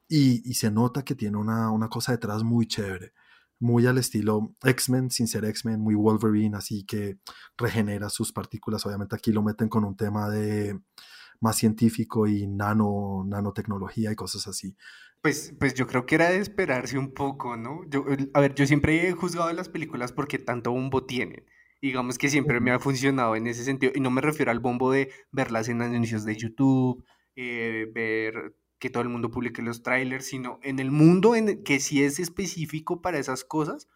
y, 0.07 0.53
se 0.53 0.71
nota 0.71 1.03
que 1.03 1.15
tiene 1.15 1.39
una, 1.39 1.71
una 1.71 1.89
cosa 1.89 2.13
detrás 2.13 2.43
muy 2.43 2.67
chévere 2.67 3.15
muy 3.61 3.87
al 3.87 3.99
estilo 3.99 4.55
X-Men, 4.63 5.11
sin 5.11 5.27
ser 5.27 5.45
X-Men, 5.45 5.81
muy 5.81 5.95
Wolverine, 5.95 6.57
así 6.57 6.85
que 6.85 7.19
regenera 7.57 8.11
sus 8.11 8.33
partículas. 8.33 8.85
Obviamente 8.85 9.17
aquí 9.17 9.33
lo 9.33 9.43
meten 9.43 9.69
con 9.69 9.85
un 9.85 9.97
tema 9.97 10.29
de 10.29 10.79
más 11.45 11.57
científico 11.59 12.27
y 12.27 12.47
nano, 12.47 13.23
nanotecnología 13.27 14.11
y 14.11 14.17
cosas 14.17 14.49
así. 14.49 14.75
Pues, 15.21 15.55
pues 15.61 15.75
yo 15.75 15.87
creo 15.87 16.07
que 16.07 16.15
era 16.15 16.31
de 16.31 16.39
esperarse 16.39 16.97
un 16.99 17.13
poco, 17.13 17.57
¿no? 17.59 17.83
Yo, 17.91 18.07
a 18.33 18.41
ver, 18.41 18.55
yo 18.55 18.67
siempre 18.67 19.07
he 19.07 19.13
juzgado 19.13 19.53
las 19.53 19.69
películas 19.69 20.11
porque 20.11 20.39
tanto 20.39 20.73
bombo 20.73 21.05
tienen. 21.05 21.45
Digamos 21.83 22.17
que 22.17 22.31
siempre 22.31 22.61
me 22.61 22.71
ha 22.71 22.79
funcionado 22.79 23.37
en 23.37 23.47
ese 23.47 23.63
sentido. 23.63 23.93
Y 23.95 24.01
no 24.01 24.11
me 24.11 24.23
refiero 24.23 24.51
al 24.51 24.61
bombo 24.61 24.91
de 24.91 25.11
verlas 25.33 25.69
en 25.69 25.83
anuncios 25.83 26.25
de 26.25 26.35
YouTube, 26.35 27.05
eh, 27.37 27.91
ver 27.95 28.57
que 28.79 28.89
todo 28.89 29.03
el 29.03 29.11
mundo 29.11 29.31
publique 29.31 29.61
los 29.61 29.83
trailers, 29.83 30.25
sino 30.25 30.59
en 30.63 30.79
el 30.79 30.91
mundo 30.91 31.35
en 31.35 31.63
que 31.63 31.79
sí 31.79 32.03
es 32.03 32.19
específico 32.21 33.03
para 33.03 33.19
esas 33.19 33.45
cosas. 33.45 33.89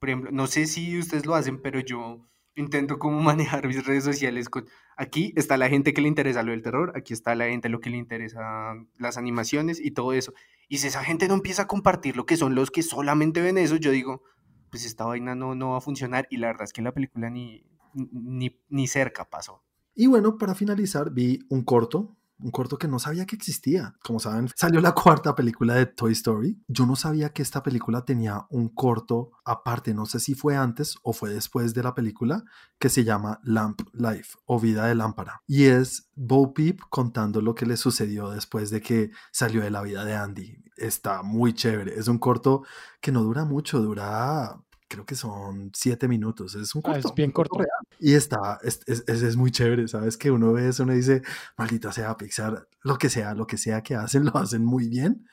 Por 0.00 0.08
ejemplo, 0.08 0.32
no 0.32 0.48
sé 0.48 0.66
si 0.66 0.98
ustedes 0.98 1.26
lo 1.26 1.36
hacen, 1.36 1.62
pero 1.62 1.78
yo 1.78 2.28
intento 2.54 2.98
cómo 2.98 3.20
manejar 3.22 3.66
mis 3.66 3.84
redes 3.86 4.04
sociales. 4.04 4.48
Con... 4.48 4.66
Aquí 4.96 5.32
está 5.36 5.56
la 5.56 5.68
gente 5.68 5.92
que 5.92 6.00
le 6.00 6.08
interesa 6.08 6.42
lo 6.42 6.52
del 6.52 6.62
terror, 6.62 6.92
aquí 6.96 7.12
está 7.12 7.34
la 7.34 7.46
gente 7.46 7.68
lo 7.68 7.80
que 7.80 7.90
le 7.90 7.96
interesa 7.96 8.74
las 8.98 9.16
animaciones 9.16 9.80
y 9.80 9.90
todo 9.92 10.12
eso. 10.12 10.32
Y 10.68 10.78
si 10.78 10.88
esa 10.88 11.04
gente 11.04 11.28
no 11.28 11.34
empieza 11.34 11.62
a 11.62 11.66
compartir 11.66 12.16
lo 12.16 12.26
que 12.26 12.36
son 12.36 12.54
los 12.54 12.70
que 12.70 12.82
solamente 12.82 13.40
ven 13.40 13.58
eso, 13.58 13.76
yo 13.76 13.90
digo, 13.90 14.22
pues 14.70 14.84
esta 14.84 15.04
vaina 15.04 15.34
no, 15.34 15.54
no 15.54 15.70
va 15.72 15.78
a 15.78 15.82
funcionar. 15.82 16.26
Y 16.30 16.38
la 16.38 16.48
verdad 16.48 16.64
es 16.64 16.72
que 16.72 16.82
la 16.82 16.92
película 16.92 17.30
ni, 17.30 17.64
ni, 17.94 18.58
ni 18.68 18.86
cerca 18.86 19.28
pasó. 19.28 19.62
Y 19.94 20.06
bueno, 20.06 20.38
para 20.38 20.54
finalizar, 20.54 21.10
vi 21.10 21.40
un 21.50 21.62
corto 21.62 22.16
un 22.42 22.50
corto 22.50 22.78
que 22.78 22.88
no 22.88 22.98
sabía 22.98 23.26
que 23.26 23.36
existía. 23.36 23.94
Como 24.02 24.20
saben, 24.20 24.48
salió 24.54 24.80
la 24.80 24.92
cuarta 24.94 25.34
película 25.34 25.74
de 25.74 25.86
Toy 25.86 26.12
Story. 26.12 26.60
Yo 26.68 26.86
no 26.86 26.96
sabía 26.96 27.30
que 27.30 27.42
esta 27.42 27.62
película 27.62 28.04
tenía 28.04 28.46
un 28.50 28.68
corto 28.68 29.30
aparte, 29.44 29.94
no 29.94 30.06
sé 30.06 30.20
si 30.20 30.34
fue 30.34 30.56
antes 30.56 30.96
o 31.02 31.12
fue 31.12 31.30
después 31.30 31.74
de 31.74 31.82
la 31.82 31.94
película, 31.94 32.44
que 32.78 32.88
se 32.88 33.04
llama 33.04 33.40
Lamp 33.44 33.80
Life 33.92 34.36
o 34.46 34.60
Vida 34.60 34.86
de 34.86 34.94
Lámpara. 34.94 35.42
Y 35.46 35.64
es 35.64 36.08
Bo 36.14 36.52
Peep 36.52 36.80
contando 36.90 37.40
lo 37.40 37.54
que 37.54 37.66
le 37.66 37.76
sucedió 37.76 38.30
después 38.30 38.70
de 38.70 38.80
que 38.80 39.10
salió 39.30 39.62
de 39.62 39.70
la 39.70 39.82
vida 39.82 40.04
de 40.04 40.14
Andy. 40.14 40.62
Está 40.76 41.22
muy 41.22 41.52
chévere. 41.52 41.98
Es 41.98 42.08
un 42.08 42.18
corto 42.18 42.64
que 43.00 43.12
no 43.12 43.22
dura 43.22 43.44
mucho, 43.44 43.80
dura 43.80 44.60
creo 44.92 45.06
que 45.06 45.14
son 45.14 45.70
siete 45.74 46.06
minutos. 46.06 46.54
Es 46.54 46.74
un 46.74 46.82
ah, 46.84 46.92
corto. 46.92 47.08
es 47.08 47.14
bien 47.14 47.30
corto. 47.30 47.58
y 47.98 48.12
está, 48.12 48.58
es, 48.62 48.80
es, 48.86 49.04
es, 49.06 49.36
muy 49.36 49.50
chévere, 49.50 49.88
¿sabes? 49.88 50.18
Que 50.18 50.30
uno 50.30 50.52
ve 50.52 50.68
eso, 50.68 50.82
uno 50.82 50.92
dice, 50.92 51.22
maldita 51.56 51.92
sea 51.92 52.14
Pixar, 52.18 52.68
lo 52.82 52.98
que 52.98 53.08
sea, 53.08 53.34
lo 53.34 53.46
que 53.46 53.56
sea 53.56 53.82
que 53.82 53.94
hacen, 53.94 54.24
lo 54.26 54.36
hacen 54.36 54.64
muy 54.64 54.88
bien. 54.88 55.26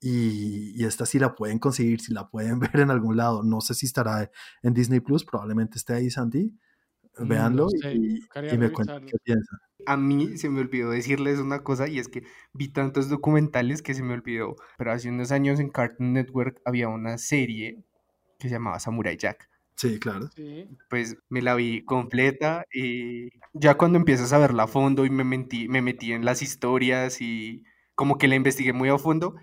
Y, 0.00 0.72
y, 0.74 0.84
esta 0.84 1.04
sí 1.06 1.18
la 1.18 1.34
pueden 1.34 1.58
conseguir, 1.58 2.00
si 2.00 2.12
la 2.12 2.28
pueden 2.28 2.58
ver 2.74 2.80
en 2.80 2.90
algún 2.90 3.18
lado. 3.18 3.42
No 3.42 3.60
sé 3.60 3.74
si 3.74 3.86
estará 3.86 4.30
en 4.62 4.74
Disney 4.74 5.00
Plus, 5.00 5.24
probablemente 5.24 5.76
esté 5.76 5.92
ahí, 5.92 6.10
Sandy. 6.10 6.56
Mm, 7.18 7.28
véanlo 7.28 7.68
y, 7.92 8.26
me 8.56 8.72
cuentan 8.72 9.04
qué 9.04 9.18
piensan. 9.22 9.58
A 9.84 9.96
mí 9.98 10.38
se 10.38 10.48
me 10.48 10.60
olvidó 10.60 10.90
decirles 10.90 11.38
una 11.38 11.62
cosa 11.62 11.86
y 11.88 11.98
es 11.98 12.08
que 12.08 12.22
vi 12.54 12.68
tantos 12.68 13.10
documentales 13.10 13.82
que 13.82 13.94
se 13.94 14.02
me 14.02 14.14
olvidó, 14.14 14.56
pero 14.78 14.92
hace 14.92 15.10
unos 15.10 15.32
años 15.32 15.60
en 15.60 15.68
Cartoon 15.68 16.14
Network 16.14 16.62
había 16.64 16.88
una 16.88 17.18
serie 17.18 17.84
que 18.42 18.48
se 18.48 18.54
llamaba 18.56 18.80
Samurai 18.80 19.16
Jack. 19.16 19.48
Sí, 19.76 19.98
claro. 19.98 20.28
Pues 20.90 21.16
me 21.28 21.42
la 21.42 21.54
vi 21.54 21.84
completa 21.84 22.66
y 22.72 23.30
ya 23.52 23.76
cuando 23.76 23.98
empiezas 23.98 24.32
a 24.32 24.38
verla 24.38 24.64
a 24.64 24.66
fondo 24.66 25.06
y 25.06 25.10
me, 25.10 25.24
metí, 25.24 25.68
me 25.68 25.82
metí 25.82 26.12
en 26.12 26.24
las 26.24 26.42
historias 26.42 27.20
y 27.20 27.64
como 27.94 28.18
que 28.18 28.28
la 28.28 28.36
investigué 28.36 28.72
muy 28.72 28.90
a 28.90 28.98
fondo 28.98 29.34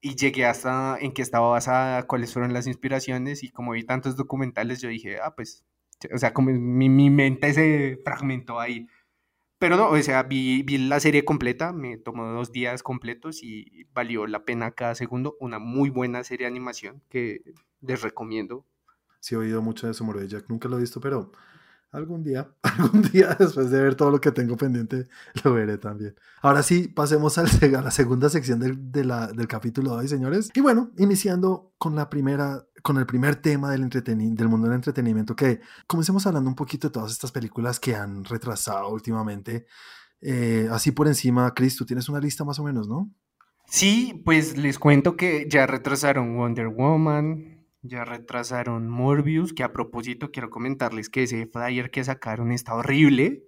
y 0.00 0.16
llegué 0.16 0.46
hasta 0.46 0.98
en 1.00 1.12
qué 1.12 1.22
estaba 1.22 1.48
basada, 1.48 2.06
cuáles 2.06 2.32
fueron 2.32 2.52
las 2.52 2.66
inspiraciones 2.66 3.42
y 3.42 3.50
como 3.50 3.72
vi 3.72 3.84
tantos 3.84 4.16
documentales 4.16 4.80
yo 4.80 4.88
dije, 4.88 5.18
ah, 5.20 5.34
pues, 5.34 5.64
o 6.12 6.18
sea, 6.18 6.32
como 6.32 6.50
mi, 6.50 6.88
mi 6.88 7.10
mente 7.10 7.52
se 7.54 8.00
fragmentó 8.04 8.60
ahí. 8.60 8.86
Pero 9.58 9.76
no, 9.76 9.90
o 9.90 10.02
sea, 10.02 10.22
vi, 10.22 10.62
vi, 10.62 10.78
la 10.78 11.00
serie 11.00 11.24
completa, 11.24 11.72
me 11.72 11.98
tomó 11.98 12.24
dos 12.32 12.50
días 12.52 12.82
completos 12.82 13.42
y 13.42 13.86
valió 13.92 14.26
la 14.26 14.44
pena 14.44 14.72
cada 14.72 14.94
segundo. 14.94 15.36
Una 15.40 15.58
muy 15.58 15.90
buena 15.90 16.24
serie 16.24 16.46
de 16.46 16.50
animación 16.50 17.02
que 17.10 17.42
les 17.80 18.02
recomiendo 18.02 18.66
sí 19.20 19.34
he 19.34 19.38
oído 19.38 19.62
mucho 19.62 19.86
de 19.86 19.94
Samurai 19.94 20.26
Jack, 20.26 20.46
nunca 20.48 20.68
lo 20.68 20.78
he 20.78 20.80
visto, 20.80 21.00
pero 21.00 21.30
algún 21.92 22.22
día, 22.22 22.48
algún 22.62 23.02
día 23.02 23.36
después 23.38 23.70
de 23.70 23.82
ver 23.82 23.94
todo 23.94 24.10
lo 24.10 24.20
que 24.20 24.32
tengo 24.32 24.56
pendiente, 24.56 25.08
lo 25.44 25.52
veré 25.52 25.78
también. 25.78 26.14
Ahora 26.42 26.62
sí, 26.62 26.88
pasemos 26.88 27.36
a 27.38 27.44
la 27.44 27.90
segunda 27.90 28.28
sección 28.28 28.58
del, 28.58 28.90
del 28.90 29.48
capítulo 29.48 29.92
de 29.92 29.96
hoy, 29.98 30.08
señores. 30.08 30.50
Y 30.54 30.60
bueno, 30.60 30.90
iniciando 30.98 31.74
con 31.78 31.94
la 31.94 32.08
primera, 32.08 32.66
con 32.82 32.96
el 32.96 33.06
primer 33.06 33.36
tema 33.36 33.70
del, 33.70 33.88
del 33.88 34.48
mundo 34.48 34.66
del 34.66 34.76
entretenimiento, 34.76 35.36
que 35.36 35.60
comencemos 35.86 36.26
hablando 36.26 36.48
un 36.48 36.56
poquito 36.56 36.88
de 36.88 36.92
todas 36.92 37.12
estas 37.12 37.32
películas 37.32 37.78
que 37.78 37.94
han 37.94 38.24
retrasado 38.24 38.88
últimamente. 38.88 39.66
Eh, 40.22 40.68
así 40.70 40.92
por 40.92 41.08
encima, 41.08 41.52
Chris, 41.54 41.76
tú 41.76 41.84
tienes 41.84 42.08
una 42.08 42.20
lista 42.20 42.44
más 42.44 42.58
o 42.58 42.64
menos, 42.64 42.88
¿no? 42.88 43.10
Sí, 43.66 44.20
pues 44.24 44.56
les 44.56 44.78
cuento 44.78 45.16
que 45.16 45.46
ya 45.48 45.66
retrasaron 45.66 46.36
Wonder 46.36 46.68
Woman, 46.68 47.59
ya 47.82 48.04
retrasaron 48.04 48.88
Morbius, 48.88 49.52
que 49.52 49.62
a 49.62 49.72
propósito 49.72 50.30
quiero 50.30 50.50
comentarles 50.50 51.08
que 51.08 51.22
ese 51.24 51.46
flyer 51.46 51.90
que 51.90 52.04
sacaron 52.04 52.52
está 52.52 52.74
horrible. 52.74 53.44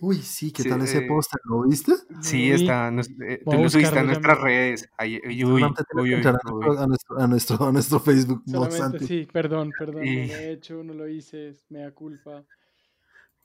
Uy, 0.00 0.16
sí, 0.16 0.52
¿qué 0.52 0.64
tal 0.64 0.82
ese 0.82 1.02
póster? 1.02 1.40
¿Lo 1.44 1.62
viste? 1.62 1.92
Sí, 2.22 2.50
está, 2.50 2.88
eh, 2.88 3.42
tú 3.44 3.52
lo 3.52 3.68
subiste 3.68 3.98
a 3.98 4.02
nuestras 4.02 4.40
redes. 4.40 4.88
Ay, 4.98 5.20
uy, 5.44 5.62
a, 5.62 5.68
nuestro, 7.28 7.62
a, 7.62 7.72
nuestro, 7.72 8.00
Facebook. 8.00 8.42
sí, 9.06 9.28
perdón, 9.32 9.70
perdón, 9.78 10.02
no 10.04 10.26
lo 10.26 10.34
he 10.34 10.52
hecho, 10.52 10.82
no 10.82 10.94
lo 10.94 11.08
hice, 11.08 11.54
me 11.68 11.80
da 11.80 11.92
culpa. 11.92 12.44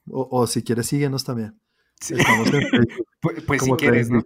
O, 0.09 0.27
o 0.31 0.47
si 0.47 0.63
quieres, 0.63 0.87
síguenos 0.87 1.23
también. 1.23 1.59
pues, 3.21 3.43
pues 3.43 3.63
si 3.63 3.71
quieres, 3.73 4.09
¿no? 4.09 4.23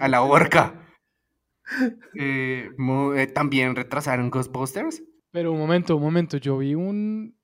a 0.00 0.08
la 0.08 0.22
horca. 0.22 0.80
Eh, 2.14 2.70
eh, 2.78 3.26
también 3.28 3.74
retrasaron 3.74 4.30
Ghostbusters. 4.30 5.02
Pero 5.34 5.50
un 5.50 5.58
momento, 5.58 5.96
un 5.96 6.02
momento, 6.04 6.36
yo 6.36 6.58
vi 6.58 6.76
un, 6.76 7.36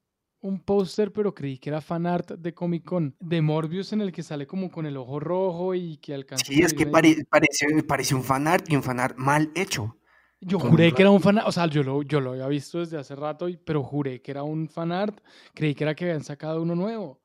un 0.43 0.61
póster, 0.61 1.13
pero 1.13 1.35
creí 1.35 1.59
que 1.59 1.71
era 1.71 1.81
fanart 1.81 2.31
de 2.39 2.55
Comic 2.55 2.85
Con, 2.85 3.17
de 3.19 3.43
Morbius 3.43 3.93
en 3.93 4.01
el 4.01 4.13
que 4.13 4.23
sale 4.23 4.47
como 4.47 4.71
con 4.71 4.87
el 4.87 4.97
ojo 4.97 5.19
rojo 5.19 5.75
y 5.75 5.97
que 5.97 6.15
alcanza. 6.15 6.45
Sí, 6.45 6.63
es 6.63 6.73
que 6.73 6.87
parece, 6.87 8.15
un 8.15 8.23
fanart 8.23 8.71
y 8.71 8.77
un 8.77 8.85
fanart 8.85 9.17
mal 9.17 9.51
hecho. 9.57 9.97
Yo 10.41 10.61
juré 10.61 10.93
que 10.93 11.03
era 11.03 11.11
un 11.11 11.21
fanart, 11.21 11.49
o 11.49 11.51
sea, 11.51 11.67
yo 11.67 11.83
lo, 11.83 12.03
yo 12.03 12.21
lo 12.21 12.31
había 12.31 12.47
visto 12.47 12.79
desde 12.79 12.97
hace 12.97 13.17
rato, 13.17 13.49
pero 13.65 13.83
juré 13.83 14.23
que 14.23 14.31
era 14.31 14.45
un 14.45 14.69
fanart, 14.69 15.19
creí 15.53 15.75
que 15.75 15.83
era 15.83 15.97
que 15.97 16.05
habían 16.05 16.23
sacado 16.23 16.63
uno 16.63 16.77
nuevo. 16.77 17.21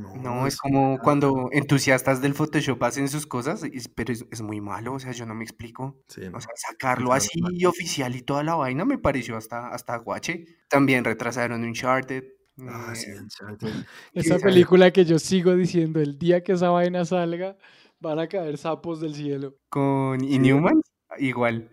No, 0.00 0.46
es 0.46 0.56
como 0.56 0.98
cuando 0.98 1.48
entusiastas 1.52 2.20
del 2.20 2.34
Photoshop 2.34 2.82
hacen 2.84 3.08
sus 3.08 3.26
cosas, 3.26 3.62
pero 3.94 4.12
es, 4.12 4.40
muy 4.42 4.60
malo, 4.60 4.94
o 4.94 4.98
sea, 4.98 5.12
yo 5.12 5.26
no 5.26 5.34
me 5.34 5.44
explico. 5.44 6.02
O 6.08 6.40
sea, 6.40 6.50
sacarlo 6.56 7.12
así 7.12 7.40
oficial 7.66 8.14
y 8.16 8.22
toda 8.22 8.42
la 8.42 8.54
vaina 8.54 8.84
me 8.84 8.98
pareció 8.98 9.36
hasta, 9.36 9.68
hasta 9.68 9.96
guache. 9.96 10.44
También 10.68 11.04
retrasaron 11.04 11.64
Uncharted. 11.64 12.24
Ah, 12.68 12.94
sí, 12.94 13.10
eh, 13.10 13.20
Uncharted. 13.20 13.72
Esa 14.12 14.38
película 14.38 14.90
que 14.90 15.04
yo 15.04 15.18
sigo 15.18 15.54
diciendo, 15.54 16.00
el 16.00 16.18
día 16.18 16.42
que 16.42 16.52
esa 16.52 16.70
vaina 16.70 17.04
salga, 17.04 17.56
van 18.00 18.18
a 18.18 18.28
caer 18.28 18.58
sapos 18.58 19.00
del 19.00 19.14
cielo. 19.14 19.56
Con 19.68 20.24
Inhumans, 20.24 20.82
igual. 21.18 21.70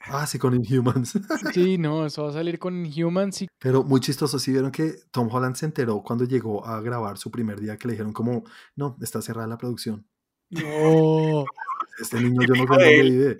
Ah, 0.00 0.26
sí, 0.26 0.38
con 0.38 0.54
Inhumans. 0.54 1.12
Sí, 1.54 1.78
no, 1.78 2.06
eso 2.06 2.24
va 2.24 2.30
a 2.30 2.32
salir 2.32 2.58
con 2.58 2.86
Inhumans. 2.86 3.46
Pero 3.58 3.84
muy 3.84 4.00
chistoso, 4.00 4.38
¿sí 4.38 4.52
vieron 4.52 4.70
que 4.70 4.94
Tom 5.10 5.28
Holland 5.30 5.56
se 5.56 5.66
enteró 5.66 6.02
cuando 6.02 6.24
llegó 6.24 6.66
a 6.66 6.80
grabar 6.80 7.18
su 7.18 7.30
primer 7.30 7.60
día 7.60 7.76
que 7.76 7.88
le 7.88 7.92
dijeron 7.94 8.12
como, 8.12 8.44
no, 8.76 8.96
está 9.00 9.20
cerrada 9.20 9.46
la 9.46 9.58
producción? 9.58 10.06
No. 10.50 11.44
Este 12.00 12.18
niño 12.18 12.40
yo 12.46 12.54
no 12.54 12.74
sé 12.74 13.36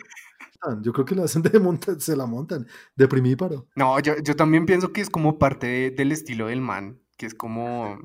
dónde. 0.63 0.83
Yo 0.83 0.93
creo 0.93 1.07
que 1.07 1.15
lo 1.15 1.25
hacen 1.25 1.41
de 1.41 1.51
se 1.99 2.15
la 2.15 2.27
montan, 2.27 2.67
de 2.95 3.09
primíparo. 3.09 3.67
No, 3.75 3.99
yo, 4.01 4.15
yo 4.23 4.37
también 4.37 4.67
pienso 4.67 4.93
que 4.93 5.01
es 5.01 5.09
como 5.09 5.39
parte 5.39 5.91
del 5.91 6.13
estilo 6.13 6.49
del 6.49 6.61
man, 6.61 7.01
que 7.17 7.25
es 7.25 7.35
como 7.35 7.99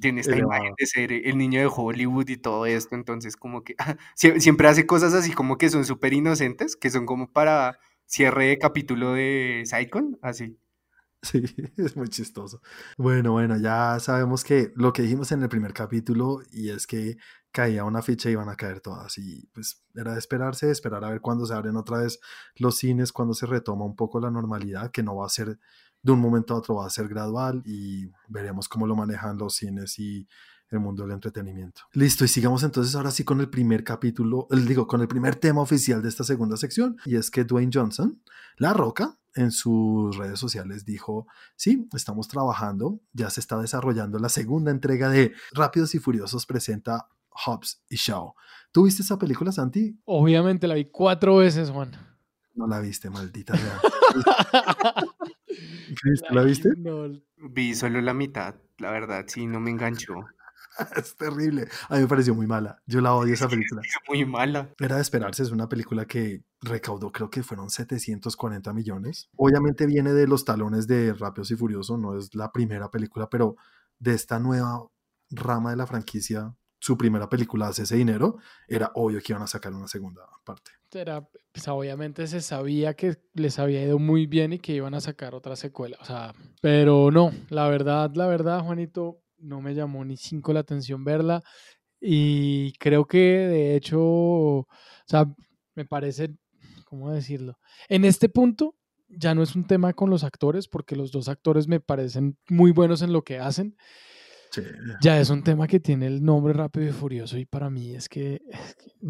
tiene 0.00 0.20
esta 0.20 0.36
imagen 0.36 0.74
de 0.78 0.86
ser 0.86 1.12
el 1.12 1.38
niño 1.38 1.60
de 1.60 1.70
Hollywood 1.74 2.28
y 2.28 2.36
todo 2.36 2.66
esto, 2.66 2.94
entonces 2.94 3.36
como 3.36 3.64
que 3.64 3.74
siempre 4.14 4.68
hace 4.68 4.86
cosas 4.86 5.14
así 5.14 5.32
como 5.32 5.58
que 5.58 5.70
son 5.70 5.84
súper 5.84 6.12
inocentes, 6.12 6.76
que 6.76 6.90
son 6.90 7.06
como 7.06 7.32
para 7.32 7.78
cierre 8.06 8.46
de 8.46 8.58
capítulo 8.58 9.12
de 9.12 9.62
Psychon, 9.66 10.18
así. 10.22 10.58
Sí, 11.22 11.42
es 11.76 11.96
muy 11.96 12.08
chistoso. 12.08 12.60
Bueno, 12.96 13.32
bueno, 13.32 13.56
ya 13.58 13.98
sabemos 14.00 14.44
que 14.44 14.72
lo 14.76 14.92
que 14.92 15.02
dijimos 15.02 15.32
en 15.32 15.42
el 15.42 15.48
primer 15.48 15.72
capítulo 15.72 16.40
y 16.52 16.70
es 16.70 16.86
que 16.86 17.16
caía 17.50 17.84
una 17.84 18.02
ficha 18.02 18.28
y 18.28 18.32
iban 18.32 18.48
a 18.50 18.56
caer 18.56 18.80
todas 18.80 19.16
y 19.16 19.46
pues 19.54 19.82
era 19.94 20.12
de 20.12 20.18
esperarse, 20.18 20.70
esperar 20.70 21.04
a 21.04 21.10
ver 21.10 21.22
cuándo 21.22 21.46
se 21.46 21.54
abren 21.54 21.76
otra 21.76 21.98
vez 21.98 22.20
los 22.56 22.76
cines, 22.76 23.12
cuando 23.12 23.34
se 23.34 23.46
retoma 23.46 23.84
un 23.86 23.96
poco 23.96 24.20
la 24.20 24.30
normalidad, 24.30 24.90
que 24.90 25.02
no 25.02 25.16
va 25.16 25.26
a 25.26 25.30
ser 25.30 25.58
de 26.02 26.12
un 26.12 26.20
momento 26.20 26.54
a 26.54 26.58
otro, 26.58 26.76
va 26.76 26.86
a 26.86 26.90
ser 26.90 27.08
gradual 27.08 27.62
y 27.64 28.10
veremos 28.28 28.68
cómo 28.68 28.86
lo 28.86 28.94
manejan 28.94 29.38
los 29.38 29.56
cines 29.56 29.98
y 29.98 30.28
el 30.70 30.80
mundo 30.80 31.04
del 31.04 31.12
entretenimiento. 31.12 31.82
Listo, 31.92 32.24
y 32.24 32.28
sigamos 32.28 32.62
entonces 32.62 32.94
ahora 32.94 33.10
sí 33.10 33.24
con 33.24 33.40
el 33.40 33.48
primer 33.48 33.84
capítulo, 33.84 34.48
el, 34.50 34.66
digo, 34.66 34.86
con 34.86 35.00
el 35.00 35.08
primer 35.08 35.36
tema 35.36 35.60
oficial 35.60 36.02
de 36.02 36.08
esta 36.08 36.24
segunda 36.24 36.56
sección, 36.56 36.96
y 37.04 37.16
es 37.16 37.30
que 37.30 37.44
Dwayne 37.44 37.70
Johnson, 37.72 38.22
La 38.56 38.72
Roca, 38.72 39.18
en 39.36 39.52
sus 39.52 40.16
redes 40.16 40.40
sociales 40.40 40.84
dijo, 40.84 41.26
sí, 41.56 41.88
estamos 41.94 42.26
trabajando, 42.26 43.00
ya 43.12 43.30
se 43.30 43.40
está 43.40 43.58
desarrollando 43.58 44.18
la 44.18 44.28
segunda 44.28 44.70
entrega 44.70 45.10
de 45.10 45.32
Rápidos 45.52 45.94
y 45.94 45.98
Furiosos 45.98 46.46
presenta 46.46 47.08
Hobbs 47.28 47.82
y 47.88 47.96
Shaw. 47.96 48.34
¿Tú 48.72 48.84
viste 48.84 49.02
esa 49.02 49.18
película, 49.18 49.52
Santi? 49.52 49.98
Obviamente 50.04 50.66
la 50.66 50.74
vi 50.74 50.86
cuatro 50.86 51.36
veces, 51.36 51.70
Juan. 51.70 51.92
No 52.54 52.66
la 52.66 52.80
viste, 52.80 53.10
maldita 53.10 53.54
¿La 56.30 56.42
viste? 56.42 56.70
Vi 57.36 57.74
solo 57.74 58.00
la 58.00 58.14
mitad, 58.14 58.54
la 58.78 58.90
verdad, 58.90 59.26
sí, 59.28 59.46
no 59.46 59.60
me 59.60 59.70
enganchó. 59.70 60.14
es 60.96 61.16
terrible. 61.16 61.68
A 61.88 61.94
mí 61.96 62.02
me 62.02 62.08
pareció 62.08 62.34
muy 62.34 62.46
mala. 62.46 62.82
Yo 62.86 63.00
la 63.00 63.14
odio 63.14 63.34
esa 63.34 63.48
película. 63.48 63.82
muy 64.08 64.24
mala. 64.24 64.70
Era 64.78 64.96
de 64.96 65.02
esperarse, 65.02 65.42
es 65.42 65.50
una 65.50 65.68
película 65.68 66.06
que 66.06 66.42
recaudó, 66.60 67.12
creo 67.12 67.30
que 67.30 67.42
fueron 67.42 67.70
740 67.70 68.72
millones. 68.72 69.28
Obviamente 69.36 69.86
viene 69.86 70.12
de 70.12 70.26
los 70.26 70.44
talones 70.44 70.86
de 70.86 71.12
Rápidos 71.12 71.50
y 71.50 71.56
Furioso, 71.56 71.96
no 71.98 72.16
es 72.18 72.34
la 72.34 72.52
primera 72.52 72.90
película, 72.90 73.28
pero 73.28 73.56
de 73.98 74.14
esta 74.14 74.38
nueva 74.38 74.86
rama 75.30 75.70
de 75.70 75.76
la 75.76 75.86
franquicia, 75.86 76.54
su 76.78 76.96
primera 76.96 77.28
película 77.28 77.68
hace 77.68 77.82
ese 77.82 77.96
dinero, 77.96 78.38
era 78.68 78.90
obvio 78.94 79.20
que 79.20 79.32
iban 79.32 79.42
a 79.42 79.46
sacar 79.46 79.72
una 79.72 79.88
segunda 79.88 80.22
parte. 80.44 80.72
Era, 80.92 81.28
pues 81.52 81.68
obviamente 81.68 82.26
se 82.26 82.40
sabía 82.40 82.94
que 82.94 83.18
les 83.34 83.58
había 83.58 83.82
ido 83.82 83.98
muy 83.98 84.26
bien 84.26 84.52
y 84.54 84.58
que 84.58 84.72
iban 84.72 84.94
a 84.94 85.00
sacar 85.00 85.34
otra 85.34 85.56
secuela, 85.56 85.98
o 86.00 86.04
sea, 86.04 86.32
pero 86.62 87.10
no, 87.10 87.32
la 87.50 87.68
verdad, 87.68 88.12
la 88.14 88.26
verdad, 88.26 88.62
Juanito, 88.62 89.20
no 89.38 89.60
me 89.60 89.74
llamó 89.74 90.04
ni 90.04 90.16
cinco 90.16 90.52
la 90.52 90.60
atención 90.60 91.04
verla 91.04 91.42
y 92.00 92.72
creo 92.74 93.06
que 93.06 93.18
de 93.18 93.76
hecho, 93.76 94.00
o 94.00 94.68
sea, 95.06 95.26
me 95.74 95.84
parece, 95.84 96.34
¿cómo 96.84 97.10
decirlo? 97.10 97.58
En 97.88 98.04
este 98.04 98.28
punto 98.28 98.74
ya 99.08 99.34
no 99.34 99.42
es 99.42 99.54
un 99.54 99.66
tema 99.66 99.92
con 99.92 100.10
los 100.10 100.24
actores 100.24 100.68
porque 100.68 100.96
los 100.96 101.12
dos 101.12 101.28
actores 101.28 101.68
me 101.68 101.80
parecen 101.80 102.36
muy 102.48 102.72
buenos 102.72 103.02
en 103.02 103.12
lo 103.12 103.22
que 103.22 103.38
hacen. 103.38 103.76
Ya 105.02 105.20
es 105.20 105.30
un 105.30 105.42
tema 105.42 105.66
que 105.66 105.80
tiene 105.80 106.06
el 106.06 106.24
nombre 106.24 106.52
rápido 106.52 106.88
y 106.88 106.92
furioso 106.92 107.36
y 107.38 107.44
para 107.44 107.68
mí 107.70 107.94
es 107.94 108.08
que, 108.08 108.42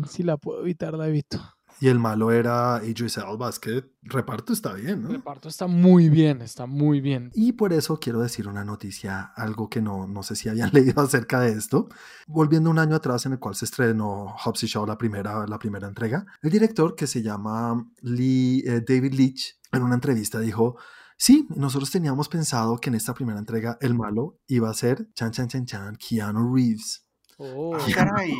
si 0.08 0.22
la 0.22 0.36
puedo 0.36 0.60
evitar 0.62 0.94
la 0.94 1.08
evito. 1.08 1.55
Y 1.80 1.88
el 1.88 1.98
malo 1.98 2.32
era 2.32 2.80
Idris 2.84 3.18
Elba, 3.18 3.50
es 3.50 3.58
que 3.58 3.84
reparto 4.02 4.52
está 4.52 4.72
bien, 4.72 5.02
¿no? 5.02 5.08
Reparto 5.10 5.48
está 5.48 5.66
muy 5.66 6.08
bien, 6.08 6.40
está 6.40 6.66
muy 6.66 7.00
bien. 7.00 7.30
Y 7.34 7.52
por 7.52 7.72
eso 7.72 7.98
quiero 8.00 8.20
decir 8.20 8.48
una 8.48 8.64
noticia, 8.64 9.32
algo 9.36 9.68
que 9.68 9.82
no, 9.82 10.06
no 10.06 10.22
sé 10.22 10.36
si 10.36 10.48
habían 10.48 10.70
leído 10.72 11.02
acerca 11.02 11.40
de 11.40 11.52
esto. 11.52 11.88
Volviendo 12.26 12.70
un 12.70 12.78
año 12.78 12.96
atrás 12.96 13.26
en 13.26 13.32
el 13.32 13.38
cual 13.38 13.54
se 13.54 13.66
estrenó 13.66 14.34
Hobbs 14.44 14.62
y 14.62 14.66
Shaw, 14.66 14.86
la 14.86 14.96
primera, 14.96 15.46
la 15.46 15.58
primera 15.58 15.86
entrega, 15.86 16.24
el 16.42 16.50
director 16.50 16.94
que 16.94 17.06
se 17.06 17.22
llama 17.22 17.86
Lee, 18.00 18.62
eh, 18.66 18.82
David 18.86 19.12
Leach, 19.12 19.58
en 19.72 19.82
una 19.82 19.94
entrevista 19.94 20.40
dijo, 20.40 20.76
Sí, 21.18 21.46
nosotros 21.56 21.90
teníamos 21.90 22.28
pensado 22.28 22.76
que 22.76 22.90
en 22.90 22.94
esta 22.94 23.14
primera 23.14 23.38
entrega 23.38 23.78
el 23.80 23.94
malo 23.94 24.38
iba 24.46 24.68
a 24.68 24.74
ser 24.74 25.10
Chan 25.14 25.32
Chan 25.32 25.48
Chan 25.48 25.64
Chan, 25.64 25.96
Keanu 25.96 26.54
Reeves. 26.54 27.05
Oh, 27.38 27.76
caray. 27.94 28.32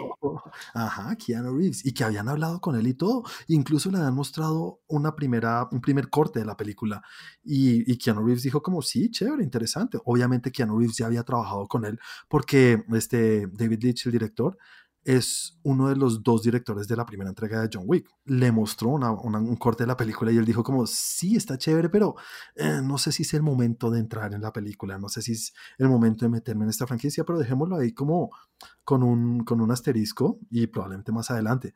Ajá, 0.73 1.17
Keanu 1.17 1.57
Reeves. 1.57 1.85
Y 1.85 1.93
que 1.93 2.05
habían 2.05 2.29
hablado 2.29 2.61
con 2.61 2.77
él 2.77 2.87
y 2.87 2.95
todo. 2.95 3.25
Incluso 3.49 3.91
le 3.91 3.99
habían 3.99 4.15
mostrado 4.15 4.81
una 4.89 5.15
primera, 5.15 5.69
un 5.71 5.81
primer 5.81 6.09
corte 6.09 6.39
de 6.39 6.47
la 6.47 6.57
película. 6.57 7.03
Y, 7.45 7.91
y 7.91 7.99
Keanu 7.99 8.25
Reeves 8.25 8.43
dijo 8.43 8.63
como, 8.63 8.81
sí, 8.83 9.11
chévere, 9.11 9.43
interesante. 9.43 9.99
Obviamente 10.05 10.51
Keanu 10.51 10.79
Reeves 10.79 10.97
ya 10.97 11.07
había 11.07 11.25
trabajado 11.25 11.67
con 11.67 11.85
él 11.85 11.99
porque 12.29 12.85
este 12.93 13.47
David 13.53 13.83
Leitch, 13.83 14.07
el 14.07 14.13
director, 14.13 14.57
es 15.07 15.57
uno 15.63 15.89
de 15.89 15.95
los 15.95 16.25
dos 16.25 16.43
directores 16.43 16.89
de 16.89 16.97
la 16.97 17.07
primera 17.07 17.31
entrega 17.31 17.63
de 17.63 17.71
John 17.73 17.85
Wick. 17.87 18.09
Le 18.25 18.51
mostró 18.51 18.89
un 18.89 19.57
corte 19.57 19.85
de 19.85 19.87
la 19.87 19.97
película 19.97 20.33
y 20.33 20.37
él 20.37 20.45
dijo 20.45 20.65
como, 20.65 20.85
sí, 20.85 21.37
está 21.37 21.57
chévere, 21.57 21.89
pero 21.89 22.17
eh, 22.57 22.81
no 22.83 22.99
sé 22.99 23.13
si 23.13 23.23
es 23.23 23.33
el 23.35 23.43
momento 23.45 23.89
de 23.89 24.01
entrar 24.01 24.35
en 24.35 24.43
la 24.43 24.53
película, 24.53 24.99
no 24.99 25.09
sé 25.09 25.23
si 25.23 25.33
es 25.33 25.55
el 25.79 25.89
momento 25.89 26.25
de 26.25 26.31
meterme 26.31 26.65
en 26.65 26.71
esta 26.71 26.89
franquicia, 26.89 27.23
pero 27.25 27.39
dejémoslo 27.39 27.77
ahí 27.77 27.93
como 27.93 28.31
con 28.83 29.05
un, 29.05 29.45
con 29.45 29.61
un 29.61 29.71
asterisco 29.71 30.41
y 30.51 30.67
probablemente 30.67 31.13
más 31.13 31.31
adelante. 31.31 31.73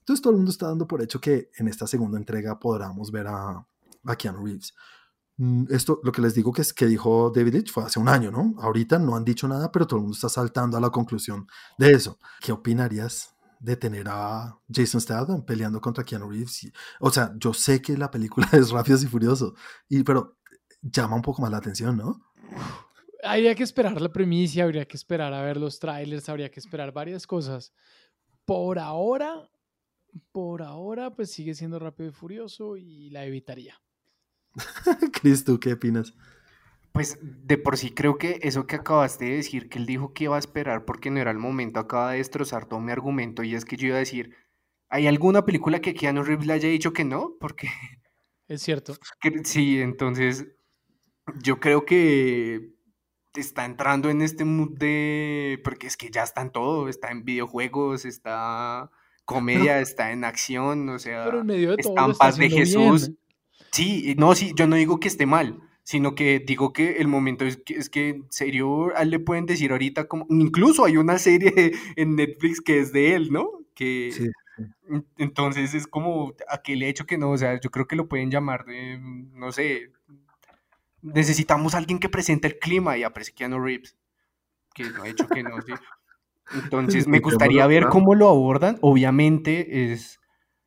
Entonces 0.00 0.20
todo 0.20 0.32
el 0.32 0.38
mundo 0.38 0.50
está 0.50 0.66
dando 0.66 0.88
por 0.88 1.00
hecho 1.00 1.20
que 1.20 1.50
en 1.56 1.68
esta 1.68 1.86
segunda 1.86 2.18
entrega 2.18 2.58
podamos 2.58 3.12
ver 3.12 3.28
a, 3.28 3.64
a 4.04 4.16
Keanu 4.16 4.44
Reeves. 4.44 4.74
Mm, 5.36 5.64
esto, 5.70 6.00
lo 6.04 6.12
que 6.12 6.22
les 6.22 6.34
digo 6.34 6.52
que 6.52 6.62
es 6.62 6.72
que 6.72 6.86
dijo 6.86 7.32
David 7.34 7.54
Leitch 7.54 7.72
fue 7.72 7.84
hace 7.84 7.98
un 7.98 8.08
año, 8.08 8.30
¿no? 8.30 8.54
Ahorita 8.60 8.98
no 8.98 9.16
han 9.16 9.24
dicho 9.24 9.48
nada, 9.48 9.72
pero 9.72 9.86
todo 9.86 9.96
el 9.98 10.02
mundo 10.02 10.14
está 10.14 10.28
saltando 10.28 10.76
a 10.76 10.80
la 10.80 10.90
conclusión 10.90 11.46
de 11.78 11.92
eso. 11.92 12.18
¿Qué 12.40 12.52
opinarías 12.52 13.34
de 13.58 13.76
tener 13.76 14.06
a 14.08 14.58
Jason 14.72 15.00
Statham 15.00 15.44
peleando 15.44 15.80
contra 15.80 16.04
Keanu 16.04 16.30
Reeves? 16.30 16.70
O 17.00 17.10
sea, 17.10 17.32
yo 17.36 17.52
sé 17.52 17.82
que 17.82 17.96
la 17.96 18.10
película 18.10 18.48
es 18.52 18.70
Rápidos 18.70 19.02
y 19.02 19.06
Furioso, 19.08 19.54
y, 19.88 20.02
pero 20.04 20.36
llama 20.82 21.16
un 21.16 21.22
poco 21.22 21.42
más 21.42 21.50
la 21.50 21.58
atención, 21.58 21.96
¿no? 21.96 22.20
Habría 23.24 23.54
que 23.54 23.62
esperar 23.62 24.00
la 24.00 24.12
primicia, 24.12 24.64
habría 24.64 24.86
que 24.86 24.96
esperar 24.96 25.32
a 25.32 25.42
ver 25.42 25.56
los 25.56 25.78
trailers, 25.80 26.28
habría 26.28 26.50
que 26.50 26.60
esperar 26.60 26.92
varias 26.92 27.26
cosas. 27.26 27.72
Por 28.44 28.78
ahora, 28.78 29.48
por 30.30 30.62
ahora, 30.62 31.14
pues 31.14 31.30
sigue 31.30 31.54
siendo 31.54 31.78
Rápido 31.78 32.10
y 32.10 32.12
Furioso 32.12 32.76
y 32.76 33.08
la 33.10 33.24
evitaría. 33.24 33.80
Cris, 35.12 35.44
¿tú 35.44 35.58
qué 35.60 35.72
opinas? 35.72 36.14
Pues 36.92 37.18
de 37.20 37.58
por 37.58 37.76
sí 37.76 37.90
creo 37.90 38.18
que 38.18 38.38
eso 38.42 38.66
que 38.66 38.76
acabaste 38.76 39.24
de 39.24 39.36
decir, 39.36 39.68
que 39.68 39.78
él 39.78 39.86
dijo 39.86 40.12
que 40.12 40.24
iba 40.24 40.36
a 40.36 40.38
esperar 40.38 40.84
porque 40.84 41.10
no 41.10 41.20
era 41.20 41.32
el 41.32 41.38
momento, 41.38 41.80
acaba 41.80 42.12
de 42.12 42.18
destrozar 42.18 42.66
todo 42.66 42.80
mi 42.80 42.92
argumento 42.92 43.42
y 43.42 43.54
es 43.54 43.64
que 43.64 43.76
yo 43.76 43.88
iba 43.88 43.96
a 43.96 44.00
decir, 44.00 44.36
¿hay 44.88 45.06
alguna 45.08 45.44
película 45.44 45.80
que 45.80 45.94
Keanu 45.94 46.22
Reeves 46.22 46.46
le 46.46 46.52
haya 46.52 46.68
dicho 46.68 46.92
que 46.92 47.04
no? 47.04 47.34
Porque... 47.40 47.68
Es 48.46 48.60
cierto. 48.62 48.94
sí, 49.44 49.80
entonces 49.80 50.46
yo 51.42 51.58
creo 51.58 51.86
que 51.86 52.74
está 53.34 53.64
entrando 53.64 54.10
en 54.10 54.20
este 54.20 54.44
mood 54.44 54.76
de... 54.78 55.60
porque 55.64 55.86
es 55.86 55.96
que 55.96 56.10
ya 56.10 56.22
está 56.22 56.42
en 56.42 56.50
todo, 56.50 56.88
está 56.88 57.10
en 57.10 57.24
videojuegos, 57.24 58.04
está 58.04 58.90
comedia, 59.24 59.80
está 59.80 60.12
en 60.12 60.24
acción, 60.24 60.88
o 60.90 60.98
sea, 60.98 61.24
pero 61.24 61.40
en 61.40 61.46
medio 61.46 61.70
de 61.70 61.78
todo 61.78 61.92
estampas 61.92 62.36
de 62.36 62.50
Jesús. 62.50 63.10
Sí, 63.74 64.14
no, 64.16 64.36
sí, 64.36 64.52
yo 64.54 64.68
no 64.68 64.76
digo 64.76 65.00
que 65.00 65.08
esté 65.08 65.26
mal, 65.26 65.60
sino 65.82 66.14
que 66.14 66.38
digo 66.38 66.72
que 66.72 66.98
el 66.98 67.08
momento 67.08 67.44
es 67.44 67.56
que, 67.56 67.74
es 67.74 67.90
que 67.90 68.10
en 68.10 68.26
serio 68.30 68.92
le 69.04 69.18
pueden 69.18 69.46
decir 69.46 69.72
ahorita 69.72 70.06
como, 70.06 70.26
incluso 70.30 70.84
hay 70.84 70.96
una 70.96 71.18
serie 71.18 71.72
en 71.96 72.14
Netflix 72.14 72.60
que 72.60 72.78
es 72.78 72.92
de 72.92 73.16
él, 73.16 73.32
¿no? 73.32 73.50
Que 73.74 74.12
sí, 74.12 74.30
entonces 75.18 75.74
es 75.74 75.88
como 75.88 76.34
a 76.48 76.60
he 76.64 76.88
hecho 76.88 77.04
que 77.04 77.18
no, 77.18 77.32
o 77.32 77.36
sea, 77.36 77.58
yo 77.60 77.72
creo 77.72 77.88
que 77.88 77.96
lo 77.96 78.08
pueden 78.08 78.30
llamar 78.30 78.64
de, 78.64 78.96
no 79.32 79.50
sé, 79.50 79.90
necesitamos 81.02 81.74
a 81.74 81.78
alguien 81.78 81.98
que 81.98 82.08
presente 82.08 82.46
el 82.46 82.60
clima 82.60 82.96
y 82.96 83.02
aparece 83.02 83.32
Keanu 83.32 83.58
Reeves, 83.58 83.96
que 84.72 84.84
no 84.84 85.02
ha 85.02 85.08
hecho 85.08 85.26
que 85.26 85.42
no, 85.42 85.60
sí. 85.62 85.72
Entonces 86.62 87.08
me 87.08 87.18
gustaría 87.18 87.66
ver 87.66 87.86
cómo 87.86 88.14
lo 88.14 88.28
abordan, 88.28 88.78
obviamente 88.82 89.92
es 89.92 90.20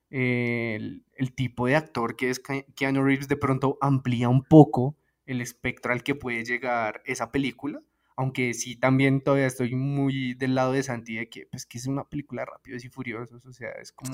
el, 0.10 1.04
tipo 1.36 1.68
de 1.68 1.76
actor 1.76 2.16
que 2.16 2.30
es 2.30 2.42
Keanu 2.76 3.04
Reeves 3.04 3.28
de 3.28 3.38
pronto 3.38 3.78
amplía 3.82 4.30
un 4.30 4.44
poco 4.44 4.96
el 5.26 5.42
espectro 5.42 5.92
al 5.92 6.04
que 6.04 6.16
puede 6.16 6.46
llegar 6.46 7.02
esa 7.06 7.32
película, 7.32 7.82
aunque 8.16 8.54
sí 8.54 8.78
también 8.78 9.22
todavía 9.22 9.46
estoy 9.46 9.76
muy 9.76 10.34
del 10.34 10.56
lado 10.56 10.72
de 10.72 10.84
Santi 10.84 11.16
de 11.16 11.30
que, 11.30 11.48
pues, 11.52 11.66
que 11.66 11.78
es 11.78 11.88
una 11.88 12.06
película 12.06 12.46
rápidos 12.46 12.86
y 12.86 12.90
furiosos, 12.90 13.46
o 13.46 13.54
sea, 13.54 13.72
es 13.72 13.92
como, 13.92 14.14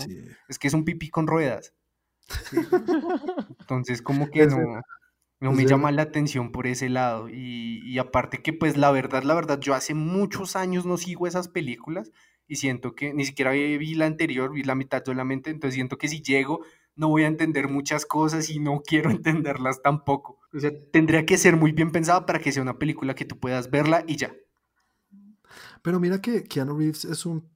es 0.50 0.60
que 0.60 0.68
es 0.68 0.74
un 0.74 0.86
pipí 0.86 1.10
con 1.10 1.28
ruedas. 1.28 1.74
Entonces, 3.60 4.02
como 4.02 4.30
que 4.30 4.48
no, 4.48 4.82
no 5.40 5.52
me 5.52 5.66
llama 5.66 5.92
la 5.92 6.04
atención 6.04 6.52
por 6.52 6.68
ese 6.68 6.90
lado. 6.90 7.30
Y, 7.30 7.82
y, 7.86 8.00
aparte 8.00 8.42
que, 8.42 8.54
pues, 8.54 8.78
la 8.78 8.92
verdad, 8.92 9.24
la 9.24 9.34
verdad, 9.34 9.60
yo 9.60 9.74
hace 9.74 9.94
muchos 9.94 10.56
años 10.56 10.86
no 10.86 10.98
sigo 10.98 11.28
esas 11.28 11.48
películas 11.48 12.12
y 12.48 12.58
siento 12.58 12.96
que 12.96 13.14
ni 13.14 13.26
siquiera 13.26 13.52
vi 13.52 13.96
la 13.96 14.06
anterior, 14.06 14.52
vi 14.52 14.64
la 14.64 14.76
mitad 14.76 15.04
solamente, 15.06 15.50
entonces 15.50 15.76
siento 15.76 15.98
que 15.98 16.08
si 16.08 16.22
llego 16.22 16.62
no 16.96 17.10
voy 17.10 17.24
a 17.24 17.28
entender 17.28 17.70
muchas 17.70 18.06
cosas 18.06 18.50
y 18.50 18.60
no 18.60 18.82
quiero 18.86 19.10
entenderlas 19.10 19.82
tampoco. 19.82 20.40
O 20.54 20.60
sea, 20.60 20.72
tendría 20.92 21.26
que 21.26 21.38
ser 21.38 21.58
muy 21.58 21.72
bien 21.72 21.92
pensada 21.92 22.26
para 22.26 22.40
que 22.40 22.52
sea 22.52 22.62
una 22.62 22.78
película 22.78 23.16
que 23.16 23.26
tú 23.26 23.40
puedas 23.40 23.70
verla 23.70 24.04
y 24.08 24.18
ya. 24.18 24.34
Pero 25.82 26.00
mira 26.00 26.22
que 26.22 26.44
Keanu 26.44 26.78
Reeves 26.78 27.06
es, 27.06 27.26
un, 27.26 27.50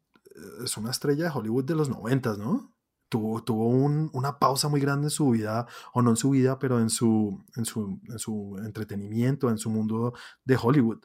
es 0.63 0.75
una 0.77 0.91
estrella 0.91 1.25
de 1.25 1.31
Hollywood 1.33 1.65
de 1.65 1.75
los 1.75 1.89
noventas, 1.89 2.37
¿no? 2.37 2.73
Tuvo, 3.09 3.41
tuvo 3.41 3.69
un, 3.69 4.09
una 4.11 4.37
pausa 4.37 4.67
muy 4.67 4.81
grande 4.81 5.07
en 5.07 5.11
su 5.11 5.29
vida, 5.29 5.65
o 5.93 6.01
no 6.01 6.09
en 6.09 6.17
su 6.17 6.31
vida, 6.31 6.59
pero 6.59 6.81
en 6.81 6.89
su, 6.89 7.41
en 7.55 7.63
su, 7.63 8.01
en 8.09 8.19
su 8.19 8.59
entretenimiento, 8.65 9.49
en 9.49 9.57
su 9.57 9.69
mundo 9.69 10.13
de 10.43 10.57
Hollywood. 10.61 10.99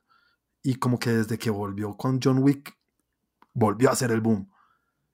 Y 0.65 0.77
como 0.77 0.99
que 0.99 1.11
desde 1.11 1.39
que 1.39 1.51
volvió 1.51 1.97
con 1.97 2.19
John 2.21 2.39
Wick, 2.39 2.77
volvió 3.55 3.91
a 3.91 3.97
ser 3.97 4.11
el 4.11 4.21
boom. 4.21 4.51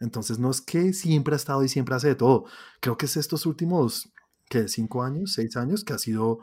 Entonces 0.00 0.38
no 0.38 0.50
es 0.50 0.60
que 0.60 0.92
siempre 0.92 1.34
ha 1.34 1.36
estado 1.36 1.64
y 1.64 1.68
siempre 1.68 1.94
hace 1.94 2.08
de 2.08 2.14
todo. 2.14 2.44
Creo 2.80 2.96
que 2.96 3.06
es 3.06 3.16
estos 3.16 3.46
últimos, 3.46 4.12
que 4.48 4.68
cinco 4.68 5.02
años, 5.02 5.32
seis 5.32 5.56
años, 5.56 5.84
que 5.84 5.92
ha 5.92 5.98
sido, 5.98 6.40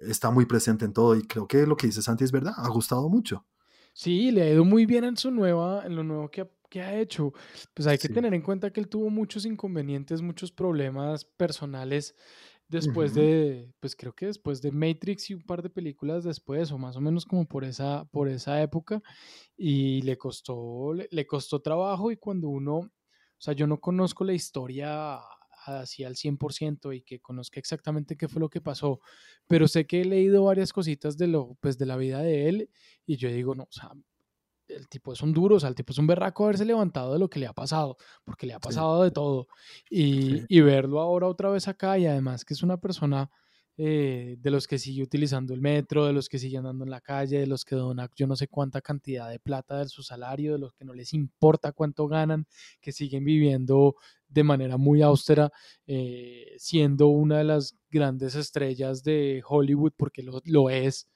está 0.00 0.30
muy 0.30 0.44
presente 0.46 0.84
en 0.84 0.92
todo. 0.92 1.16
Y 1.16 1.22
creo 1.22 1.46
que 1.46 1.66
lo 1.66 1.76
que 1.76 1.86
dice 1.86 2.02
Santi 2.02 2.24
es 2.24 2.32
verdad, 2.32 2.52
ha 2.56 2.68
gustado 2.68 3.08
mucho. 3.08 3.46
Sí, 3.94 4.30
le 4.30 4.42
ha 4.42 4.50
ido 4.50 4.64
muy 4.64 4.86
bien 4.86 5.04
en 5.04 5.16
su 5.16 5.30
nueva, 5.30 5.84
en 5.84 5.96
lo 5.96 6.04
nuevo 6.04 6.30
que 6.30 6.42
ha, 6.42 6.48
que 6.68 6.82
ha 6.82 6.98
hecho. 6.98 7.32
Pues 7.74 7.86
hay 7.86 7.98
que 7.98 8.08
tener 8.08 8.32
en 8.34 8.42
cuenta 8.42 8.72
que 8.72 8.80
él 8.80 8.88
tuvo 8.88 9.10
muchos 9.10 9.44
inconvenientes, 9.44 10.22
muchos 10.22 10.50
problemas 10.50 11.24
personales 11.24 12.14
después 12.72 13.14
de, 13.14 13.70
pues 13.78 13.94
creo 13.94 14.14
que 14.14 14.26
después 14.26 14.62
de 14.62 14.72
Matrix 14.72 15.30
y 15.30 15.34
un 15.34 15.42
par 15.42 15.62
de 15.62 15.70
películas 15.70 16.24
después, 16.24 16.72
o 16.72 16.78
más 16.78 16.96
o 16.96 17.00
menos 17.00 17.26
como 17.26 17.46
por 17.46 17.64
esa, 17.64 18.06
por 18.06 18.28
esa 18.28 18.60
época, 18.62 19.02
y 19.56 20.02
le 20.02 20.16
costó, 20.16 20.92
le, 20.92 21.26
costó 21.26 21.60
trabajo 21.60 22.10
y 22.10 22.16
cuando 22.16 22.48
uno, 22.48 22.76
o 22.78 22.90
sea, 23.38 23.54
yo 23.54 23.66
no 23.66 23.78
conozco 23.78 24.24
la 24.24 24.32
historia 24.32 25.20
así 25.66 26.02
al 26.02 26.16
100% 26.16 26.96
y 26.96 27.02
que 27.02 27.20
conozca 27.20 27.60
exactamente 27.60 28.16
qué 28.16 28.26
fue 28.26 28.40
lo 28.40 28.48
que 28.48 28.60
pasó, 28.60 29.00
pero 29.46 29.68
sé 29.68 29.86
que 29.86 30.00
he 30.00 30.04
leído 30.04 30.44
varias 30.44 30.72
cositas 30.72 31.16
de 31.16 31.28
lo, 31.28 31.56
pues 31.60 31.78
de 31.78 31.86
la 31.86 31.96
vida 31.96 32.20
de 32.20 32.48
él 32.48 32.70
y 33.06 33.16
yo 33.16 33.28
digo, 33.28 33.54
no, 33.54 33.64
o 33.64 33.72
sea, 33.72 33.92
el 34.76 34.88
tipo 34.88 35.12
es 35.12 35.22
un 35.22 35.32
duro, 35.32 35.56
o 35.56 35.60
sea, 35.60 35.68
el 35.68 35.74
tipo 35.74 35.92
es 35.92 35.98
un 35.98 36.06
berraco 36.06 36.44
haberse 36.44 36.64
levantado 36.64 37.12
de 37.12 37.18
lo 37.18 37.28
que 37.28 37.38
le 37.38 37.46
ha 37.46 37.52
pasado, 37.52 37.96
porque 38.24 38.46
le 38.46 38.54
ha 38.54 38.60
pasado 38.60 39.02
de 39.02 39.10
todo. 39.10 39.48
Y, 39.90 40.42
y, 40.48 40.60
verlo 40.60 41.00
ahora 41.00 41.26
otra 41.28 41.50
vez 41.50 41.68
acá 41.68 41.98
y 41.98 42.06
además 42.06 42.44
que 42.44 42.54
es 42.54 42.62
una 42.62 42.78
persona 42.78 43.30
eh, 43.78 44.36
de 44.38 44.50
los 44.50 44.66
que 44.66 44.78
sigue 44.78 45.02
utilizando 45.02 45.54
el 45.54 45.62
metro, 45.62 46.04
de 46.06 46.12
los 46.12 46.28
que 46.28 46.38
sigue 46.38 46.58
andando 46.58 46.84
en 46.84 46.90
la 46.90 47.00
calle, 47.00 47.38
de 47.38 47.46
los 47.46 47.64
que 47.64 47.74
dona 47.74 48.10
yo 48.14 48.26
no 48.26 48.36
sé 48.36 48.46
cuánta 48.46 48.82
cantidad 48.82 49.30
de 49.30 49.38
plata 49.38 49.78
de 49.78 49.88
su 49.88 50.02
salario, 50.02 50.52
de 50.52 50.58
los 50.58 50.74
que 50.74 50.84
no 50.84 50.92
les 50.92 51.14
importa 51.14 51.72
cuánto 51.72 52.06
ganan, 52.06 52.46
que 52.82 52.92
siguen 52.92 53.24
viviendo 53.24 53.96
de 54.28 54.44
manera 54.44 54.76
muy 54.76 55.00
austera, 55.00 55.50
eh, 55.86 56.54
siendo 56.58 57.08
una 57.08 57.38
de 57.38 57.44
las 57.44 57.74
grandes 57.90 58.34
estrellas 58.34 59.02
de 59.04 59.42
Hollywood, 59.46 59.92
porque 59.96 60.22
lo, 60.22 60.42
lo 60.44 60.68
es 60.68 61.08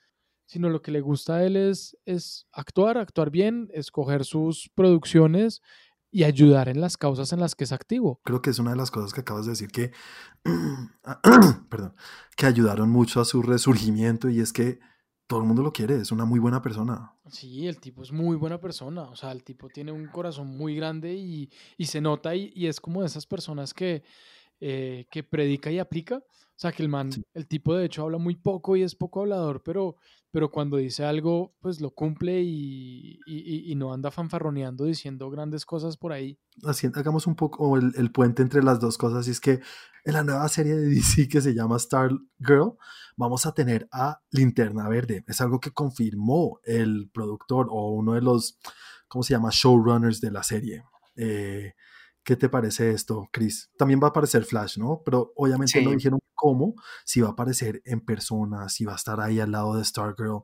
sino 0.46 0.70
lo 0.70 0.80
que 0.80 0.90
le 0.90 1.00
gusta 1.00 1.36
a 1.36 1.44
él 1.44 1.56
es, 1.56 1.96
es 2.06 2.46
actuar, 2.52 2.98
actuar 2.98 3.30
bien, 3.30 3.68
escoger 3.72 4.24
sus 4.24 4.70
producciones 4.74 5.60
y 6.10 6.24
ayudar 6.24 6.68
en 6.68 6.80
las 6.80 6.96
causas 6.96 7.32
en 7.32 7.40
las 7.40 7.54
que 7.54 7.64
es 7.64 7.72
activo. 7.72 8.20
Creo 8.24 8.40
que 8.40 8.50
es 8.50 8.58
una 8.58 8.70
de 8.70 8.76
las 8.76 8.90
cosas 8.90 9.12
que 9.12 9.20
acabas 9.20 9.44
de 9.44 9.50
decir 9.50 9.68
que, 9.68 9.92
perdón, 11.68 11.94
que 12.36 12.46
ayudaron 12.46 12.88
mucho 12.90 13.20
a 13.20 13.24
su 13.24 13.42
resurgimiento 13.42 14.30
y 14.30 14.40
es 14.40 14.52
que 14.52 14.78
todo 15.26 15.40
el 15.40 15.46
mundo 15.46 15.62
lo 15.62 15.72
quiere, 15.72 15.96
es 15.96 16.12
una 16.12 16.24
muy 16.24 16.38
buena 16.38 16.62
persona. 16.62 17.12
Sí, 17.28 17.66
el 17.66 17.80
tipo 17.80 18.02
es 18.02 18.12
muy 18.12 18.36
buena 18.36 18.60
persona, 18.60 19.02
o 19.02 19.16
sea, 19.16 19.32
el 19.32 19.42
tipo 19.42 19.68
tiene 19.68 19.90
un 19.90 20.06
corazón 20.06 20.56
muy 20.56 20.76
grande 20.76 21.14
y, 21.14 21.50
y 21.76 21.86
se 21.86 22.00
nota 22.00 22.34
y, 22.34 22.52
y, 22.54 22.68
es 22.68 22.80
como 22.80 23.00
de 23.00 23.08
esas 23.08 23.26
personas 23.26 23.74
que, 23.74 24.04
eh, 24.60 25.06
que 25.10 25.22
predica 25.22 25.70
y 25.70 25.78
aplica. 25.78 26.16
O 26.16 26.58
sea, 26.58 26.72
que 26.72 26.82
el 26.82 26.88
man, 26.88 27.10
el 27.34 27.46
tipo 27.46 27.74
de 27.74 27.84
hecho 27.84 28.04
habla 28.04 28.16
muy 28.16 28.36
poco 28.36 28.76
y 28.76 28.82
es 28.82 28.94
poco 28.94 29.20
hablador, 29.20 29.62
pero, 29.62 29.96
pero 30.36 30.50
cuando 30.50 30.76
dice 30.76 31.02
algo, 31.02 31.54
pues 31.60 31.80
lo 31.80 31.92
cumple 31.92 32.42
y, 32.42 33.18
y, 33.24 33.74
no 33.74 33.94
anda 33.94 34.10
fanfarroneando 34.10 34.84
diciendo 34.84 35.30
grandes 35.30 35.64
cosas 35.64 35.96
por 35.96 36.12
ahí. 36.12 36.38
Así, 36.62 36.90
hagamos 36.92 37.26
un 37.26 37.36
poco 37.36 37.78
el, 37.78 37.94
el, 37.96 38.12
puente 38.12 38.42
entre 38.42 38.62
las 38.62 38.78
dos 38.78 38.98
cosas 38.98 39.26
y 39.28 39.30
es 39.30 39.40
que 39.40 39.60
en 40.04 40.12
la 40.12 40.24
nueva 40.24 40.46
serie 40.50 40.76
de 40.76 40.90
DC 40.90 41.26
que 41.28 41.40
se 41.40 41.54
llama 41.54 41.78
Star 41.78 42.10
Girl, 42.38 42.74
vamos 43.16 43.46
a 43.46 43.54
tener 43.54 43.88
a 43.90 44.20
Linterna 44.30 44.86
Verde. 44.90 45.24
Es 45.26 45.40
algo 45.40 45.58
que 45.58 45.70
confirmó 45.70 46.60
el 46.64 47.08
productor 47.14 47.68
o 47.70 47.92
uno 47.92 48.12
de 48.12 48.20
los, 48.20 48.58
¿cómo 49.08 49.22
se 49.22 49.32
llama? 49.32 49.48
Showrunners 49.50 50.20
de 50.20 50.30
la 50.32 50.42
serie. 50.42 50.84
Eh, 51.16 51.72
¿Qué 52.22 52.36
te 52.36 52.50
parece 52.50 52.90
esto, 52.90 53.26
Chris? 53.32 53.70
También 53.78 54.00
va 54.02 54.08
a 54.08 54.10
aparecer 54.10 54.44
Flash, 54.44 54.76
¿no? 54.76 55.00
Pero 55.02 55.32
obviamente 55.34 55.80
no 55.80 55.92
dijeron 55.92 56.20
cómo, 56.36 56.74
si 57.04 57.20
va 57.20 57.28
a 57.28 57.32
aparecer 57.32 57.82
en 57.84 58.00
persona, 58.00 58.68
si 58.68 58.84
va 58.84 58.92
a 58.92 58.96
estar 58.96 59.20
ahí 59.20 59.40
al 59.40 59.50
lado 59.50 59.76
de 59.76 59.84
Stargirl, 59.84 60.42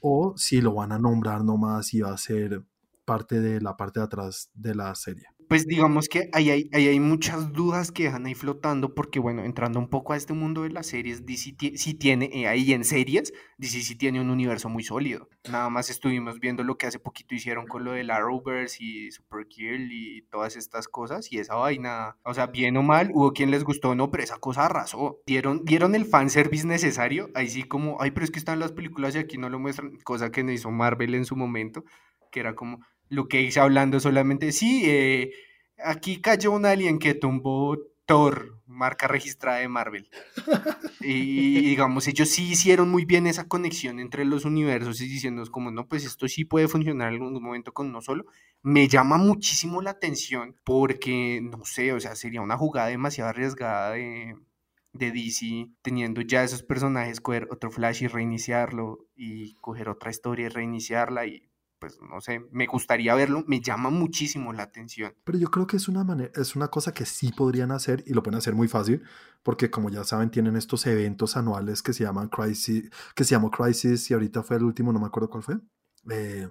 o 0.00 0.34
si 0.36 0.60
lo 0.60 0.74
van 0.74 0.92
a 0.92 0.98
nombrar 0.98 1.44
nomás 1.44 1.94
y 1.94 2.02
va 2.02 2.12
a 2.12 2.18
ser 2.18 2.62
parte 3.06 3.40
de 3.40 3.60
la 3.60 3.76
parte 3.76 4.00
de 4.00 4.04
atrás 4.04 4.50
de 4.52 4.74
la 4.74 4.94
serie 4.94 5.37
pues 5.48 5.66
digamos 5.66 6.08
que 6.08 6.28
ahí 6.32 6.50
hay, 6.50 6.70
hay 6.72 7.00
muchas 7.00 7.52
dudas 7.52 7.90
que 7.90 8.04
dejan 8.04 8.26
ahí 8.26 8.34
flotando 8.34 8.94
porque, 8.94 9.18
bueno, 9.18 9.44
entrando 9.44 9.78
un 9.78 9.88
poco 9.88 10.12
a 10.12 10.16
este 10.16 10.34
mundo 10.34 10.62
de 10.62 10.70
las 10.70 10.86
series, 10.86 11.24
DC 11.24 11.56
sí 11.76 11.94
tiene, 11.94 12.30
eh, 12.32 12.46
ahí 12.46 12.72
en 12.72 12.84
series, 12.84 13.32
DC 13.56 13.80
sí 13.80 13.96
tiene 13.96 14.20
un 14.20 14.30
universo 14.30 14.68
muy 14.68 14.84
sólido. 14.84 15.28
Nada 15.50 15.70
más 15.70 15.88
estuvimos 15.88 16.38
viendo 16.38 16.64
lo 16.64 16.76
que 16.76 16.86
hace 16.86 16.98
poquito 16.98 17.34
hicieron 17.34 17.66
con 17.66 17.84
lo 17.84 17.92
de 17.92 18.04
la 18.04 18.16
Arrowverse 18.16 18.76
y 18.80 19.10
Supergirl 19.10 19.90
y 19.90 20.22
todas 20.30 20.56
estas 20.56 20.86
cosas 20.86 21.32
y 21.32 21.38
esa 21.38 21.54
vaina, 21.54 22.16
o 22.24 22.34
sea, 22.34 22.46
bien 22.46 22.76
o 22.76 22.82
mal, 22.82 23.10
hubo 23.14 23.32
quien 23.32 23.50
les 23.50 23.64
gustó, 23.64 23.94
no, 23.94 24.10
pero 24.10 24.24
esa 24.24 24.38
cosa 24.38 24.66
arrasó. 24.66 25.20
Dieron, 25.26 25.64
dieron 25.64 25.94
el 25.94 26.04
fanservice 26.04 26.66
necesario, 26.66 27.30
ahí 27.34 27.48
sí 27.48 27.62
como, 27.62 27.96
ay, 28.00 28.10
pero 28.10 28.24
es 28.24 28.30
que 28.30 28.38
están 28.38 28.58
las 28.60 28.72
películas 28.72 29.14
y 29.14 29.18
aquí 29.18 29.38
no 29.38 29.48
lo 29.48 29.58
muestran, 29.58 29.96
cosa 30.04 30.30
que 30.30 30.44
no 30.44 30.52
hizo 30.52 30.70
Marvel 30.70 31.14
en 31.14 31.24
su 31.24 31.36
momento, 31.36 31.84
que 32.30 32.40
era 32.40 32.54
como 32.54 32.80
que 33.28 33.42
hice 33.42 33.60
hablando 33.60 34.00
solamente, 34.00 34.52
sí, 34.52 34.82
eh, 34.86 35.32
aquí 35.84 36.20
cayó 36.20 36.52
un 36.52 36.66
alien 36.66 36.98
que 36.98 37.14
tumbó 37.14 37.78
Thor, 38.06 38.58
marca 38.66 39.06
registrada 39.06 39.58
de 39.58 39.68
Marvel. 39.68 40.08
Y, 41.00 41.60
digamos, 41.60 42.08
ellos 42.08 42.28
sí 42.28 42.50
hicieron 42.50 42.90
muy 42.90 43.04
bien 43.04 43.26
esa 43.26 43.46
conexión 43.48 44.00
entre 44.00 44.24
los 44.24 44.44
universos 44.44 45.00
y 45.00 45.08
diciendo 45.08 45.42
como, 45.50 45.70
no, 45.70 45.86
pues 45.86 46.04
esto 46.04 46.26
sí 46.26 46.44
puede 46.44 46.68
funcionar 46.68 47.08
en 47.08 47.14
algún 47.14 47.42
momento 47.42 47.72
con 47.72 47.88
uno 47.88 48.00
solo. 48.00 48.24
Me 48.62 48.88
llama 48.88 49.16
muchísimo 49.18 49.82
la 49.82 49.90
atención 49.90 50.56
porque, 50.64 51.40
no 51.42 51.64
sé, 51.64 51.92
o 51.92 52.00
sea, 52.00 52.16
sería 52.16 52.40
una 52.40 52.56
jugada 52.56 52.88
demasiado 52.88 53.30
arriesgada 53.30 53.92
de, 53.92 54.36
de 54.92 55.12
DC, 55.12 55.70
teniendo 55.82 56.20
ya 56.22 56.42
esos 56.44 56.62
personajes, 56.62 57.20
coger 57.20 57.48
otro 57.50 57.70
Flash 57.70 58.02
y 58.02 58.06
reiniciarlo, 58.08 59.06
y 59.14 59.54
coger 59.56 59.88
otra 59.88 60.10
historia 60.10 60.46
y 60.46 60.48
reiniciarla, 60.48 61.26
y 61.26 61.47
pues 61.78 61.98
no 62.00 62.20
sé, 62.20 62.40
me 62.50 62.66
gustaría 62.66 63.14
verlo, 63.14 63.44
me 63.46 63.60
llama 63.60 63.90
muchísimo 63.90 64.52
la 64.52 64.64
atención. 64.64 65.14
Pero 65.24 65.38
yo 65.38 65.50
creo 65.50 65.66
que 65.66 65.76
es 65.76 65.88
una 65.88 66.04
manera, 66.04 66.30
es 66.34 66.56
una 66.56 66.68
cosa 66.68 66.92
que 66.92 67.06
sí 67.06 67.32
podrían 67.32 67.70
hacer 67.70 68.02
y 68.06 68.14
lo 68.14 68.22
pueden 68.22 68.38
hacer 68.38 68.54
muy 68.54 68.68
fácil, 68.68 69.02
porque 69.42 69.70
como 69.70 69.90
ya 69.90 70.04
saben, 70.04 70.30
tienen 70.30 70.56
estos 70.56 70.86
eventos 70.86 71.36
anuales 71.36 71.82
que 71.82 71.92
se 71.92 72.04
llaman 72.04 72.28
Crisis, 72.28 72.90
que 73.14 73.24
se 73.24 73.34
llamó 73.34 73.50
Crisis 73.50 74.10
y 74.10 74.14
ahorita 74.14 74.42
fue 74.42 74.56
el 74.56 74.64
último, 74.64 74.92
no 74.92 75.00
me 75.00 75.06
acuerdo 75.06 75.30
cuál 75.30 75.42
fue. 75.42 75.56
Eh, 76.10 76.48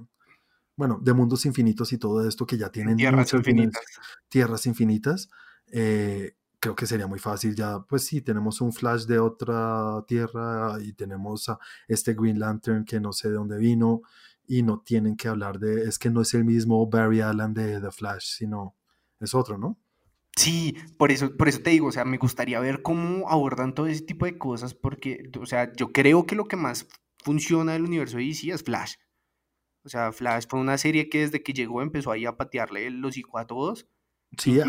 bueno, 0.75 0.99
de 1.01 1.13
mundos 1.13 1.45
infinitos 1.45 1.91
y 1.91 1.97
todo 1.97 2.25
esto 2.27 2.45
que 2.45 2.57
ya 2.57 2.69
tienen 2.69 2.97
tierras 2.97 3.33
infinitas. 3.33 3.83
Tierras 4.29 4.65
infinitas. 4.67 5.29
Eh, 5.71 6.35
creo 6.59 6.75
que 6.75 6.85
sería 6.85 7.07
muy 7.07 7.19
fácil 7.19 7.55
ya, 7.55 7.79
pues 7.79 8.05
sí, 8.05 8.21
tenemos 8.21 8.61
un 8.61 8.73
flash 8.73 9.05
de 9.05 9.19
otra 9.19 10.03
tierra 10.07 10.77
y 10.81 10.93
tenemos 10.93 11.49
a 11.49 11.59
este 11.87 12.13
Green 12.13 12.39
Lantern 12.39 12.85
que 12.85 12.99
no 12.99 13.13
sé 13.13 13.29
de 13.29 13.35
dónde 13.35 13.57
vino 13.57 14.01
y 14.47 14.63
no 14.63 14.79
tienen 14.79 15.17
que 15.17 15.27
hablar 15.27 15.59
de, 15.59 15.83
es 15.83 15.99
que 15.99 16.09
no 16.09 16.21
es 16.21 16.33
el 16.33 16.45
mismo 16.45 16.87
Barry 16.87 17.21
Allen 17.21 17.53
de 17.53 17.81
The 17.81 17.91
Flash, 17.91 18.37
sino 18.37 18.75
es 19.19 19.35
otro, 19.35 19.57
¿no? 19.57 19.77
Sí, 20.37 20.77
por 20.97 21.11
eso, 21.11 21.35
por 21.35 21.49
eso 21.49 21.61
te 21.61 21.71
digo, 21.71 21.87
o 21.87 21.91
sea, 21.91 22.05
me 22.05 22.17
gustaría 22.17 22.59
ver 22.59 22.81
cómo 22.81 23.29
abordan 23.29 23.73
todo 23.73 23.87
ese 23.87 24.03
tipo 24.03 24.25
de 24.25 24.37
cosas, 24.37 24.73
porque, 24.73 25.29
o 25.39 25.45
sea, 25.45 25.73
yo 25.73 25.91
creo 25.91 26.25
que 26.25 26.35
lo 26.35 26.45
que 26.45 26.55
más 26.55 26.87
funciona 27.23 27.73
del 27.73 27.85
universo 27.85 28.17
de 28.17 28.25
DC 28.25 28.51
es 28.51 28.63
Flash. 28.63 28.95
O 29.83 29.89
sea, 29.89 30.11
Flash 30.11 30.45
fue 30.47 30.59
una 30.59 30.77
serie 30.77 31.09
que 31.09 31.19
desde 31.19 31.41
que 31.41 31.53
llegó 31.53 31.81
empezó 31.81 32.11
ahí 32.11 32.25
a 32.25 32.37
patearle 32.37 32.87
el 32.87 33.03
hocico 33.03 33.37
a 33.39 33.47
todos. 33.47 33.87
Sí, 34.37 34.59
a, 34.59 34.65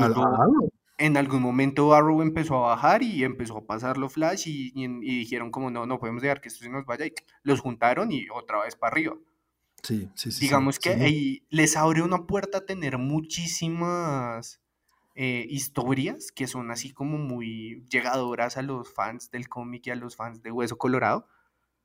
En 0.97 1.17
algún 1.17 1.43
momento 1.43 1.93
Arrow 1.93 2.23
empezó 2.23 2.65
a 2.65 2.69
bajar 2.75 3.03
y 3.03 3.25
empezó 3.25 3.59
a 3.59 3.67
pasarlo 3.67 4.09
Flash 4.09 4.49
y, 4.49 4.73
y, 4.75 5.19
dijeron 5.19 5.51
como 5.51 5.71
no, 5.71 5.87
no 5.87 5.99
podemos 5.99 6.23
dejar 6.23 6.41
que 6.41 6.49
esto 6.49 6.65
se 6.65 6.71
nos 6.71 6.87
vaya 6.87 7.07
y 7.07 7.13
los 7.43 7.61
juntaron 7.61 8.11
y 8.11 8.29
otra 8.31 8.63
vez 8.63 8.75
para 8.75 8.93
arriba. 8.93 9.17
Sí, 9.83 10.09
sí, 10.15 10.33
sí. 10.33 10.41
Digamos 10.41 10.79
que 10.79 10.91
ahí 10.91 11.47
les 11.51 11.77
abre 11.77 12.03
una 12.03 12.27
puerta 12.27 12.59
a 12.59 12.67
tener 12.67 12.99
muchísimas 12.99 14.61
eh, 15.15 15.47
historias 15.51 16.31
que 16.31 16.47
son 16.47 16.71
así 16.71 16.93
como 16.93 17.19
muy 17.19 17.85
llegadoras 17.91 18.57
a 18.57 18.63
los 18.63 18.93
fans 18.93 19.31
del 19.31 19.49
cómic 19.49 19.87
y 19.87 19.91
a 19.91 19.97
los 19.97 20.17
fans 20.17 20.43
de 20.43 20.53
Hueso 20.53 20.79
Colorado. 20.79 21.27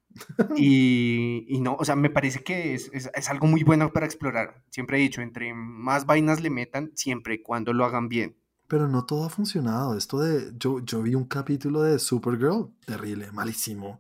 y, 0.56 1.58
no, 1.60 1.76
o 1.80 1.86
sea, 1.86 1.96
me 1.96 2.10
parece 2.12 2.44
que 2.44 2.76
es, 2.76 2.92
es, 2.94 3.30
algo 3.30 3.48
muy 3.48 3.64
bueno 3.64 3.92
para 3.92 4.06
explorar. 4.06 4.64
Siempre 4.70 4.98
he 4.98 5.02
dicho, 5.02 5.22
entre 5.22 5.54
más 5.54 6.06
vainas 6.06 6.42
le 6.42 6.52
metan, 6.52 6.92
siempre 6.94 7.36
y 7.36 7.42
cuando 7.42 7.74
lo 7.74 7.86
hagan 7.86 8.08
bien. 8.08 8.38
Pero 8.68 8.88
no 8.88 9.06
todo 9.06 9.26
ha 9.26 9.30
funcionado. 9.30 9.98
Esto 9.98 10.20
de. 10.20 10.52
Yo, 10.58 10.80
yo 10.80 11.02
vi 11.02 11.16
un 11.16 11.26
capítulo 11.26 11.82
de 11.82 12.00
Supergirl, 12.00 12.72
terrible, 12.86 13.32
malísimo. 13.32 14.00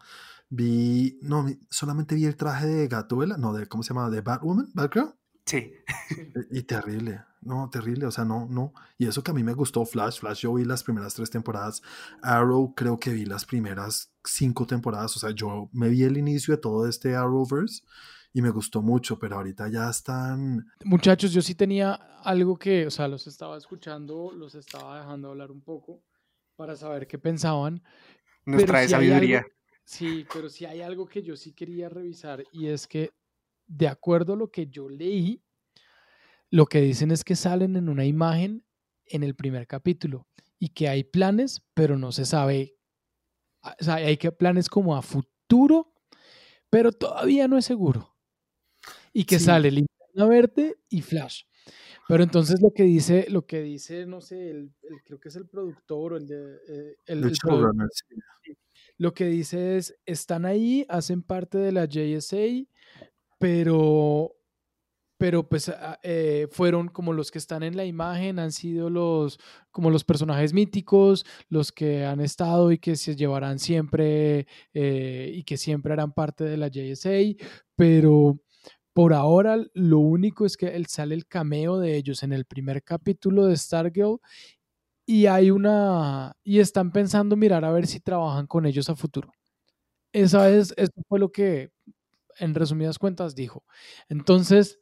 Vi, 0.55 1.17
no, 1.23 1.47
solamente 1.71 2.13
vi 2.13 2.25
el 2.25 2.35
traje 2.35 2.67
de 2.67 2.87
Gatuela, 2.87 3.37
no, 3.37 3.53
de, 3.53 3.65
¿cómo 3.65 3.81
se 3.81 3.91
llama? 3.91 4.11
De 4.11 4.21
Batwoman, 4.21 4.69
Batgirl. 4.75 5.15
Sí. 5.45 5.73
Y, 6.51 6.61
terrible, 6.61 7.23
no, 7.41 7.71
terrible, 7.71 8.05
o 8.05 8.11
sea, 8.11 8.23
no, 8.23 8.47
no. 8.47 8.71
Y 8.99 9.07
eso 9.07 9.23
que 9.23 9.31
a 9.31 9.33
mí 9.33 9.43
me 9.43 9.55
gustó 9.55 9.83
Flash, 9.83 10.19
Flash 10.19 10.41
yo 10.41 10.53
vi 10.53 10.63
las 10.63 10.83
primeras 10.83 11.15
tres 11.15 11.31
temporadas, 11.31 11.81
Arrow 12.21 12.75
creo 12.75 12.99
que 12.99 13.11
vi 13.11 13.25
las 13.25 13.45
primeras 13.45 14.13
cinco 14.23 14.67
temporadas, 14.67 15.15
o 15.17 15.19
sea, 15.19 15.31
yo 15.31 15.69
me 15.73 15.89
vi 15.89 16.03
el 16.03 16.17
inicio 16.17 16.53
de 16.53 16.61
todo 16.61 16.87
este 16.87 17.15
Arrowverse 17.15 17.81
y 18.31 18.43
me 18.43 18.51
gustó 18.51 18.83
mucho, 18.83 19.17
pero 19.17 19.37
ahorita 19.37 19.69
ya 19.69 19.89
están... 19.89 20.67
Muchachos, 20.85 21.31
yo 21.31 21.41
sí 21.41 21.55
tenía 21.55 21.93
algo 22.23 22.57
que, 22.57 22.85
o 22.85 22.91
sea, 22.91 23.07
los 23.07 23.25
estaba 23.25 23.57
escuchando, 23.57 24.31
los 24.35 24.53
estaba 24.53 24.99
dejando 24.99 25.29
hablar 25.29 25.49
un 25.49 25.61
poco 25.61 26.03
para 26.55 26.75
saber 26.75 27.07
qué 27.07 27.17
pensaban. 27.17 27.81
Nos 28.45 28.65
trae 28.65 28.87
sabiduría. 28.87 29.43
Sí, 29.85 30.25
pero 30.33 30.49
sí 30.49 30.65
hay 30.65 30.81
algo 30.81 31.05
que 31.05 31.21
yo 31.21 31.35
sí 31.35 31.53
quería 31.53 31.89
revisar 31.89 32.43
y 32.51 32.67
es 32.67 32.87
que 32.87 33.11
de 33.67 33.87
acuerdo 33.87 34.33
a 34.33 34.37
lo 34.37 34.51
que 34.51 34.67
yo 34.67 34.89
leí, 34.89 35.43
lo 36.49 36.65
que 36.65 36.81
dicen 36.81 37.11
es 37.11 37.23
que 37.23 37.35
salen 37.35 37.75
en 37.75 37.89
una 37.89 38.05
imagen 38.05 38.65
en 39.05 39.23
el 39.23 39.35
primer 39.35 39.67
capítulo 39.67 40.27
y 40.59 40.69
que 40.69 40.87
hay 40.87 41.03
planes, 41.03 41.61
pero 41.73 41.97
no 41.97 42.11
se 42.11 42.25
sabe, 42.25 42.75
ah, 43.63 43.75
o 43.79 43.83
sea, 43.83 43.95
hay 43.95 44.17
que 44.17 44.31
planes 44.31 44.69
como 44.69 44.95
a 44.95 45.01
futuro, 45.01 45.93
pero 46.69 46.91
todavía 46.91 47.47
no 47.47 47.57
es 47.57 47.65
seguro. 47.65 48.15
Y 49.11 49.25
que 49.25 49.39
sale 49.39 49.71
Linterna 49.71 50.25
Verde 50.25 50.77
y 50.89 51.01
Flash. 51.01 51.43
Pero 52.07 52.23
entonces 52.23 52.61
lo 52.61 52.71
que 52.71 52.83
dice, 52.83 53.27
lo 53.29 53.45
que 53.45 53.61
dice, 53.61 54.05
no 54.05 54.21
sé, 54.21 54.49
el, 54.49 54.73
creo 55.05 55.19
que 55.19 55.29
es 55.29 55.35
el 55.35 55.47
productor 55.47 56.13
o 56.13 56.17
el 56.17 56.27
de 56.27 56.55
eh, 56.67 56.97
el, 57.05 57.23
lo 59.03 59.13
que 59.13 59.25
dice 59.25 59.75
es, 59.75 59.93
están 60.05 60.45
ahí, 60.45 60.85
hacen 60.87 61.23
parte 61.23 61.57
de 61.57 61.73
la 61.73 61.87
JSA, 61.89 62.65
pero, 63.37 64.33
pero 65.17 65.49
pues 65.49 65.67
ah, 65.67 65.99
eh, 66.03 66.47
fueron 66.49 66.87
como 66.87 67.11
los 67.11 67.29
que 67.29 67.37
están 67.37 67.63
en 67.63 67.75
la 67.75 67.83
imagen, 67.83 68.39
han 68.39 68.53
sido 68.53 68.89
los, 68.89 69.41
como 69.71 69.89
los 69.89 70.05
personajes 70.05 70.53
míticos, 70.53 71.25
los 71.49 71.73
que 71.73 72.05
han 72.05 72.21
estado 72.21 72.71
y 72.71 72.77
que 72.77 72.95
se 72.95 73.17
llevarán 73.17 73.59
siempre 73.59 74.47
eh, 74.73 75.33
y 75.35 75.43
que 75.43 75.57
siempre 75.57 75.91
harán 75.91 76.13
parte 76.13 76.45
de 76.45 76.55
la 76.55 76.69
JSA, 76.69 77.35
pero 77.75 78.39
por 78.93 79.13
ahora 79.13 79.57
lo 79.73 79.99
único 79.99 80.45
es 80.45 80.55
que 80.55 80.81
sale 80.87 81.13
el 81.13 81.27
cameo 81.27 81.77
de 81.77 81.97
ellos 81.97 82.23
en 82.23 82.31
el 82.31 82.45
primer 82.45 82.83
capítulo 82.83 83.47
de 83.47 83.57
Stargirl 83.57 84.21
y 85.05 85.25
hay 85.27 85.51
una 85.51 86.33
y 86.43 86.59
están 86.59 86.91
pensando 86.91 87.35
mirar 87.35 87.65
a 87.65 87.71
ver 87.71 87.87
si 87.87 87.99
trabajan 87.99 88.47
con 88.47 88.65
ellos 88.65 88.89
a 88.89 88.95
futuro. 88.95 89.31
Esa 90.11 90.49
es 90.49 90.73
eso 90.77 90.93
fue 91.07 91.19
lo 91.19 91.31
que 91.31 91.71
en 92.39 92.55
resumidas 92.55 92.99
cuentas 92.99 93.35
dijo. 93.35 93.63
Entonces, 94.09 94.79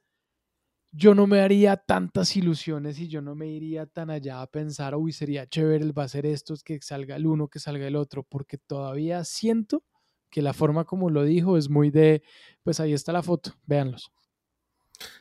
yo 0.92 1.16
no 1.16 1.26
me 1.26 1.42
haría 1.42 1.78
tantas 1.78 2.36
ilusiones 2.36 3.00
y 3.00 3.08
yo 3.08 3.22
no 3.22 3.34
me 3.34 3.48
iría 3.48 3.86
tan 3.86 4.10
allá 4.10 4.42
a 4.42 4.48
pensar, 4.48 4.96
uy, 4.96 5.14
sería 5.14 5.48
chévere, 5.48 5.92
va 5.94 6.04
a 6.04 6.10
ser 6.10 6.26
esto, 6.26 6.54
que 6.64 6.82
salga 6.82 7.16
el 7.16 7.28
uno, 7.28 7.48
que 7.48 7.60
salga 7.60 7.88
el 7.88 7.96
otro, 7.96 8.24
porque 8.24 8.58
todavía 8.58 9.24
siento 9.24 9.84
que 10.30 10.42
la 10.42 10.54
forma 10.54 10.86
como 10.86 11.10
lo 11.10 11.24
dijo 11.24 11.58
es 11.58 11.70
muy 11.70 11.92
de, 11.92 12.24
pues 12.64 12.80
ahí 12.80 12.94
está 12.94 13.14
la 13.14 13.24
foto, 13.24 13.54
véanlos. 13.66 14.12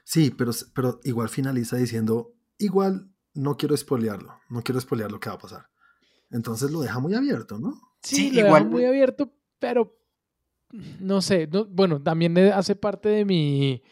Sí, 0.04 0.30
pero, 0.30 0.52
pero 0.74 1.00
igual 1.04 1.28
finaliza 1.28 1.76
diciendo, 1.76 2.34
igual 2.58 3.10
no 3.34 3.56
quiero 3.56 3.74
espolearlo, 3.74 4.38
no 4.48 4.62
quiero 4.62 4.78
espolear 4.78 5.10
lo 5.10 5.20
que 5.20 5.28
va 5.28 5.36
a 5.36 5.40
pasar. 5.40 5.66
Entonces 6.30 6.70
lo 6.70 6.80
deja 6.80 6.98
muy 7.00 7.14
abierto, 7.14 7.58
¿no? 7.58 7.74
Sí, 8.02 8.30
lo 8.30 8.46
igual. 8.46 8.64
Deja 8.64 8.70
muy 8.70 8.84
abierto, 8.84 9.32
pero 9.58 9.96
no 11.00 11.20
sé, 11.20 11.48
bueno, 11.70 12.00
también 12.02 12.36
hace 12.38 12.76
parte 12.76 13.08
de 13.08 13.24
mi, 13.24 13.82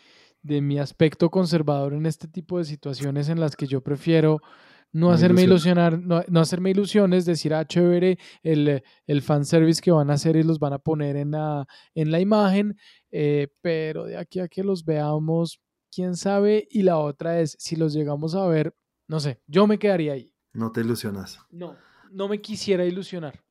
de 0.43 0.61
mi 0.61 0.79
aspecto 0.79 1.31
conservador 1.31 1.93
en 1.93 2.07
este 2.07 2.29
tipo 2.29 2.59
de 2.59 2.65
situaciones 2.65 3.29
en 3.29 3.41
las 3.41 3.57
que 3.57 3.67
yo 3.67 3.83
prefiero 3.83 4.41
no, 4.93 5.11
hacerme 5.11 5.43
ilusionar, 5.43 5.99
no, 5.99 6.41
hacerme 6.41 6.71
ilusiones, 6.71 7.27
decir, 7.27 7.53
ah, 7.53 7.67
chévere, 7.67 8.19
el, 8.43 8.83
el 9.07 9.23
fanservice 9.23 9.83
que 9.83 9.91
van 9.91 10.11
a 10.11 10.15
hacer 10.15 10.37
y 10.37 10.43
los 10.43 10.59
van 10.59 10.73
a 10.73 10.79
poner 10.79 11.17
en 11.17 11.33
la, 11.33 11.67
en 11.95 12.11
la 12.11 12.21
imagen, 12.21 12.77
eh, 13.11 13.49
pero 13.61 14.05
de 14.05 14.17
aquí 14.17 14.41
a 14.41 14.49
que 14.49 14.63
los 14.63 14.85
veamos, 14.85 15.61
quién 15.93 16.17
sabe, 16.17 16.67
y 16.71 16.83
la 16.83 16.99
otra 16.99 17.41
es, 17.41 17.57
si 17.59 17.77
los 17.77 17.93
llegamos 17.93 18.35
a 18.35 18.47
ver, 18.47 18.75
no 19.09 19.21
sé, 19.21 19.41
yo 19.47 19.67
me 19.67 19.79
quedaría 19.79 20.13
ahí. 20.13 20.33
No 20.53 20.71
te 20.71 20.83
ilusionas. 20.83 21.41
No, 21.51 21.77
no 22.11 22.29
me 22.29 22.41
quisiera 22.41 22.85
ilusionar. 22.85 23.43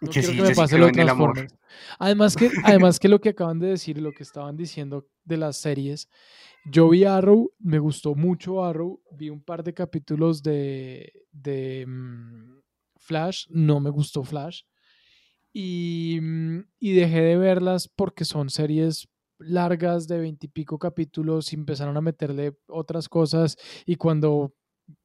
No 0.00 0.10
quiero 0.10 0.32
que 0.32 0.42
me 0.42 0.54
pase 0.54 0.78
lo 0.78 0.90
Transformers. 0.90 1.54
Además 1.98 2.36
que, 2.36 2.50
además 2.64 2.98
que 2.98 3.08
lo 3.08 3.20
que 3.20 3.30
acaban 3.30 3.58
de 3.58 3.68
decir 3.68 3.98
y 3.98 4.00
lo 4.00 4.12
que 4.12 4.22
estaban 4.22 4.56
diciendo 4.56 5.08
de 5.24 5.36
las 5.36 5.56
series, 5.56 6.08
yo 6.64 6.88
vi 6.88 7.04
Arrow, 7.04 7.52
me 7.58 7.78
gustó 7.78 8.14
mucho 8.14 8.64
Arrow, 8.64 9.00
vi 9.12 9.30
un 9.30 9.42
par 9.42 9.62
de 9.62 9.74
capítulos 9.74 10.42
de, 10.42 11.12
de 11.32 11.84
mm, 11.86 12.60
Flash, 12.98 13.46
no 13.50 13.80
me 13.80 13.90
gustó 13.90 14.24
Flash, 14.24 14.62
y, 15.52 16.18
mm, 16.20 16.64
y 16.78 16.92
dejé 16.92 17.20
de 17.20 17.36
verlas 17.36 17.88
porque 17.88 18.24
son 18.24 18.50
series 18.50 19.08
largas 19.40 20.06
de 20.06 20.20
veintipico 20.20 20.78
capítulos 20.78 21.52
y 21.52 21.56
empezaron 21.56 21.96
a 21.96 22.00
meterle 22.00 22.58
otras 22.68 23.08
cosas 23.08 23.56
y 23.86 23.96
cuando 23.96 24.54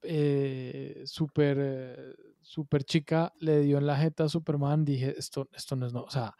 eh, 0.02 1.04
super 1.06 1.58
eh, 1.60 2.16
super 2.42 2.84
chica 2.84 3.34
le 3.40 3.62
dio 3.62 3.78
en 3.78 3.88
la 3.88 3.98
jeta 3.98 4.26
a 4.26 4.30
Superman, 4.30 4.86
dije, 4.86 5.16
esto, 5.18 5.50
esto 5.54 5.76
no 5.76 5.88
es, 5.88 5.94
no, 5.94 6.04
o 6.04 6.10
sea, 6.10 6.36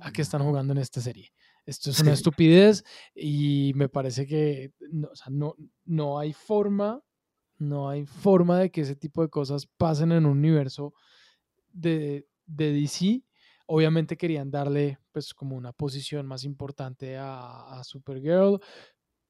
¿a 0.00 0.12
qué 0.12 0.22
están 0.22 0.42
jugando 0.42 0.72
en 0.72 0.78
esta 0.78 1.00
serie? 1.00 1.32
Esto 1.66 1.90
es 1.90 2.00
una 2.00 2.12
estupidez 2.12 2.84
y 3.14 3.72
me 3.74 3.88
parece 3.88 4.26
que 4.26 4.72
no, 4.90 5.08
o 5.08 5.16
sea, 5.16 5.28
no, 5.30 5.54
no 5.84 6.18
hay 6.18 6.32
forma, 6.32 7.02
no 7.58 7.88
hay 7.88 8.06
forma 8.06 8.58
de 8.58 8.70
que 8.70 8.82
ese 8.82 8.96
tipo 8.96 9.22
de 9.22 9.28
cosas 9.28 9.66
pasen 9.66 10.12
en 10.12 10.26
un 10.26 10.38
universo 10.38 10.94
de, 11.72 12.26
de 12.46 12.72
DC. 12.72 13.22
Obviamente 13.72 14.16
querían 14.16 14.50
darle 14.50 14.98
pues 15.12 15.32
como 15.32 15.54
una 15.54 15.72
posición 15.72 16.26
más 16.26 16.42
importante 16.42 17.16
a, 17.16 17.80
Supergirl, 17.84 18.58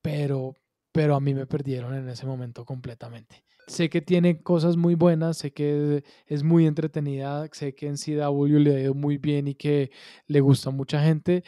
pero, 0.01 0.55
pero 0.93 1.15
a 1.15 1.21
mí 1.21 1.35
me 1.35 1.47
perdieron 1.47 1.95
en 1.95 2.09
ese 2.09 2.25
momento 2.25 2.65
completamente 2.65 3.45
sé 3.67 3.89
que 3.89 4.01
tiene 4.01 4.43
cosas 4.43 4.77
muy 4.77 4.97
buenas, 4.97 5.37
sé 5.37 5.53
que 5.53 6.03
es 6.27 6.43
muy 6.43 6.67
entretenida, 6.67 7.49
sé 7.53 7.75
que 7.75 7.87
en 7.87 7.97
CW 7.97 8.59
le 8.59 8.75
ha 8.75 8.81
ido 8.81 8.95
muy 8.95 9.17
bien 9.17 9.47
y 9.47 9.55
que 9.55 9.93
le 10.27 10.41
gusta 10.41 10.71
a 10.71 10.73
mucha 10.73 11.01
gente, 11.01 11.45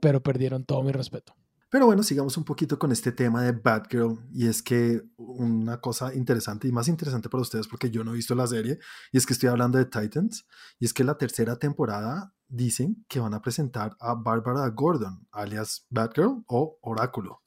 pero 0.00 0.22
perdieron 0.22 0.64
todo 0.64 0.82
mi 0.82 0.92
respeto. 0.92 1.37
Pero 1.70 1.84
bueno, 1.84 2.02
sigamos 2.02 2.36
un 2.38 2.44
poquito 2.44 2.78
con 2.78 2.92
este 2.92 3.12
tema 3.12 3.42
de 3.42 3.52
Batgirl. 3.52 4.18
Y 4.32 4.46
es 4.46 4.62
que 4.62 5.02
una 5.16 5.80
cosa 5.80 6.14
interesante 6.14 6.66
y 6.66 6.72
más 6.72 6.88
interesante 6.88 7.28
para 7.28 7.42
ustedes, 7.42 7.68
porque 7.68 7.90
yo 7.90 8.04
no 8.04 8.12
he 8.12 8.16
visto 8.16 8.34
la 8.34 8.46
serie, 8.46 8.78
y 9.12 9.18
es 9.18 9.26
que 9.26 9.34
estoy 9.34 9.50
hablando 9.50 9.76
de 9.76 9.84
Titans, 9.84 10.46
y 10.78 10.86
es 10.86 10.94
que 10.94 11.04
la 11.04 11.18
tercera 11.18 11.56
temporada 11.56 12.32
dicen 12.48 13.04
que 13.08 13.20
van 13.20 13.34
a 13.34 13.42
presentar 13.42 13.96
a 14.00 14.14
Barbara 14.14 14.66
Gordon, 14.68 15.26
alias 15.30 15.86
Batgirl 15.90 16.44
o 16.46 16.78
Oráculo. 16.80 17.42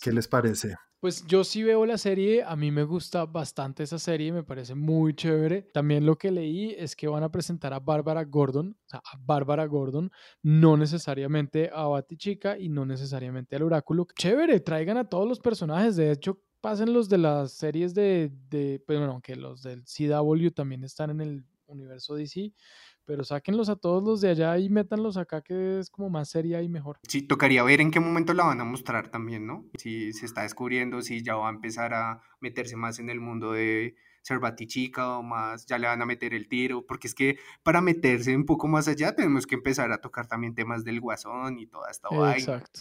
¿Qué 0.00 0.12
les 0.12 0.28
parece? 0.28 0.76
Pues 1.06 1.24
yo 1.24 1.44
sí 1.44 1.62
veo 1.62 1.86
la 1.86 1.98
serie, 1.98 2.42
a 2.42 2.56
mí 2.56 2.72
me 2.72 2.82
gusta 2.82 3.26
bastante 3.26 3.84
esa 3.84 3.96
serie, 3.96 4.32
me 4.32 4.42
parece 4.42 4.74
muy 4.74 5.14
chévere. 5.14 5.62
También 5.62 6.04
lo 6.04 6.18
que 6.18 6.32
leí 6.32 6.74
es 6.76 6.96
que 6.96 7.06
van 7.06 7.22
a 7.22 7.30
presentar 7.30 7.72
a 7.72 7.78
Bárbara 7.78 8.24
Gordon, 8.24 8.76
o 8.76 8.88
sea, 8.88 8.98
a 9.04 9.16
Bárbara 9.16 9.66
Gordon, 9.66 10.10
no 10.42 10.76
necesariamente 10.76 11.70
a 11.72 11.84
Batichica 11.84 12.58
y 12.58 12.68
no 12.68 12.84
necesariamente 12.84 13.54
al 13.54 13.62
Oráculo. 13.62 14.08
Chévere, 14.18 14.58
traigan 14.58 14.96
a 14.96 15.08
todos 15.08 15.28
los 15.28 15.38
personajes, 15.38 15.94
de 15.94 16.10
hecho, 16.10 16.42
pasen 16.60 16.92
los 16.92 17.08
de 17.08 17.18
las 17.18 17.52
series 17.52 17.94
de, 17.94 18.32
de 18.50 18.82
pues, 18.84 18.98
bueno, 18.98 19.12
aunque 19.12 19.36
los 19.36 19.62
del 19.62 19.84
CW 19.84 20.48
también 20.50 20.82
están 20.82 21.10
en 21.10 21.20
el 21.20 21.44
universo 21.66 22.14
DC, 22.14 22.52
pero 23.04 23.24
sáquenlos 23.24 23.68
a 23.68 23.76
todos 23.76 24.02
los 24.02 24.20
de 24.20 24.30
allá 24.30 24.58
y 24.58 24.68
métanlos 24.68 25.16
acá 25.16 25.42
que 25.42 25.78
es 25.78 25.90
como 25.90 26.10
más 26.10 26.28
seria 26.28 26.62
y 26.62 26.68
mejor. 26.68 26.98
Sí, 27.08 27.22
tocaría 27.22 27.62
ver 27.62 27.80
en 27.80 27.90
qué 27.90 28.00
momento 28.00 28.34
la 28.34 28.44
van 28.44 28.60
a 28.60 28.64
mostrar 28.64 29.08
también, 29.08 29.46
¿no? 29.46 29.64
Si 29.78 30.12
se 30.12 30.26
está 30.26 30.42
descubriendo, 30.42 31.02
si 31.02 31.22
ya 31.22 31.36
va 31.36 31.48
a 31.48 31.52
empezar 31.52 31.94
a 31.94 32.20
meterse 32.40 32.76
más 32.76 32.98
en 32.98 33.10
el 33.10 33.20
mundo 33.20 33.52
de 33.52 33.94
ser 34.22 34.40
batichica 34.40 35.18
o 35.18 35.22
más, 35.22 35.66
ya 35.66 35.78
le 35.78 35.86
van 35.86 36.02
a 36.02 36.06
meter 36.06 36.34
el 36.34 36.48
tiro, 36.48 36.84
porque 36.84 37.06
es 37.06 37.14
que 37.14 37.38
para 37.62 37.80
meterse 37.80 38.34
un 38.34 38.44
poco 38.44 38.66
más 38.66 38.88
allá 38.88 39.14
tenemos 39.14 39.46
que 39.46 39.54
empezar 39.54 39.92
a 39.92 40.00
tocar 40.00 40.26
también 40.26 40.54
temas 40.54 40.82
del 40.84 41.00
guasón 41.00 41.60
y 41.60 41.68
toda 41.68 41.90
esta 41.90 42.08
vaina. 42.08 42.36
Exacto. 42.36 42.80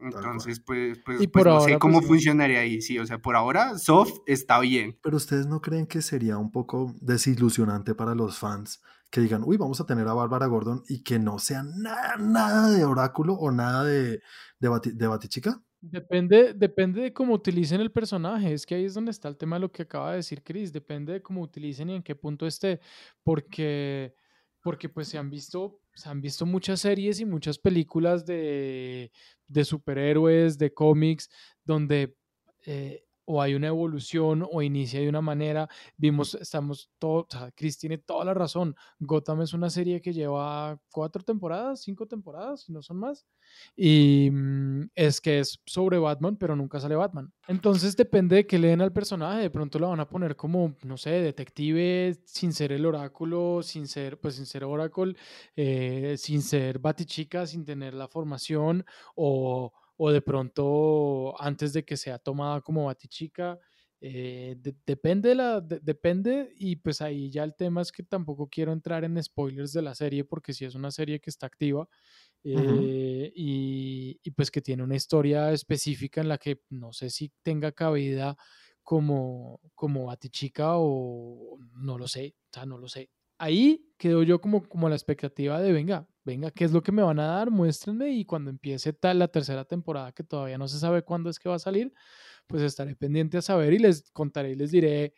Entonces, 0.00 0.60
pues, 0.60 0.98
pues, 1.04 1.26
pues 1.28 1.44
no 1.44 1.60
sé 1.60 1.78
cómo 1.78 1.98
pues, 1.98 2.08
funcionaría 2.08 2.60
ahí, 2.60 2.80
sí, 2.80 2.98
o 2.98 3.06
sea, 3.06 3.18
por 3.18 3.36
ahora 3.36 3.78
soft 3.78 4.18
está 4.26 4.58
bien. 4.60 4.98
Pero 5.02 5.16
ustedes 5.16 5.46
no 5.46 5.60
creen 5.60 5.86
que 5.86 6.02
sería 6.02 6.38
un 6.38 6.50
poco 6.50 6.94
desilusionante 7.00 7.94
para 7.94 8.14
los 8.14 8.38
fans 8.38 8.80
que 9.10 9.20
digan, 9.20 9.42
uy, 9.44 9.56
vamos 9.56 9.80
a 9.80 9.86
tener 9.86 10.06
a 10.06 10.14
Bárbara 10.14 10.46
Gordon 10.46 10.82
y 10.88 11.02
que 11.02 11.18
no 11.18 11.38
sea 11.38 11.62
nada, 11.62 12.16
nada 12.16 12.70
de 12.70 12.84
oráculo 12.84 13.34
o 13.34 13.50
nada 13.50 13.84
de, 13.84 14.22
de, 14.60 14.80
de 14.94 15.06
Batichica? 15.06 15.60
Depende, 15.82 16.52
depende 16.52 17.00
de 17.00 17.12
cómo 17.12 17.34
utilicen 17.34 17.80
el 17.80 17.90
personaje. 17.90 18.52
Es 18.52 18.66
que 18.66 18.74
ahí 18.74 18.84
es 18.84 18.94
donde 18.94 19.10
está 19.10 19.28
el 19.28 19.38
tema 19.38 19.56
de 19.56 19.60
lo 19.60 19.72
que 19.72 19.82
acaba 19.82 20.10
de 20.10 20.16
decir 20.16 20.42
Chris. 20.42 20.72
Depende 20.72 21.14
de 21.14 21.22
cómo 21.22 21.40
utilicen 21.40 21.88
y 21.90 21.96
en 21.96 22.02
qué 22.02 22.14
punto 22.14 22.46
esté. 22.46 22.80
Porque, 23.22 24.14
porque 24.62 24.88
pues 24.90 25.08
se 25.08 25.16
han 25.16 25.30
visto, 25.30 25.79
se 25.94 26.08
han 26.08 26.20
visto 26.20 26.46
muchas 26.46 26.80
series 26.80 27.20
y 27.20 27.24
muchas 27.24 27.58
películas 27.58 28.24
de, 28.24 29.10
de 29.48 29.64
superhéroes, 29.64 30.58
de 30.58 30.72
cómics, 30.72 31.28
donde 31.64 32.14
eh, 32.66 33.04
o 33.24 33.40
hay 33.40 33.54
una 33.54 33.68
evolución 33.68 34.46
o 34.50 34.62
inicia 34.62 35.00
de 35.00 35.08
una 35.08 35.20
manera. 35.20 35.68
Vimos, 35.96 36.34
estamos 36.34 36.90
todos, 36.98 37.26
o 37.28 37.38
sea, 37.38 37.50
Chris 37.52 37.78
tiene 37.78 37.98
toda 37.98 38.24
la 38.24 38.34
razón. 38.34 38.74
Gotham 38.98 39.42
es 39.42 39.52
una 39.52 39.70
serie 39.70 40.00
que 40.00 40.12
lleva 40.12 40.78
cuatro 40.90 41.22
temporadas, 41.22 41.82
cinco 41.82 42.06
temporadas, 42.06 42.62
si 42.62 42.72
no 42.72 42.82
son 42.82 42.98
más. 42.98 43.26
Y 43.76 44.30
mm, 44.30 44.90
es 44.94 45.20
que 45.20 45.40
es 45.40 45.60
sobre 45.66 45.98
Batman, 45.98 46.36
pero 46.36 46.56
nunca 46.56 46.80
sale 46.80 46.96
Batman. 46.96 47.32
Entonces 47.48 47.96
depende 47.96 48.36
de 48.36 48.46
qué 48.46 48.58
le 48.58 48.68
den 48.68 48.80
al 48.80 48.92
personaje. 48.92 49.42
De 49.42 49.50
pronto 49.50 49.78
lo 49.78 49.88
van 49.88 50.00
a 50.00 50.08
poner 50.08 50.36
como, 50.36 50.76
no 50.82 50.96
sé, 50.96 51.10
detective, 51.10 52.16
sin 52.24 52.52
ser 52.52 52.72
el 52.72 52.86
oráculo, 52.86 53.62
sin 53.62 53.86
ser, 53.86 54.20
pues 54.20 54.36
sin 54.36 54.46
ser 54.46 54.64
Oracle, 54.64 55.16
eh, 55.56 56.16
sin 56.18 56.42
ser 56.42 56.78
Batichica, 56.78 57.46
sin 57.46 57.64
tener 57.64 57.94
la 57.94 58.08
formación 58.08 58.84
o 59.14 59.72
o 60.02 60.10
de 60.10 60.22
pronto 60.22 61.34
antes 61.38 61.74
de 61.74 61.84
que 61.84 61.98
sea 61.98 62.18
tomada 62.18 62.62
como 62.62 62.86
batichica. 62.86 63.58
Eh, 64.00 64.56
depende, 64.86 65.34
la, 65.34 65.60
depende 65.60 66.54
y 66.56 66.76
pues 66.76 67.02
ahí 67.02 67.30
ya 67.30 67.44
el 67.44 67.54
tema 67.54 67.82
es 67.82 67.92
que 67.92 68.02
tampoco 68.02 68.48
quiero 68.48 68.72
entrar 68.72 69.04
en 69.04 69.22
spoilers 69.22 69.74
de 69.74 69.82
la 69.82 69.94
serie 69.94 70.24
porque 70.24 70.54
si 70.54 70.64
es 70.64 70.74
una 70.74 70.90
serie 70.90 71.20
que 71.20 71.28
está 71.28 71.48
activa 71.48 71.86
eh, 72.42 73.30
y, 73.36 74.18
y, 74.22 74.30
pues 74.30 74.50
que 74.50 74.62
tiene 74.62 74.82
una 74.82 74.96
historia 74.96 75.52
específica 75.52 76.22
en 76.22 76.28
la 76.28 76.38
que 76.38 76.62
no 76.70 76.94
sé 76.94 77.10
si 77.10 77.30
tenga 77.42 77.72
cabida 77.72 78.38
como, 78.82 79.60
como 79.74 80.06
Batichica 80.06 80.78
o 80.78 81.58
no 81.74 81.98
lo 81.98 82.08
sé, 82.08 82.36
o 82.46 82.54
sea, 82.54 82.64
no 82.64 82.78
lo 82.78 82.88
sé. 82.88 83.10
Ahí 83.42 83.90
quedo 83.96 84.22
yo 84.22 84.38
como, 84.38 84.62
como 84.68 84.86
la 84.90 84.94
expectativa 84.94 85.60
de, 85.62 85.72
venga, 85.72 86.06
venga, 86.24 86.50
¿qué 86.50 86.66
es 86.66 86.72
lo 86.72 86.82
que 86.82 86.92
me 86.92 87.02
van 87.02 87.18
a 87.18 87.26
dar? 87.26 87.50
Muéstrenme 87.50 88.10
y 88.10 88.26
cuando 88.26 88.50
empiece 88.50 88.92
tal 88.92 89.18
la 89.18 89.28
tercera 89.28 89.64
temporada, 89.64 90.12
que 90.12 90.22
todavía 90.22 90.58
no 90.58 90.68
se 90.68 90.78
sabe 90.78 91.02
cuándo 91.02 91.30
es 91.30 91.38
que 91.38 91.48
va 91.48 91.54
a 91.54 91.58
salir, 91.58 91.90
pues 92.46 92.62
estaré 92.62 92.94
pendiente 92.96 93.38
a 93.38 93.42
saber 93.42 93.72
y 93.72 93.78
les 93.78 94.10
contaré 94.12 94.50
y 94.50 94.56
les 94.56 94.70
diré 94.70 95.14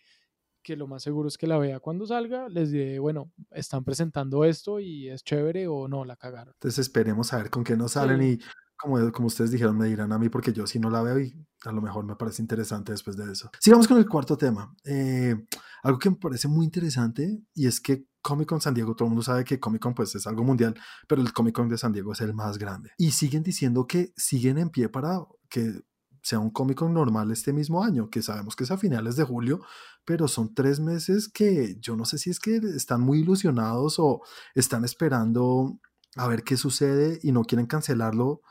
que 0.63 0.77
lo 0.77 0.87
más 0.87 1.03
seguro 1.03 1.27
es 1.27 1.37
que 1.37 1.49
la 1.49 1.59
vea 1.59 1.81
cuando 1.81 2.07
salga, 2.07 2.49
les 2.49 2.71
diré, 2.71 3.01
bueno, 3.01 3.33
están 3.51 3.83
presentando 3.83 4.45
esto 4.45 4.79
y 4.79 5.09
es 5.09 5.25
chévere 5.25 5.67
o 5.67 5.89
no, 5.89 6.05
la 6.05 6.15
cagaron. 6.15 6.55
Entonces 6.55 6.79
esperemos 6.79 7.33
a 7.33 7.39
ver 7.39 7.51
con 7.51 7.65
qué 7.65 7.77
nos 7.77 7.93
salen 7.93 8.23
y 8.23 8.39
como, 8.83 9.13
como 9.13 9.29
ustedes 9.29 9.51
dijeron, 9.51 9.79
me 9.79 9.87
dirán 9.87 10.13
a 10.13 10.19
mí 10.19 10.29
porque 10.29 10.53
yo 10.53 10.67
si 10.67 10.79
no 10.79 10.91
la 10.91 11.03
veo 11.03 11.21
y 11.21 11.35
a 11.65 11.73
lo 11.73 11.81
mejor 11.81 12.05
me 12.05 12.17
parece 12.17 12.43
interesante 12.43 12.93
después 12.93 13.17
de 13.17 13.31
eso. 13.33 13.51
Sigamos 13.61 13.87
con 13.87 13.99
el 13.99 14.09
cuarto 14.09 14.37
tema. 14.37 14.75
Eh, 14.85 15.37
algo 15.83 15.99
que 15.99 16.11
me 16.11 16.17
parece 16.17 16.49
muy 16.49 16.65
interesante 16.65 17.43
y 17.55 17.67
es 17.67 17.81
que 17.81 18.07
Comic 18.21 18.49
Con 18.49 18.61
San 18.61 18.75
Diego, 18.75 18.95
todo 18.95 19.07
el 19.07 19.11
mundo 19.11 19.23
sabe 19.23 19.45
que 19.45 19.61
Comic 19.61 19.83
Con 19.83 19.95
pues 19.95 20.15
es 20.15 20.27
algo 20.27 20.45
mundial, 20.45 20.75
pero 21.09 21.23
el 21.23 21.33
Comic 21.33 21.55
Con 21.55 21.69
de 21.69 21.79
San 21.79 21.93
Diego 21.93 22.13
es 22.13 22.21
el 22.21 22.35
más 22.35 22.59
grande. 22.59 22.91
Y 22.99 23.13
siguen 23.13 23.43
diciendo 23.43 23.87
que 23.87 24.13
siguen 24.17 24.59
en 24.59 24.71
pie 24.71 24.89
para 24.89 25.21
que 25.49 25.83
sea 26.23 26.39
un 26.39 26.51
Comic 26.51 26.79
Con 26.79 26.95
normal 26.95 27.31
este 27.31 27.53
mismo 27.53 27.83
año, 27.83 28.09
que 28.11 28.23
sabemos 28.23 28.55
que 28.55 28.65
es 28.65 28.71
a 28.71 28.79
finales 28.79 29.17
de 29.17 29.25
julio, 29.25 29.61
pero 30.05 30.29
son 30.29 30.55
tres 30.55 30.81
meses 30.81 31.29
que 31.29 31.77
yo 31.81 31.97
no 31.97 32.05
sé 32.05 32.19
si 32.19 32.31
es 32.31 32.39
que 32.39 32.57
están 32.57 33.01
muy 33.01 33.21
ilusionados 33.21 33.99
o 33.99 34.23
están 34.55 34.85
esperando 34.85 35.79
a 36.17 36.29
ver 36.29 36.45
qué 36.45 36.57
sucede 36.57 37.19
y 37.23 37.33
no 37.33 37.43
quieren 37.45 37.67
cancelarlo. 37.67 38.43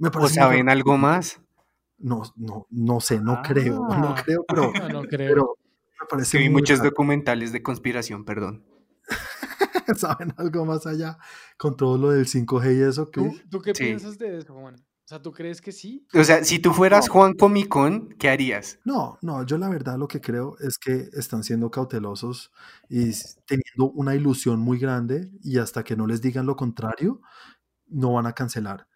Me 0.00 0.10
parece 0.10 0.40
¿O 0.40 0.42
saben 0.42 0.68
algo 0.68 0.98
más? 0.98 1.40
No, 1.98 2.22
no, 2.34 2.66
no 2.70 3.00
sé, 3.00 3.20
no 3.20 3.40
creo, 3.42 3.86
no 3.86 4.14
ah. 4.16 4.22
creo, 4.24 4.44
pero, 4.48 4.72
no 4.92 5.02
creo. 5.02 5.56
me 6.00 6.06
parece 6.08 6.36
que 6.36 6.44
vi 6.44 6.50
muchos 6.50 6.82
documentales 6.82 7.52
de 7.52 7.62
conspiración, 7.62 8.24
perdón. 8.24 8.64
¿Saben 9.96 10.34
algo 10.36 10.64
más 10.64 10.86
allá 10.86 11.18
con 11.56 11.76
todo 11.76 11.98
lo 11.98 12.10
del 12.10 12.26
5G 12.26 12.76
y 12.76 12.82
eso? 12.82 13.06
¿Tú, 13.08 13.60
qué 13.62 13.72
piensas 13.72 14.18
de 14.18 14.38
eso, 14.38 14.54
Juan? 14.54 14.76
sea, 15.10 15.20
¿tú 15.20 15.32
crees 15.32 15.60
que 15.60 15.72
sí? 15.72 16.06
O 16.14 16.22
sea, 16.22 16.44
si 16.44 16.60
tú 16.60 16.72
fueras 16.72 17.08
Juan 17.08 17.34
Comic 17.34 17.68
Con, 17.68 18.10
¿qué 18.10 18.28
harías? 18.28 18.78
No, 18.84 19.18
no, 19.22 19.44
yo 19.44 19.58
la 19.58 19.68
verdad 19.68 19.98
lo 19.98 20.06
que 20.06 20.20
creo 20.20 20.56
es 20.60 20.78
que 20.78 21.08
están 21.14 21.42
siendo 21.42 21.68
cautelosos 21.68 22.52
y 22.88 23.10
teniendo 23.44 23.90
una 23.92 24.14
ilusión 24.14 24.60
muy 24.60 24.78
grande 24.78 25.28
y 25.42 25.58
hasta 25.58 25.82
que 25.82 25.96
no 25.96 26.06
les 26.06 26.22
digan 26.22 26.46
lo 26.46 26.54
contrario, 26.54 27.20
no 27.88 28.12
van 28.12 28.26
a 28.26 28.34
cancelar. 28.34 28.86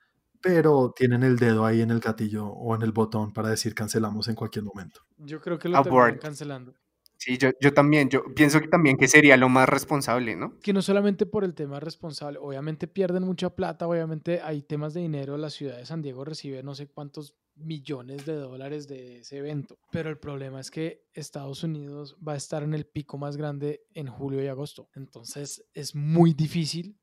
Pero 0.45 0.92
tienen 0.95 1.22
el 1.22 1.38
dedo 1.38 1.64
ahí 1.64 1.80
en 1.80 1.90
el 1.90 2.01
gatillo 2.01 2.47
o 2.47 2.74
en 2.74 2.82
el 2.82 2.92
botón 2.92 3.32
para 3.32 3.49
decir 3.49 3.74
cancelamos 3.74 4.28
en 4.28 4.34
cualquier 4.34 4.64
momento. 4.64 5.01
Yo 5.16 5.40
creo 5.40 5.59
que 5.59 5.70
lo 5.70 5.80
están 5.80 6.18
cancelando. 6.18 6.74
Sí, 7.16 7.38
yo, 7.38 7.49
yo 7.59 7.72
también, 7.72 8.11
yo 8.11 8.22
pienso 8.34 8.61
que 8.61 8.68
también 8.68 8.99
que 8.99 9.09
sería 9.09 9.38
lo 9.38 9.49
más 9.49 9.66
responsable, 9.66 10.36
¿no? 10.36 10.59
Que 10.61 10.74
no 10.74 10.82
solamente 10.82 11.24
por 11.24 11.45
el 11.45 11.55
tema 11.55 11.80
responsable, 11.80 12.38
obviamente 12.38 12.86
pierden 12.86 13.22
mucha 13.22 13.49
plata, 13.49 13.88
obviamente 13.88 14.42
hay 14.42 14.61
temas 14.61 14.92
de 14.92 15.01
dinero, 15.01 15.38
la 15.38 15.49
ciudad 15.49 15.78
de 15.78 15.86
San 15.86 16.03
Diego 16.03 16.26
recibe 16.26 16.62
no 16.62 16.74
sé 16.74 16.86
cuántos 16.88 17.34
millones 17.55 18.26
de 18.26 18.34
dólares 18.34 18.86
de 18.88 19.20
ese 19.20 19.38
evento, 19.38 19.78
pero 19.90 20.11
el 20.11 20.18
problema 20.18 20.61
es 20.61 20.70
que 20.70 21.07
Estados 21.14 21.62
Unidos 21.62 22.18
va 22.26 22.34
a 22.34 22.36
estar 22.36 22.62
en 22.62 22.74
el 22.74 22.84
pico 22.84 23.16
más 23.16 23.38
grande 23.38 23.86
en 23.95 24.09
julio 24.09 24.42
y 24.42 24.49
agosto, 24.49 24.90
entonces 24.95 25.64
es 25.72 25.95
muy 25.95 26.34
difícil 26.34 26.99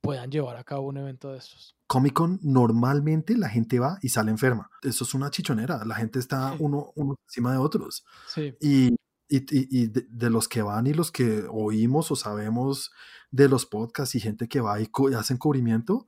puedan 0.00 0.30
llevar 0.30 0.56
a 0.56 0.64
cabo 0.64 0.88
un 0.88 0.96
evento 0.96 1.32
de 1.32 1.38
estos. 1.38 1.76
Comic 1.86 2.12
Con 2.14 2.38
normalmente 2.42 3.36
la 3.36 3.48
gente 3.48 3.78
va 3.78 3.98
y 4.02 4.10
sale 4.10 4.30
enferma. 4.30 4.70
Eso 4.82 5.04
es 5.04 5.14
una 5.14 5.30
chichonera. 5.30 5.84
La 5.84 5.96
gente 5.96 6.18
está 6.18 6.54
uno, 6.58 6.92
uno 6.94 7.16
encima 7.26 7.52
de 7.52 7.58
otros. 7.58 8.04
Sí. 8.28 8.54
Y 8.60 8.96
y, 9.30 9.86
de, 9.86 10.30
los 10.30 10.48
que 10.48 10.62
van 10.62 10.86
y 10.86 10.92
los 10.92 11.12
que 11.12 11.44
oímos 11.48 12.10
o 12.10 12.16
sabemos 12.16 12.90
de 13.30 13.48
los 13.48 13.64
podcasts 13.64 14.16
y 14.16 14.20
gente 14.20 14.48
que 14.48 14.60
va 14.60 14.80
y, 14.80 14.90
hacen 15.16 15.38
cubrimiento, 15.38 16.06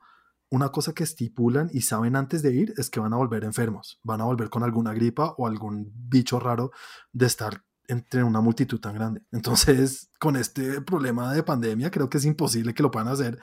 una 0.51 0.71
cosa 0.71 0.93
que 0.93 1.05
estipulan 1.05 1.71
y 1.73 1.83
saben 1.83 2.17
antes 2.17 2.43
de 2.43 2.53
ir 2.53 2.75
es 2.77 2.91
que 2.91 3.01
van 3.01 3.13
a 3.13 3.17
volver 3.17 3.45
enfermos, 3.45 4.01
van 4.03 4.21
a 4.21 4.25
volver 4.25 4.51
con 4.51 4.65
alguna 4.65 4.93
gripa 4.93 5.35
o 5.39 5.47
algún 5.47 5.93
bicho 5.95 6.41
raro 6.41 6.73
de 7.13 7.27
estar 7.27 7.65
entre 7.87 8.25
una 8.25 8.41
multitud 8.41 8.81
tan 8.81 8.95
grande. 8.95 9.23
Entonces, 9.31 10.11
con 10.19 10.37
este 10.37 10.81
problema 10.83 11.33
de 11.33 11.43
pandemia, 11.43 11.91
creo 11.91 12.11
que 12.11 12.19
es 12.19 12.25
imposible 12.25 12.75
que 12.75 12.83
lo 12.83 12.91
puedan 12.91 13.09
hacer 13.09 13.39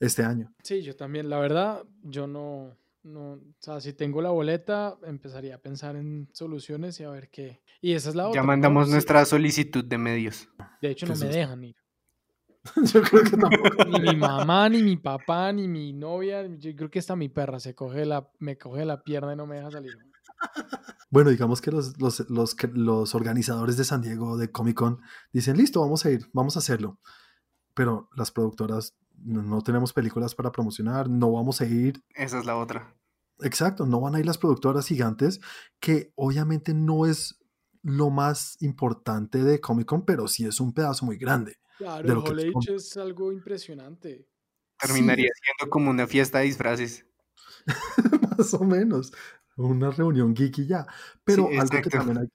este 0.00 0.22
año. 0.22 0.52
Sí, 0.62 0.82
yo 0.82 0.96
también, 0.96 1.28
la 1.28 1.38
verdad, 1.38 1.84
yo 2.02 2.26
no, 2.26 2.76
no, 3.04 3.32
o 3.32 3.40
sea, 3.60 3.80
si 3.80 3.92
tengo 3.92 4.22
la 4.22 4.30
boleta, 4.30 4.96
empezaría 5.04 5.56
a 5.56 5.58
pensar 5.58 5.96
en 5.96 6.28
soluciones 6.32 6.98
y 7.00 7.04
a 7.04 7.10
ver 7.10 7.28
qué. 7.30 7.62
Y 7.80 7.92
esa 7.92 8.08
es 8.08 8.14
la 8.14 8.28
otra. 8.28 8.40
Ya 8.40 8.46
mandamos 8.46 8.88
nuestra 8.88 9.24
solicitud 9.24 9.84
de 9.84 9.98
medios. 9.98 10.48
De 10.80 10.90
hecho, 10.90 11.06
no 11.06 11.14
me 11.14 11.26
dejan 11.26 11.64
ir. 11.64 11.76
yo 12.94 13.02
creo 13.02 13.22
que 13.22 13.36
tampoco. 13.36 13.84
Ni 13.84 14.00
mi 14.00 14.16
mamá, 14.16 14.68
ni 14.70 14.82
mi 14.82 14.96
papá, 14.96 15.52
ni 15.52 15.68
mi 15.68 15.92
novia. 15.92 16.46
Yo 16.56 16.74
creo 16.74 16.90
que 16.90 16.98
hasta 16.98 17.14
mi 17.14 17.28
perra 17.28 17.60
se 17.60 17.74
coge 17.74 18.06
la, 18.06 18.26
me 18.38 18.56
coge 18.56 18.86
la 18.86 19.02
pierna 19.02 19.34
y 19.34 19.36
no 19.36 19.46
me 19.46 19.56
deja 19.56 19.70
salir. 19.70 19.92
Bueno, 21.10 21.30
digamos 21.30 21.60
que 21.60 21.70
los, 21.70 22.00
los, 22.00 22.28
los, 22.30 22.56
los 22.72 23.14
organizadores 23.14 23.76
de 23.76 23.84
San 23.84 24.02
Diego 24.02 24.36
de 24.36 24.50
Comic 24.50 24.76
Con 24.76 25.00
dicen, 25.32 25.56
listo, 25.56 25.80
vamos 25.80 26.04
a 26.06 26.10
ir, 26.10 26.26
vamos 26.32 26.56
a 26.56 26.60
hacerlo. 26.60 26.98
Pero 27.74 28.08
las 28.16 28.30
productoras 28.30 28.96
no 29.18 29.62
tenemos 29.62 29.92
películas 29.92 30.34
para 30.34 30.52
promocionar, 30.52 31.08
no 31.08 31.32
vamos 31.32 31.60
a 31.60 31.66
ir. 31.66 32.02
Esa 32.14 32.38
es 32.38 32.44
la 32.44 32.56
otra. 32.56 32.94
Exacto, 33.40 33.86
no 33.86 34.00
van 34.00 34.14
a 34.14 34.20
ir 34.20 34.26
las 34.26 34.38
productoras 34.38 34.86
gigantes, 34.86 35.40
que 35.80 36.12
obviamente 36.14 36.74
no 36.74 37.06
es 37.06 37.38
lo 37.82 38.10
más 38.10 38.56
importante 38.60 39.42
de 39.42 39.60
Comic 39.60 39.86
Con, 39.86 40.04
pero 40.04 40.28
sí 40.28 40.46
es 40.46 40.60
un 40.60 40.72
pedazo 40.72 41.04
muy 41.04 41.16
grande. 41.16 41.58
Claro, 41.78 42.24
el 42.30 42.52
es, 42.68 42.96
algo 42.96 43.32
impresionante. 43.32 44.28
Terminaría 44.78 45.30
siendo 45.42 45.70
como 45.70 45.90
una 45.90 46.06
fiesta 46.06 46.38
de 46.38 46.44
disfraces. 46.44 47.06
más 48.38 48.54
o 48.54 48.64
menos. 48.64 49.12
Una 49.56 49.90
reunión 49.90 50.34
geeky 50.34 50.66
ya. 50.66 50.86
Pero 51.24 51.48
algo 51.48 51.82
que 51.82 51.90
también 51.90 52.18
hay. 52.18 52.28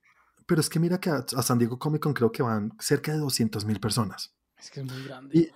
Pero 0.45 0.61
es 0.61 0.69
que 0.69 0.79
mira 0.79 0.99
que 0.99 1.09
a, 1.09 1.23
San 1.23 1.59
Diego 1.59 1.77
Comic 1.77 2.01
Con 2.01 2.13
creo 2.13 2.31
que 2.31 2.43
van 2.43 2.73
cerca 2.79 3.13
de 3.13 3.19
200 3.19 3.65
mil 3.65 3.79
personas. 3.79 4.35
Es 4.57 4.69
que 4.69 4.81
es 4.81 4.85
muy 4.85 5.03
grande 5.03 5.53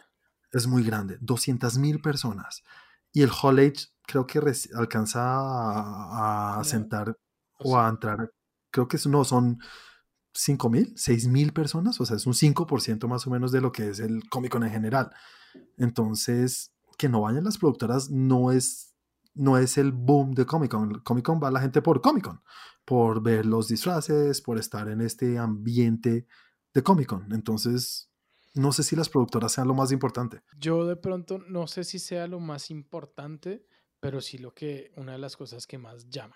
es 0.53 0.67
muy 0.67 0.83
grande, 0.83 1.17
200 1.19 1.77
mil 1.77 1.99
personas. 1.99 2.63
Y 3.11 3.23
el 3.23 3.31
Hall 3.31 3.59
Age 3.59 3.87
creo 4.05 4.25
que 4.27 4.39
alcanza 4.75 5.19
a, 5.23 6.63
sentar 6.63 7.17
o 7.59 7.77
a 7.77 7.89
entrar, 7.89 8.31
creo 8.71 8.87
que 8.87 8.97
no, 9.07 9.23
son 9.23 9.59
5 10.33 10.69
mil, 10.69 10.93
6 10.95 11.27
mil 11.27 11.53
personas, 11.53 11.99
o 11.99 12.05
sea, 12.05 12.17
es 12.17 12.25
un 12.25 12.33
5% 12.33 13.07
más 13.07 13.27
o 13.27 13.29
menos 13.29 13.51
de 13.51 13.61
lo 13.61 13.71
que 13.71 13.89
es 13.89 13.99
el 13.99 14.27
Comic 14.29 14.51
Con 14.51 14.63
en 14.63 14.71
general. 14.71 15.11
Entonces, 15.77 16.73
que 16.97 17.09
no 17.09 17.21
vayan 17.21 17.43
las 17.43 17.57
productoras 17.57 18.09
no 18.09 18.51
es, 18.51 18.93
no 19.33 19.57
es 19.57 19.77
el 19.77 19.91
boom 19.91 20.33
de 20.33 20.45
Comic 20.45 20.71
Con. 20.71 20.99
Comic 21.01 21.25
Con 21.25 21.41
va 21.41 21.51
la 21.51 21.61
gente 21.61 21.81
por 21.81 22.01
Comic 22.01 22.25
Con, 22.25 22.41
por 22.85 23.21
ver 23.21 23.45
los 23.45 23.67
disfraces, 23.67 24.41
por 24.41 24.59
estar 24.59 24.87
en 24.87 25.01
este 25.01 25.37
ambiente 25.37 26.27
de 26.73 26.83
Comic 26.83 27.07
Con. 27.07 27.31
Entonces, 27.31 28.09
no 28.53 28.71
sé 28.71 28.83
si 28.83 28.95
las 28.95 29.09
productoras 29.09 29.51
sean 29.51 29.67
lo 29.67 29.73
más 29.73 29.91
importante. 29.91 30.41
Yo 30.57 30.85
de 30.85 30.95
pronto 30.95 31.39
no 31.39 31.67
sé 31.67 31.83
si 31.83 31.99
sea 31.99 32.27
lo 32.27 32.39
más 32.39 32.69
importante, 32.69 33.65
pero 33.99 34.21
sí 34.21 34.37
lo 34.37 34.53
que 34.53 34.91
una 34.95 35.13
de 35.13 35.17
las 35.17 35.35
cosas 35.37 35.65
que 35.67 35.77
más 35.77 36.09
llama. 36.09 36.35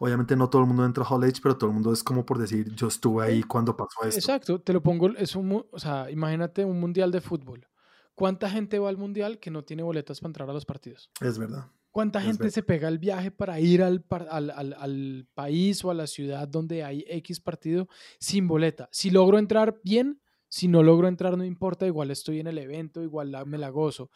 Obviamente 0.00 0.36
no 0.36 0.48
todo 0.48 0.62
el 0.62 0.68
mundo 0.68 0.84
entra 0.84 1.04
a 1.04 1.08
Hall 1.08 1.24
Age, 1.24 1.40
pero 1.42 1.58
todo 1.58 1.70
el 1.70 1.74
mundo 1.74 1.92
es 1.92 2.04
como 2.04 2.24
por 2.24 2.38
decir, 2.38 2.72
yo 2.74 2.86
estuve 2.86 3.24
ahí 3.24 3.42
cuando 3.42 3.76
pasó 3.76 4.04
esto. 4.04 4.20
Exacto, 4.20 4.60
te 4.60 4.72
lo 4.72 4.82
pongo, 4.82 5.08
es 5.16 5.34
un, 5.34 5.66
o 5.70 5.78
sea, 5.78 6.08
imagínate 6.10 6.64
un 6.64 6.78
mundial 6.78 7.10
de 7.10 7.20
fútbol. 7.20 7.66
¿Cuánta 8.14 8.48
gente 8.48 8.78
va 8.78 8.88
al 8.88 8.96
mundial 8.96 9.38
que 9.38 9.50
no 9.50 9.64
tiene 9.64 9.82
boletas 9.82 10.20
para 10.20 10.30
entrar 10.30 10.50
a 10.50 10.52
los 10.52 10.64
partidos? 10.64 11.10
Es 11.20 11.38
verdad. 11.38 11.70
¿Cuánta 11.90 12.20
gente 12.20 12.50
se 12.50 12.62
pega 12.62 12.86
el 12.88 12.98
viaje 12.98 13.30
para 13.30 13.58
ir 13.58 13.82
al, 13.82 14.04
al, 14.30 14.50
al, 14.50 14.72
al, 14.74 15.26
país 15.34 15.84
o 15.84 15.90
a 15.90 15.94
la 15.94 16.06
ciudad 16.06 16.46
donde 16.46 16.84
hay 16.84 17.04
X 17.08 17.40
partido 17.40 17.88
sin 18.20 18.46
boleta? 18.46 18.88
Si 18.92 19.10
logro 19.10 19.38
entrar 19.38 19.80
bien, 19.82 20.20
si 20.48 20.68
no 20.68 20.82
logro 20.82 21.08
entrar, 21.08 21.36
no 21.36 21.44
importa, 21.44 21.86
igual 21.86 22.10
estoy 22.10 22.40
en 22.40 22.46
el 22.46 22.58
evento, 22.58 23.02
igual 23.02 23.34
me 23.46 23.58
la 23.58 23.70
gozo. 23.70 24.10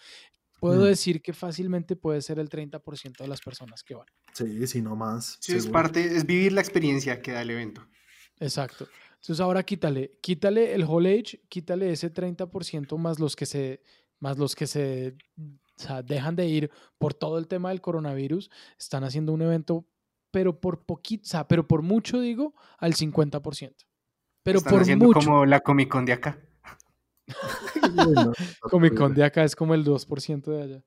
Puedo 0.60 0.82
mm. 0.82 0.86
decir 0.86 1.22
que 1.22 1.32
fácilmente 1.32 1.96
puede 1.96 2.22
ser 2.22 2.38
el 2.38 2.48
30% 2.48 3.18
de 3.18 3.28
las 3.28 3.40
personas 3.40 3.82
que 3.82 3.94
van. 3.94 4.06
Sí, 4.32 4.66
si 4.66 4.80
no 4.80 4.94
más. 4.94 5.38
Sí, 5.40 5.54
es 5.54 5.66
parte, 5.66 6.16
es 6.16 6.24
vivir 6.24 6.52
la 6.52 6.60
experiencia 6.60 7.20
que 7.20 7.32
da 7.32 7.42
el 7.42 7.50
evento. 7.50 7.86
Exacto. 8.38 8.86
Entonces 9.22 9.40
ahora 9.40 9.62
quítale, 9.62 10.18
quítale 10.20 10.74
el 10.74 10.84
whole 10.84 11.18
age, 11.18 11.40
quítale 11.48 11.92
ese 11.92 12.12
30% 12.12 12.96
más 12.98 13.20
los 13.20 13.36
que 13.36 13.46
se, 13.46 13.82
más 14.18 14.38
los 14.38 14.56
que 14.56 14.66
se 14.66 15.16
dejan 16.04 16.36
de 16.36 16.46
ir 16.46 16.70
por 16.98 17.14
todo 17.14 17.38
el 17.38 17.46
tema 17.46 17.70
del 17.70 17.80
coronavirus, 17.80 18.50
están 18.78 19.04
haciendo 19.04 19.32
un 19.32 19.42
evento, 19.42 19.86
pero 20.30 20.60
por 20.60 20.84
poquito, 20.84 21.22
o 21.24 21.26
sea, 21.26 21.46
pero 21.46 21.66
por 21.66 21.82
mucho 21.82 22.20
digo, 22.20 22.54
al 22.78 22.94
50%. 22.94 23.74
Pero 24.42 24.60
por 24.60 24.86
mucho. 24.96 25.20
como 25.20 25.46
la 25.46 25.60
Comic 25.60 25.88
Con 25.88 26.04
de 26.04 26.12
acá. 26.12 26.38
Comic 28.60 28.96
Con 28.96 29.14
de 29.14 29.24
acá 29.24 29.44
es 29.44 29.54
como 29.54 29.74
el 29.74 29.84
2% 29.84 30.44
de 30.44 30.62
allá. 30.62 30.84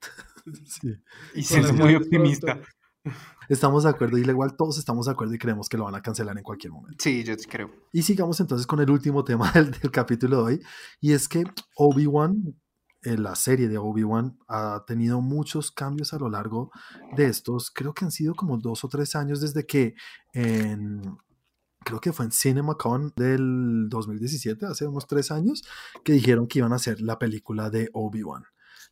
Sí. 0.64 0.94
Y 1.34 1.42
si 1.42 1.56
es 1.56 1.72
muy 1.72 1.96
optimista. 1.96 2.60
Estamos 3.48 3.84
de 3.84 3.90
acuerdo 3.90 4.18
y 4.18 4.22
igual 4.22 4.56
todos 4.56 4.78
estamos 4.78 5.06
de 5.06 5.12
acuerdo 5.12 5.34
y 5.34 5.38
creemos 5.38 5.68
que 5.68 5.76
lo 5.76 5.84
van 5.84 5.94
a 5.94 6.02
cancelar 6.02 6.36
en 6.36 6.42
cualquier 6.42 6.72
momento. 6.72 6.96
Sí, 7.00 7.22
yo 7.22 7.34
creo. 7.48 7.70
Y 7.92 8.02
sigamos 8.02 8.40
entonces 8.40 8.66
con 8.66 8.80
el 8.80 8.90
último 8.90 9.24
tema 9.24 9.50
del, 9.52 9.90
capítulo 9.90 10.36
de 10.36 10.42
hoy 10.42 10.62
y 11.00 11.12
es 11.12 11.28
que 11.28 11.44
Obi-Wan, 11.76 12.56
en 13.02 13.22
la 13.22 13.36
serie 13.36 13.68
de 13.68 13.78
Obi-Wan, 13.78 14.38
ha 14.48 14.84
tenido 14.86 15.20
muchos 15.20 15.70
cambios 15.70 16.12
a 16.12 16.18
lo 16.18 16.28
largo 16.28 16.70
de 17.16 17.26
estos, 17.26 17.70
creo 17.70 17.94
que 17.94 18.04
han 18.04 18.10
sido 18.10 18.34
como 18.34 18.58
dos 18.58 18.84
o 18.84 18.88
tres 18.88 19.14
años 19.14 19.40
desde 19.40 19.64
que 19.64 19.94
en 20.32 21.02
creo 21.86 22.00
que 22.00 22.12
fue 22.12 22.24
en 22.24 22.32
CinemaCon 22.32 23.12
del 23.16 23.88
2017, 23.88 24.66
hace 24.66 24.88
unos 24.88 25.06
tres 25.06 25.30
años, 25.30 25.62
que 26.04 26.12
dijeron 26.12 26.48
que 26.48 26.58
iban 26.58 26.72
a 26.72 26.76
hacer 26.76 27.00
la 27.00 27.18
película 27.18 27.70
de 27.70 27.88
Obi-Wan. 27.92 28.42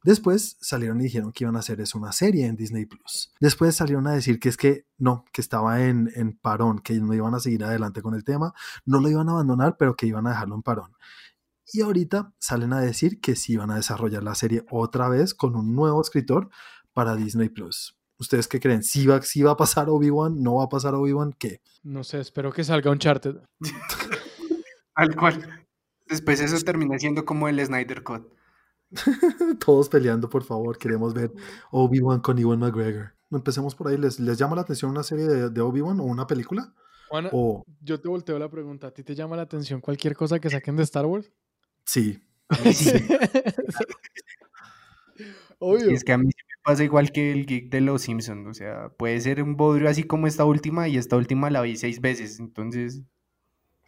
Después 0.05 0.59
salieron 0.61 1.01
y 1.01 1.05
dijeron 1.05 1.33
que 1.33 1.43
iban 1.43 1.57
a 1.57 1.59
hacer 1.59 1.81
eso 1.81 1.99
una 1.99 2.13
serie 2.13 2.47
en 2.47 2.55
Disney 2.55 2.87
Plus. 2.87 3.33
Después 3.41 3.75
salieron 3.75 4.07
a 4.07 4.13
decir 4.13 4.39
que 4.39 4.49
es 4.49 4.57
que 4.57 4.87
no, 4.97 5.25
que 5.33 5.41
estaba 5.41 5.83
en, 5.83 6.09
en 6.15 6.37
parón, 6.37 6.79
que 6.79 6.95
no 7.01 7.13
iban 7.15 7.35
a 7.35 7.41
seguir 7.41 7.65
adelante 7.65 8.01
con 8.01 8.15
el 8.15 8.23
tema, 8.23 8.53
no 8.85 9.01
lo 9.01 9.09
iban 9.09 9.29
a 9.29 9.33
abandonar, 9.33 9.77
pero 9.77 9.97
que 9.97 10.07
iban 10.07 10.29
a 10.29 10.31
dejarlo 10.31 10.55
en 10.55 10.63
parón. 10.63 10.93
Y 11.73 11.81
ahorita 11.81 12.33
salen 12.39 12.73
a 12.75 12.81
decir 12.81 13.21
que 13.21 13.35
sí 13.35 13.55
iban 13.55 13.73
a 13.73 13.77
desarrollar 13.77 14.23
la 14.23 14.37
serie 14.37 14.65
otra 14.71 15.09
vez 15.09 15.35
con 15.35 15.57
un 15.57 15.75
nuevo 15.75 16.01
escritor 16.01 16.49
para 16.93 17.17
Disney 17.17 17.49
Plus. 17.49 17.97
¿Ustedes 18.19 18.47
qué 18.47 18.61
creen? 18.61 18.83
¿Si 18.83 19.07
va, 19.07 19.21
va 19.21 19.51
a 19.51 19.57
pasar 19.57 19.89
Obi-Wan? 19.89 20.43
¿No 20.43 20.57
va 20.57 20.65
a 20.65 20.69
pasar 20.69 20.95
Obi-Wan? 20.95 21.33
¿Qué? 21.33 21.61
No 21.83 22.05
sé, 22.05 22.21
espero 22.21 22.53
que 22.53 22.63
salga 22.63 22.91
un 22.91 22.99
charter. 22.99 23.43
Al 24.95 25.17
cual. 25.17 25.67
Después 26.07 26.41
eso 26.41 26.57
termina 26.65 26.99
siendo 26.99 27.25
como 27.25 27.49
el 27.49 27.65
Snyder 27.65 28.03
Cut. 28.05 28.33
Todos 29.65 29.89
peleando, 29.89 30.29
por 30.29 30.45
favor. 30.45 30.79
Queremos 30.79 31.15
ver 31.15 31.33
Obi-Wan 31.73 32.21
con 32.21 32.39
Ewan 32.39 32.61
McGregor. 32.61 33.15
Empecemos 33.31 33.75
por 33.75 33.89
ahí. 33.89 33.97
¿Les, 33.97 34.21
¿Les, 34.21 34.39
llama 34.39 34.55
la 34.55 34.63
atención 34.63 34.91
una 34.91 35.03
serie 35.03 35.27
de, 35.27 35.61
Obi-Wan 35.61 35.99
o 35.99 36.05
una 36.05 36.27
película? 36.27 36.73
Juana, 37.09 37.31
yo 37.81 38.01
te 38.01 38.09
volteo 38.09 38.39
la 38.39 38.49
pregunta. 38.49 38.89
¿A 38.89 38.91
ti 38.93 39.03
te 39.03 39.15
llama 39.15 39.37
la 39.37 39.43
atención 39.43 39.81
cualquier 39.81 40.15
cosa 40.15 40.39
que 40.39 40.51
saquen 40.51 40.77
de 40.77 40.85
Star 40.85 41.07
Wars? 41.07 41.33
Sí. 41.85 42.23
sí. 42.73 42.93
Es 45.89 46.05
que 46.05 46.13
a 46.13 46.19
mí 46.19 46.29
pasa 46.65 46.83
igual 46.83 47.13
que 47.13 47.31
el 47.31 47.47
geek 47.47 47.71
de 47.71 47.81
los 47.81 48.03
Simpsons, 48.03 48.49
o 48.49 48.55
sea, 48.55 48.89
puede 48.97 49.21
ser 49.21 49.43
un 49.43 49.57
bodrio 49.57 49.89
así 49.89 50.03
como 50.03 50.27
esta 50.27 50.45
última 50.45 50.89
y 50.89 50.97
esta 50.97 51.17
última 51.17 51.51
la 51.51 51.61
vi 51.61 51.77
seis 51.77 52.01
veces, 52.01 52.41
entonces... 52.41 53.03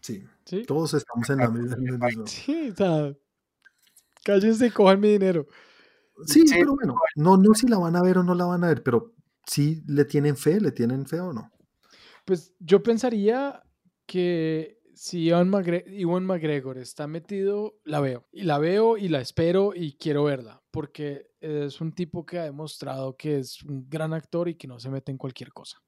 Sí, 0.03 0.22
¿Sí? 0.45 0.62
todos 0.64 0.95
estamos 0.95 1.29
en 1.31 1.39
la 1.39 1.49
misma. 1.49 2.07
Sí, 2.27 2.70
o 2.70 2.77
sea, 2.77 3.12
cállense 4.22 4.66
y 4.66 4.70
cojan 4.70 5.01
mi 5.01 5.09
dinero. 5.09 5.47
Sí, 6.27 6.45
pero 6.49 6.74
bueno, 6.74 6.95
no, 7.16 7.37
no 7.37 7.55
si 7.55 7.66
la 7.66 7.79
van 7.79 7.97
a 7.97 8.03
ver 8.03 8.18
o 8.18 8.22
no 8.22 8.35
la 8.35 8.45
van 8.45 8.62
a 8.62 8.68
ver, 8.68 8.83
pero 8.83 9.14
sí 9.47 9.83
le 9.87 10.05
tienen 10.05 10.37
fe, 10.37 10.61
le 10.61 10.70
tienen 10.70 11.07
fe 11.07 11.20
o 11.20 11.33
no. 11.33 11.51
Pues 12.24 12.55
yo 12.61 12.83
pensaría 12.83 13.62
que 14.07 14.76
si 14.97 15.26
Iwan, 15.26 15.51
McGregor 15.51 16.78
está 16.78 17.07
metido, 17.07 17.78
la 17.84 18.01
veo. 18.01 18.26
Y 18.32 18.44
la 18.44 18.59
veo 18.59 18.97
y 18.97 19.09
la 19.09 19.20
espero 19.20 19.72
y 19.74 19.92
quiero 19.99 20.24
verla, 20.24 20.62
porque 20.70 21.32
es 21.38 21.82
un 21.82 21.92
tipo 21.92 22.24
que 22.24 22.38
ha 22.38 22.44
demostrado 22.44 23.14
que 23.14 23.38
es 23.38 23.62
un 23.62 23.88
gran 23.90 24.14
actor 24.14 24.49
y 24.49 24.55
que 24.55 24.66
no 24.66 24.80
se 24.80 24.88
mete 24.88 25.12
en 25.12 25.18
cualquier 25.18 25.53
cosa. 25.53 25.82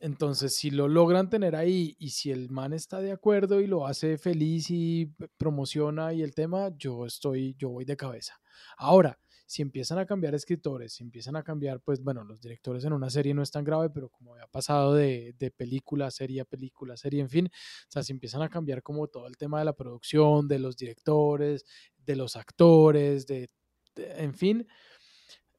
Entonces, 0.00 0.56
si 0.56 0.72
lo 0.72 0.88
logran 0.88 1.30
tener 1.30 1.54
ahí 1.54 1.94
y 1.96 2.10
si 2.10 2.32
el 2.32 2.50
man 2.50 2.72
está 2.72 3.00
de 3.00 3.12
acuerdo 3.12 3.60
y 3.60 3.68
lo 3.68 3.86
hace 3.86 4.18
feliz 4.18 4.68
y 4.68 5.06
promociona 5.38 6.12
y 6.12 6.22
el 6.22 6.34
tema, 6.34 6.70
yo 6.76 7.06
estoy, 7.06 7.54
yo 7.56 7.68
voy 7.68 7.84
de 7.84 7.96
cabeza. 7.96 8.40
Ahora, 8.78 9.16
si 9.52 9.60
empiezan 9.60 9.98
a 9.98 10.06
cambiar 10.06 10.34
escritores, 10.34 10.94
si 10.94 11.02
empiezan 11.02 11.36
a 11.36 11.42
cambiar, 11.42 11.78
pues 11.82 12.02
bueno, 12.02 12.24
los 12.24 12.40
directores 12.40 12.86
en 12.86 12.94
una 12.94 13.10
serie 13.10 13.34
no 13.34 13.42
es 13.42 13.50
tan 13.50 13.64
grave, 13.64 13.90
pero 13.90 14.08
como 14.08 14.32
había 14.32 14.46
pasado 14.46 14.94
de, 14.94 15.34
de 15.38 15.50
película, 15.50 16.10
serie 16.10 16.42
película, 16.46 16.96
serie, 16.96 17.20
en 17.20 17.28
fin, 17.28 17.50
o 17.52 17.90
sea, 17.90 18.02
si 18.02 18.12
empiezan 18.12 18.40
a 18.40 18.48
cambiar 18.48 18.82
como 18.82 19.08
todo 19.08 19.26
el 19.26 19.36
tema 19.36 19.58
de 19.58 19.66
la 19.66 19.74
producción, 19.74 20.48
de 20.48 20.58
los 20.58 20.78
directores, 20.78 21.66
de 21.98 22.16
los 22.16 22.34
actores, 22.36 23.26
de, 23.26 23.50
en 23.94 24.32
fin, 24.32 24.66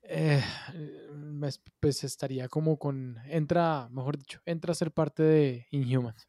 eh, 0.02 0.44
pues 1.80 2.04
estaría 2.04 2.48
como 2.48 2.80
con, 2.80 3.20
entra, 3.28 3.90
mejor 3.92 4.18
dicho, 4.18 4.40
entra 4.48 4.72
a 4.72 4.76
ser 4.76 4.92
parte 4.92 5.22
de 5.22 5.68
Inhumans, 5.70 6.28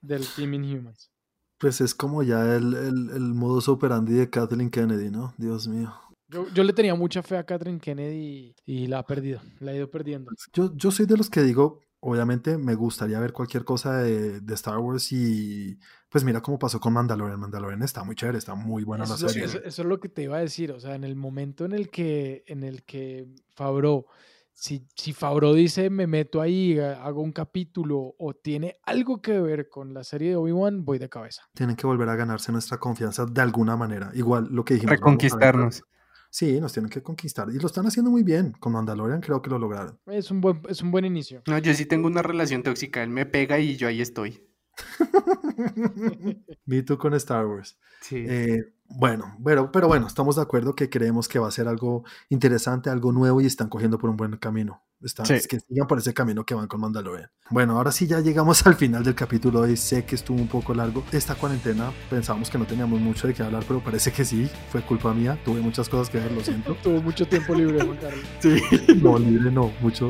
del 0.00 0.24
team 0.36 0.54
Inhumans. 0.54 1.10
Pues 1.58 1.80
es 1.80 1.92
como 1.92 2.22
ya 2.22 2.54
el, 2.54 2.72
el, 2.72 3.10
el 3.10 3.34
modus 3.34 3.68
operandi 3.68 4.14
de 4.14 4.30
Kathleen 4.30 4.70
Kennedy, 4.70 5.10
¿no? 5.10 5.34
Dios 5.38 5.66
mío. 5.66 5.92
Yo, 6.30 6.64
le 6.64 6.72
tenía 6.72 6.94
mucha 6.94 7.22
fe 7.22 7.36
a 7.36 7.44
Catherine 7.44 7.80
Kennedy 7.80 8.54
y, 8.64 8.86
la 8.86 9.00
ha 9.00 9.06
perdido, 9.06 9.40
la 9.58 9.72
ha 9.72 9.74
ido 9.74 9.90
perdiendo. 9.90 10.30
Yo, 10.52 10.74
yo 10.76 10.90
soy 10.90 11.06
de 11.06 11.16
los 11.16 11.28
que 11.28 11.42
digo, 11.42 11.80
obviamente 12.00 12.58
me 12.58 12.74
gustaría 12.74 13.20
ver 13.20 13.32
cualquier 13.32 13.64
cosa 13.64 13.98
de, 13.98 14.40
Star 14.54 14.78
Wars 14.78 15.12
y 15.12 15.78
pues 16.08 16.24
mira 16.24 16.40
cómo 16.40 16.58
pasó 16.58 16.80
con 16.80 16.92
Mandalorian. 16.92 17.38
Mandalorian 17.38 17.82
está 17.82 18.02
muy 18.04 18.14
chévere, 18.14 18.38
está 18.38 18.54
muy 18.54 18.84
buena 18.84 19.04
la 19.06 19.16
serie. 19.16 19.44
Eso, 19.44 19.60
es 19.64 19.78
lo 19.78 20.00
que 20.00 20.08
te 20.08 20.22
iba 20.22 20.36
a 20.36 20.40
decir, 20.40 20.72
o 20.72 20.80
sea, 20.80 20.94
en 20.94 21.04
el 21.04 21.14
momento 21.14 21.64
en 21.64 21.72
el 21.72 21.90
que, 21.90 22.42
en 22.46 22.64
el 22.64 22.84
que 22.84 23.28
Favreau, 23.54 24.06
si, 24.52 24.86
si 24.94 25.12
Favreau 25.12 25.54
dice 25.54 25.88
me 25.90 26.06
meto 26.06 26.40
ahí, 26.40 26.78
hago 26.78 27.22
un 27.22 27.32
capítulo 27.32 28.14
o 28.18 28.34
tiene 28.34 28.78
algo 28.84 29.22
que 29.22 29.40
ver 29.40 29.68
con 29.68 29.94
la 29.94 30.04
serie 30.04 30.30
de 30.30 30.36
Obi-Wan, 30.36 30.84
voy 30.84 30.98
de 30.98 31.08
cabeza. 31.08 31.42
Tienen 31.54 31.76
que 31.76 31.86
volver 31.86 32.08
a 32.08 32.16
ganarse 32.16 32.50
nuestra 32.50 32.78
confianza 32.78 33.26
de 33.26 33.40
alguna 33.40 33.76
manera. 33.76 34.10
Igual 34.14 34.48
lo 34.50 34.64
que 34.64 34.74
dijimos. 34.74 34.96
Reconquistarnos. 34.96 35.82
Sí, 36.30 36.60
nos 36.60 36.72
tienen 36.72 36.90
que 36.90 37.02
conquistar. 37.02 37.48
Y 37.50 37.58
lo 37.58 37.66
están 37.66 37.86
haciendo 37.86 38.10
muy 38.10 38.22
bien. 38.22 38.52
Con 38.52 38.72
Mandalorian 38.72 39.20
creo 39.20 39.42
que 39.42 39.50
lo 39.50 39.58
lograron. 39.58 39.98
Es 40.06 40.30
un 40.30 40.40
buen, 40.40 40.62
es 40.68 40.80
un 40.80 40.92
buen 40.92 41.04
inicio. 41.04 41.42
No, 41.46 41.58
yo 41.58 41.74
sí 41.74 41.86
tengo 41.86 42.06
una 42.06 42.22
relación 42.22 42.62
tóxica. 42.62 43.02
Él 43.02 43.10
me 43.10 43.26
pega 43.26 43.58
y 43.58 43.76
yo 43.76 43.88
ahí 43.88 44.00
estoy. 44.00 44.46
Me 46.64 46.82
tú 46.82 46.96
con 46.96 47.14
Star 47.14 47.46
Wars. 47.46 47.78
Sí. 48.00 48.24
Eh, 48.26 48.72
bueno, 48.90 49.36
pero, 49.44 49.70
pero 49.70 49.86
bueno, 49.88 50.06
estamos 50.06 50.36
de 50.36 50.42
acuerdo 50.42 50.74
que 50.74 50.90
creemos 50.90 51.28
que 51.28 51.38
va 51.38 51.48
a 51.48 51.52
ser 51.52 51.68
algo 51.68 52.04
interesante, 52.28 52.90
algo 52.90 53.12
nuevo 53.12 53.40
y 53.40 53.46
están 53.46 53.68
cogiendo 53.68 53.98
por 53.98 54.10
un 54.10 54.16
buen 54.16 54.36
camino. 54.36 54.82
Están, 55.02 55.24
Es 55.34 55.46
que 55.48 55.60
sigan 55.60 55.86
por 55.86 55.98
ese 55.98 56.12
camino 56.12 56.44
que 56.44 56.54
van 56.54 56.66
con 56.66 56.80
Mandalorian. 56.80 57.30
Bueno, 57.48 57.78
ahora 57.78 57.90
sí 57.90 58.06
ya 58.06 58.20
llegamos 58.20 58.66
al 58.66 58.74
final 58.74 59.02
del 59.02 59.14
capítulo 59.14 59.60
hoy. 59.60 59.76
Sé 59.76 60.04
que 60.04 60.14
estuvo 60.14 60.38
un 60.38 60.48
poco 60.48 60.74
largo. 60.74 61.04
Esta 61.12 61.36
cuarentena 61.36 61.90
pensábamos 62.10 62.50
que 62.50 62.58
no 62.58 62.66
teníamos 62.66 63.00
mucho 63.00 63.26
de 63.26 63.32
qué 63.32 63.42
hablar, 63.42 63.64
pero 63.66 63.82
parece 63.82 64.12
que 64.12 64.24
sí. 64.24 64.50
Fue 64.70 64.82
culpa 64.82 65.14
mía. 65.14 65.38
Tuve 65.44 65.60
muchas 65.60 65.88
cosas 65.88 66.10
que 66.10 66.18
ver, 66.18 66.32
lo 66.32 66.42
siento. 66.42 66.74
Tuvo 66.82 67.00
mucho 67.00 67.26
tiempo 67.26 67.54
libre, 67.54 67.82
Juan 67.82 67.96
Carlos. 67.96 68.24
Sí, 68.40 68.60
no, 69.02 69.18
libre 69.18 69.50
no, 69.50 69.72
mucho 69.80 70.08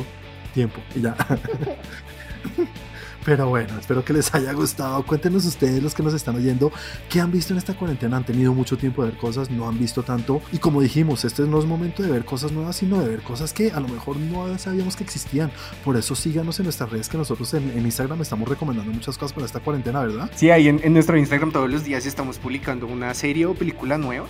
tiempo. 0.53 0.81
Y 0.97 1.03
ya. 1.03 1.17
Pero 3.25 3.49
bueno, 3.49 3.79
espero 3.79 4.05
que 4.05 4.13
les 4.13 4.33
haya 4.35 4.53
gustado. 4.53 5.05
Cuéntenos 5.05 5.45
ustedes, 5.45 5.83
los 5.83 5.95
que 5.95 6.03
nos 6.03 6.15
están 6.15 6.37
oyendo, 6.37 6.73
qué 7.09 7.21
han 7.21 7.31
visto 7.31 7.53
en 7.53 7.59
esta 7.59 7.75
cuarentena. 7.75 8.17
Han 8.17 8.25
tenido 8.25 8.55
mucho 8.55 8.77
tiempo 8.77 9.03
de 9.03 9.11
ver 9.11 9.19
cosas, 9.19 9.51
no 9.51 9.69
han 9.69 9.79
visto 9.79 10.03
tanto. 10.03 10.41
Y 10.53 10.59
como 10.59 10.81
dijimos, 10.81 11.25
este 11.25 11.43
no 11.43 11.59
es 11.59 11.65
momento 11.65 12.03
de 12.03 12.11
ver 12.11 12.25
cosas 12.25 12.53
nuevas, 12.53 12.77
sino 12.77 13.01
de 13.01 13.09
ver 13.09 13.23
cosas 13.23 13.53
que 13.53 13.71
a 13.73 13.81
lo 13.81 13.89
mejor 13.89 14.17
no 14.17 14.59
sabíamos 14.59 14.97
que 14.97 15.05
existían. 15.05 15.51
Por 15.85 15.97
eso 15.97 16.15
síganos 16.15 16.59
en 16.61 16.65
nuestras 16.65 16.91
redes 16.91 17.09
que 17.09 17.19
nosotros 17.19 17.53
en, 17.55 17.81
Instagram 17.91 18.21
estamos 18.21 18.49
recomendando 18.49 18.93
muchas 18.93 19.19
cosas 19.19 19.33
para 19.33 19.47
esta 19.47 19.61
cuarentena, 19.61 20.01
¿verdad? 20.01 20.31
Sí, 20.35 20.51
ahí 20.51 20.69
en 20.69 20.93
nuestro 20.93 21.17
Instagram 21.17 21.51
todos 21.51 21.71
los 21.71 21.85
días 21.85 22.07
estamos 22.07 22.39
publicando 22.39 22.87
una 22.87 23.13
serie 23.15 23.47
o 23.47 23.55
película 23.55 23.99
nueva 23.99 24.27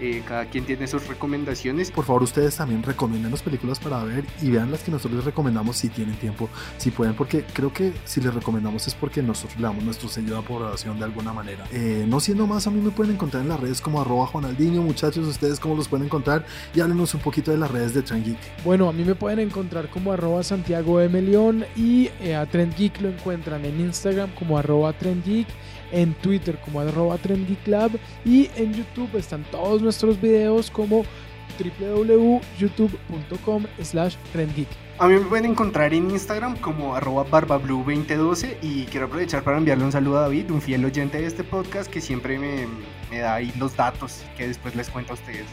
eh, 0.00 0.22
cada 0.26 0.46
quien 0.46 0.64
tiene 0.64 0.86
sus 0.86 1.06
recomendaciones. 1.06 1.90
Por 1.90 2.04
favor, 2.04 2.22
ustedes 2.22 2.56
también 2.56 2.82
recomienden 2.82 3.30
las 3.30 3.42
películas 3.42 3.78
para 3.78 4.02
ver 4.04 4.24
y 4.42 4.50
vean 4.50 4.70
las 4.70 4.82
que 4.82 4.90
nosotros 4.90 5.16
les 5.16 5.24
recomendamos 5.24 5.76
si 5.76 5.88
tienen 5.88 6.14
tiempo, 6.16 6.48
si 6.76 6.90
pueden, 6.90 7.14
porque 7.14 7.44
creo 7.52 7.72
que 7.72 7.92
si 8.04 8.20
les 8.20 8.34
recomendamos 8.34 8.86
es 8.86 8.94
porque 8.94 9.22
nosotros 9.22 9.58
le 9.58 9.64
damos 9.64 9.84
nuestro 9.84 10.08
sello 10.08 10.34
de 10.34 10.38
aprobación 10.38 10.98
de 10.98 11.04
alguna 11.04 11.32
manera. 11.32 11.64
Eh, 11.72 12.04
no 12.08 12.20
siendo 12.20 12.46
más, 12.46 12.66
a 12.66 12.70
mí 12.70 12.80
me 12.80 12.90
pueden 12.90 13.14
encontrar 13.14 13.42
en 13.42 13.48
las 13.48 13.60
redes 13.60 13.80
como 13.80 14.00
arroba 14.00 14.26
Juanaldinho, 14.26 14.82
muchachos, 14.82 15.26
ustedes 15.26 15.60
cómo 15.60 15.74
los 15.74 15.88
pueden 15.88 16.06
encontrar 16.06 16.44
y 16.74 16.80
háblenos 16.80 17.14
un 17.14 17.20
poquito 17.20 17.50
de 17.50 17.58
las 17.58 17.70
redes 17.70 17.94
de 17.94 18.02
Trend 18.02 18.24
Geek. 18.24 18.38
Bueno, 18.64 18.88
a 18.88 18.92
mí 18.92 19.04
me 19.04 19.14
pueden 19.14 19.40
encontrar 19.40 19.88
como 19.88 20.12
arroba 20.12 20.42
Santiago 20.42 21.00
M. 21.00 21.20
León 21.22 21.64
y 21.76 22.10
eh, 22.20 22.36
a 22.36 22.46
Trend 22.46 22.76
Geek 22.76 23.00
lo 23.00 23.08
encuentran 23.08 23.64
en 23.64 23.80
Instagram 23.80 24.30
como 24.34 24.58
arroba 24.58 24.92
Trend 24.92 25.24
Geek 25.24 25.48
en 25.92 26.14
Twitter 26.14 26.58
como 26.64 26.80
arroba 26.80 27.18
y 28.24 28.50
en 28.56 28.74
YouTube 28.74 29.16
están 29.16 29.44
todos 29.50 29.82
nuestros 29.82 30.20
videos 30.20 30.70
como 30.70 31.04
www.youtube.com 31.58 33.64
slash 33.82 34.14
trendgeek. 34.32 34.87
A 35.00 35.06
mí 35.06 35.14
me 35.14 35.20
pueden 35.20 35.52
encontrar 35.52 35.94
en 35.94 36.10
Instagram 36.10 36.56
como 36.56 36.96
arroba 36.96 37.24
barbablue2012 37.24 38.56
y 38.62 38.84
quiero 38.86 39.06
aprovechar 39.06 39.44
para 39.44 39.56
enviarle 39.56 39.84
un 39.84 39.92
saludo 39.92 40.18
a 40.18 40.22
David, 40.22 40.50
un 40.50 40.60
fiel 40.60 40.84
oyente 40.84 41.18
de 41.18 41.26
este 41.26 41.44
podcast 41.44 41.88
que 41.88 42.00
siempre 42.00 42.36
me, 42.36 42.66
me 43.08 43.20
da 43.20 43.36
ahí 43.36 43.52
los 43.60 43.76
datos 43.76 44.24
que 44.36 44.48
después 44.48 44.74
les 44.74 44.90
cuento 44.90 45.12
a 45.12 45.14
ustedes. 45.14 45.46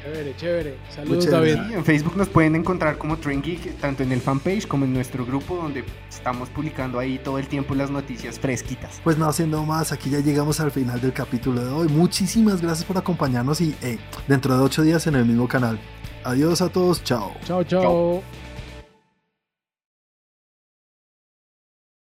Chévere, 0.00 0.36
chévere. 0.36 0.78
Saludos 0.88 1.28
David. 1.28 1.56
en 1.72 1.84
Facebook 1.84 2.16
nos 2.16 2.28
pueden 2.28 2.54
encontrar 2.54 2.96
como 2.96 3.16
Train 3.16 3.42
Geek, 3.42 3.76
tanto 3.80 4.04
en 4.04 4.12
el 4.12 4.20
fanpage 4.20 4.68
como 4.68 4.84
en 4.84 4.94
nuestro 4.94 5.26
grupo 5.26 5.56
donde 5.56 5.82
estamos 6.08 6.48
publicando 6.50 7.00
ahí 7.00 7.18
todo 7.18 7.40
el 7.40 7.48
tiempo 7.48 7.74
las 7.74 7.90
noticias 7.90 8.38
fresquitas. 8.38 9.00
Pues 9.02 9.18
no 9.18 9.26
haciendo 9.26 9.64
más, 9.64 9.90
aquí 9.90 10.10
ya 10.10 10.20
llegamos 10.20 10.60
al 10.60 10.70
final 10.70 11.00
del 11.00 11.12
capítulo 11.12 11.64
de 11.64 11.72
hoy. 11.72 11.88
Muchísimas 11.88 12.62
gracias 12.62 12.84
por 12.84 12.96
acompañarnos 12.98 13.60
y 13.60 13.74
dentro 14.28 14.56
de 14.56 14.62
ocho 14.62 14.82
días 14.82 15.08
en 15.08 15.16
el 15.16 15.24
mismo 15.24 15.48
canal. 15.48 15.76
Adiós 16.22 16.62
a 16.62 16.68
todos, 16.68 17.02
chao. 17.02 17.34
Chao, 17.44 17.64
chao. 17.64 18.45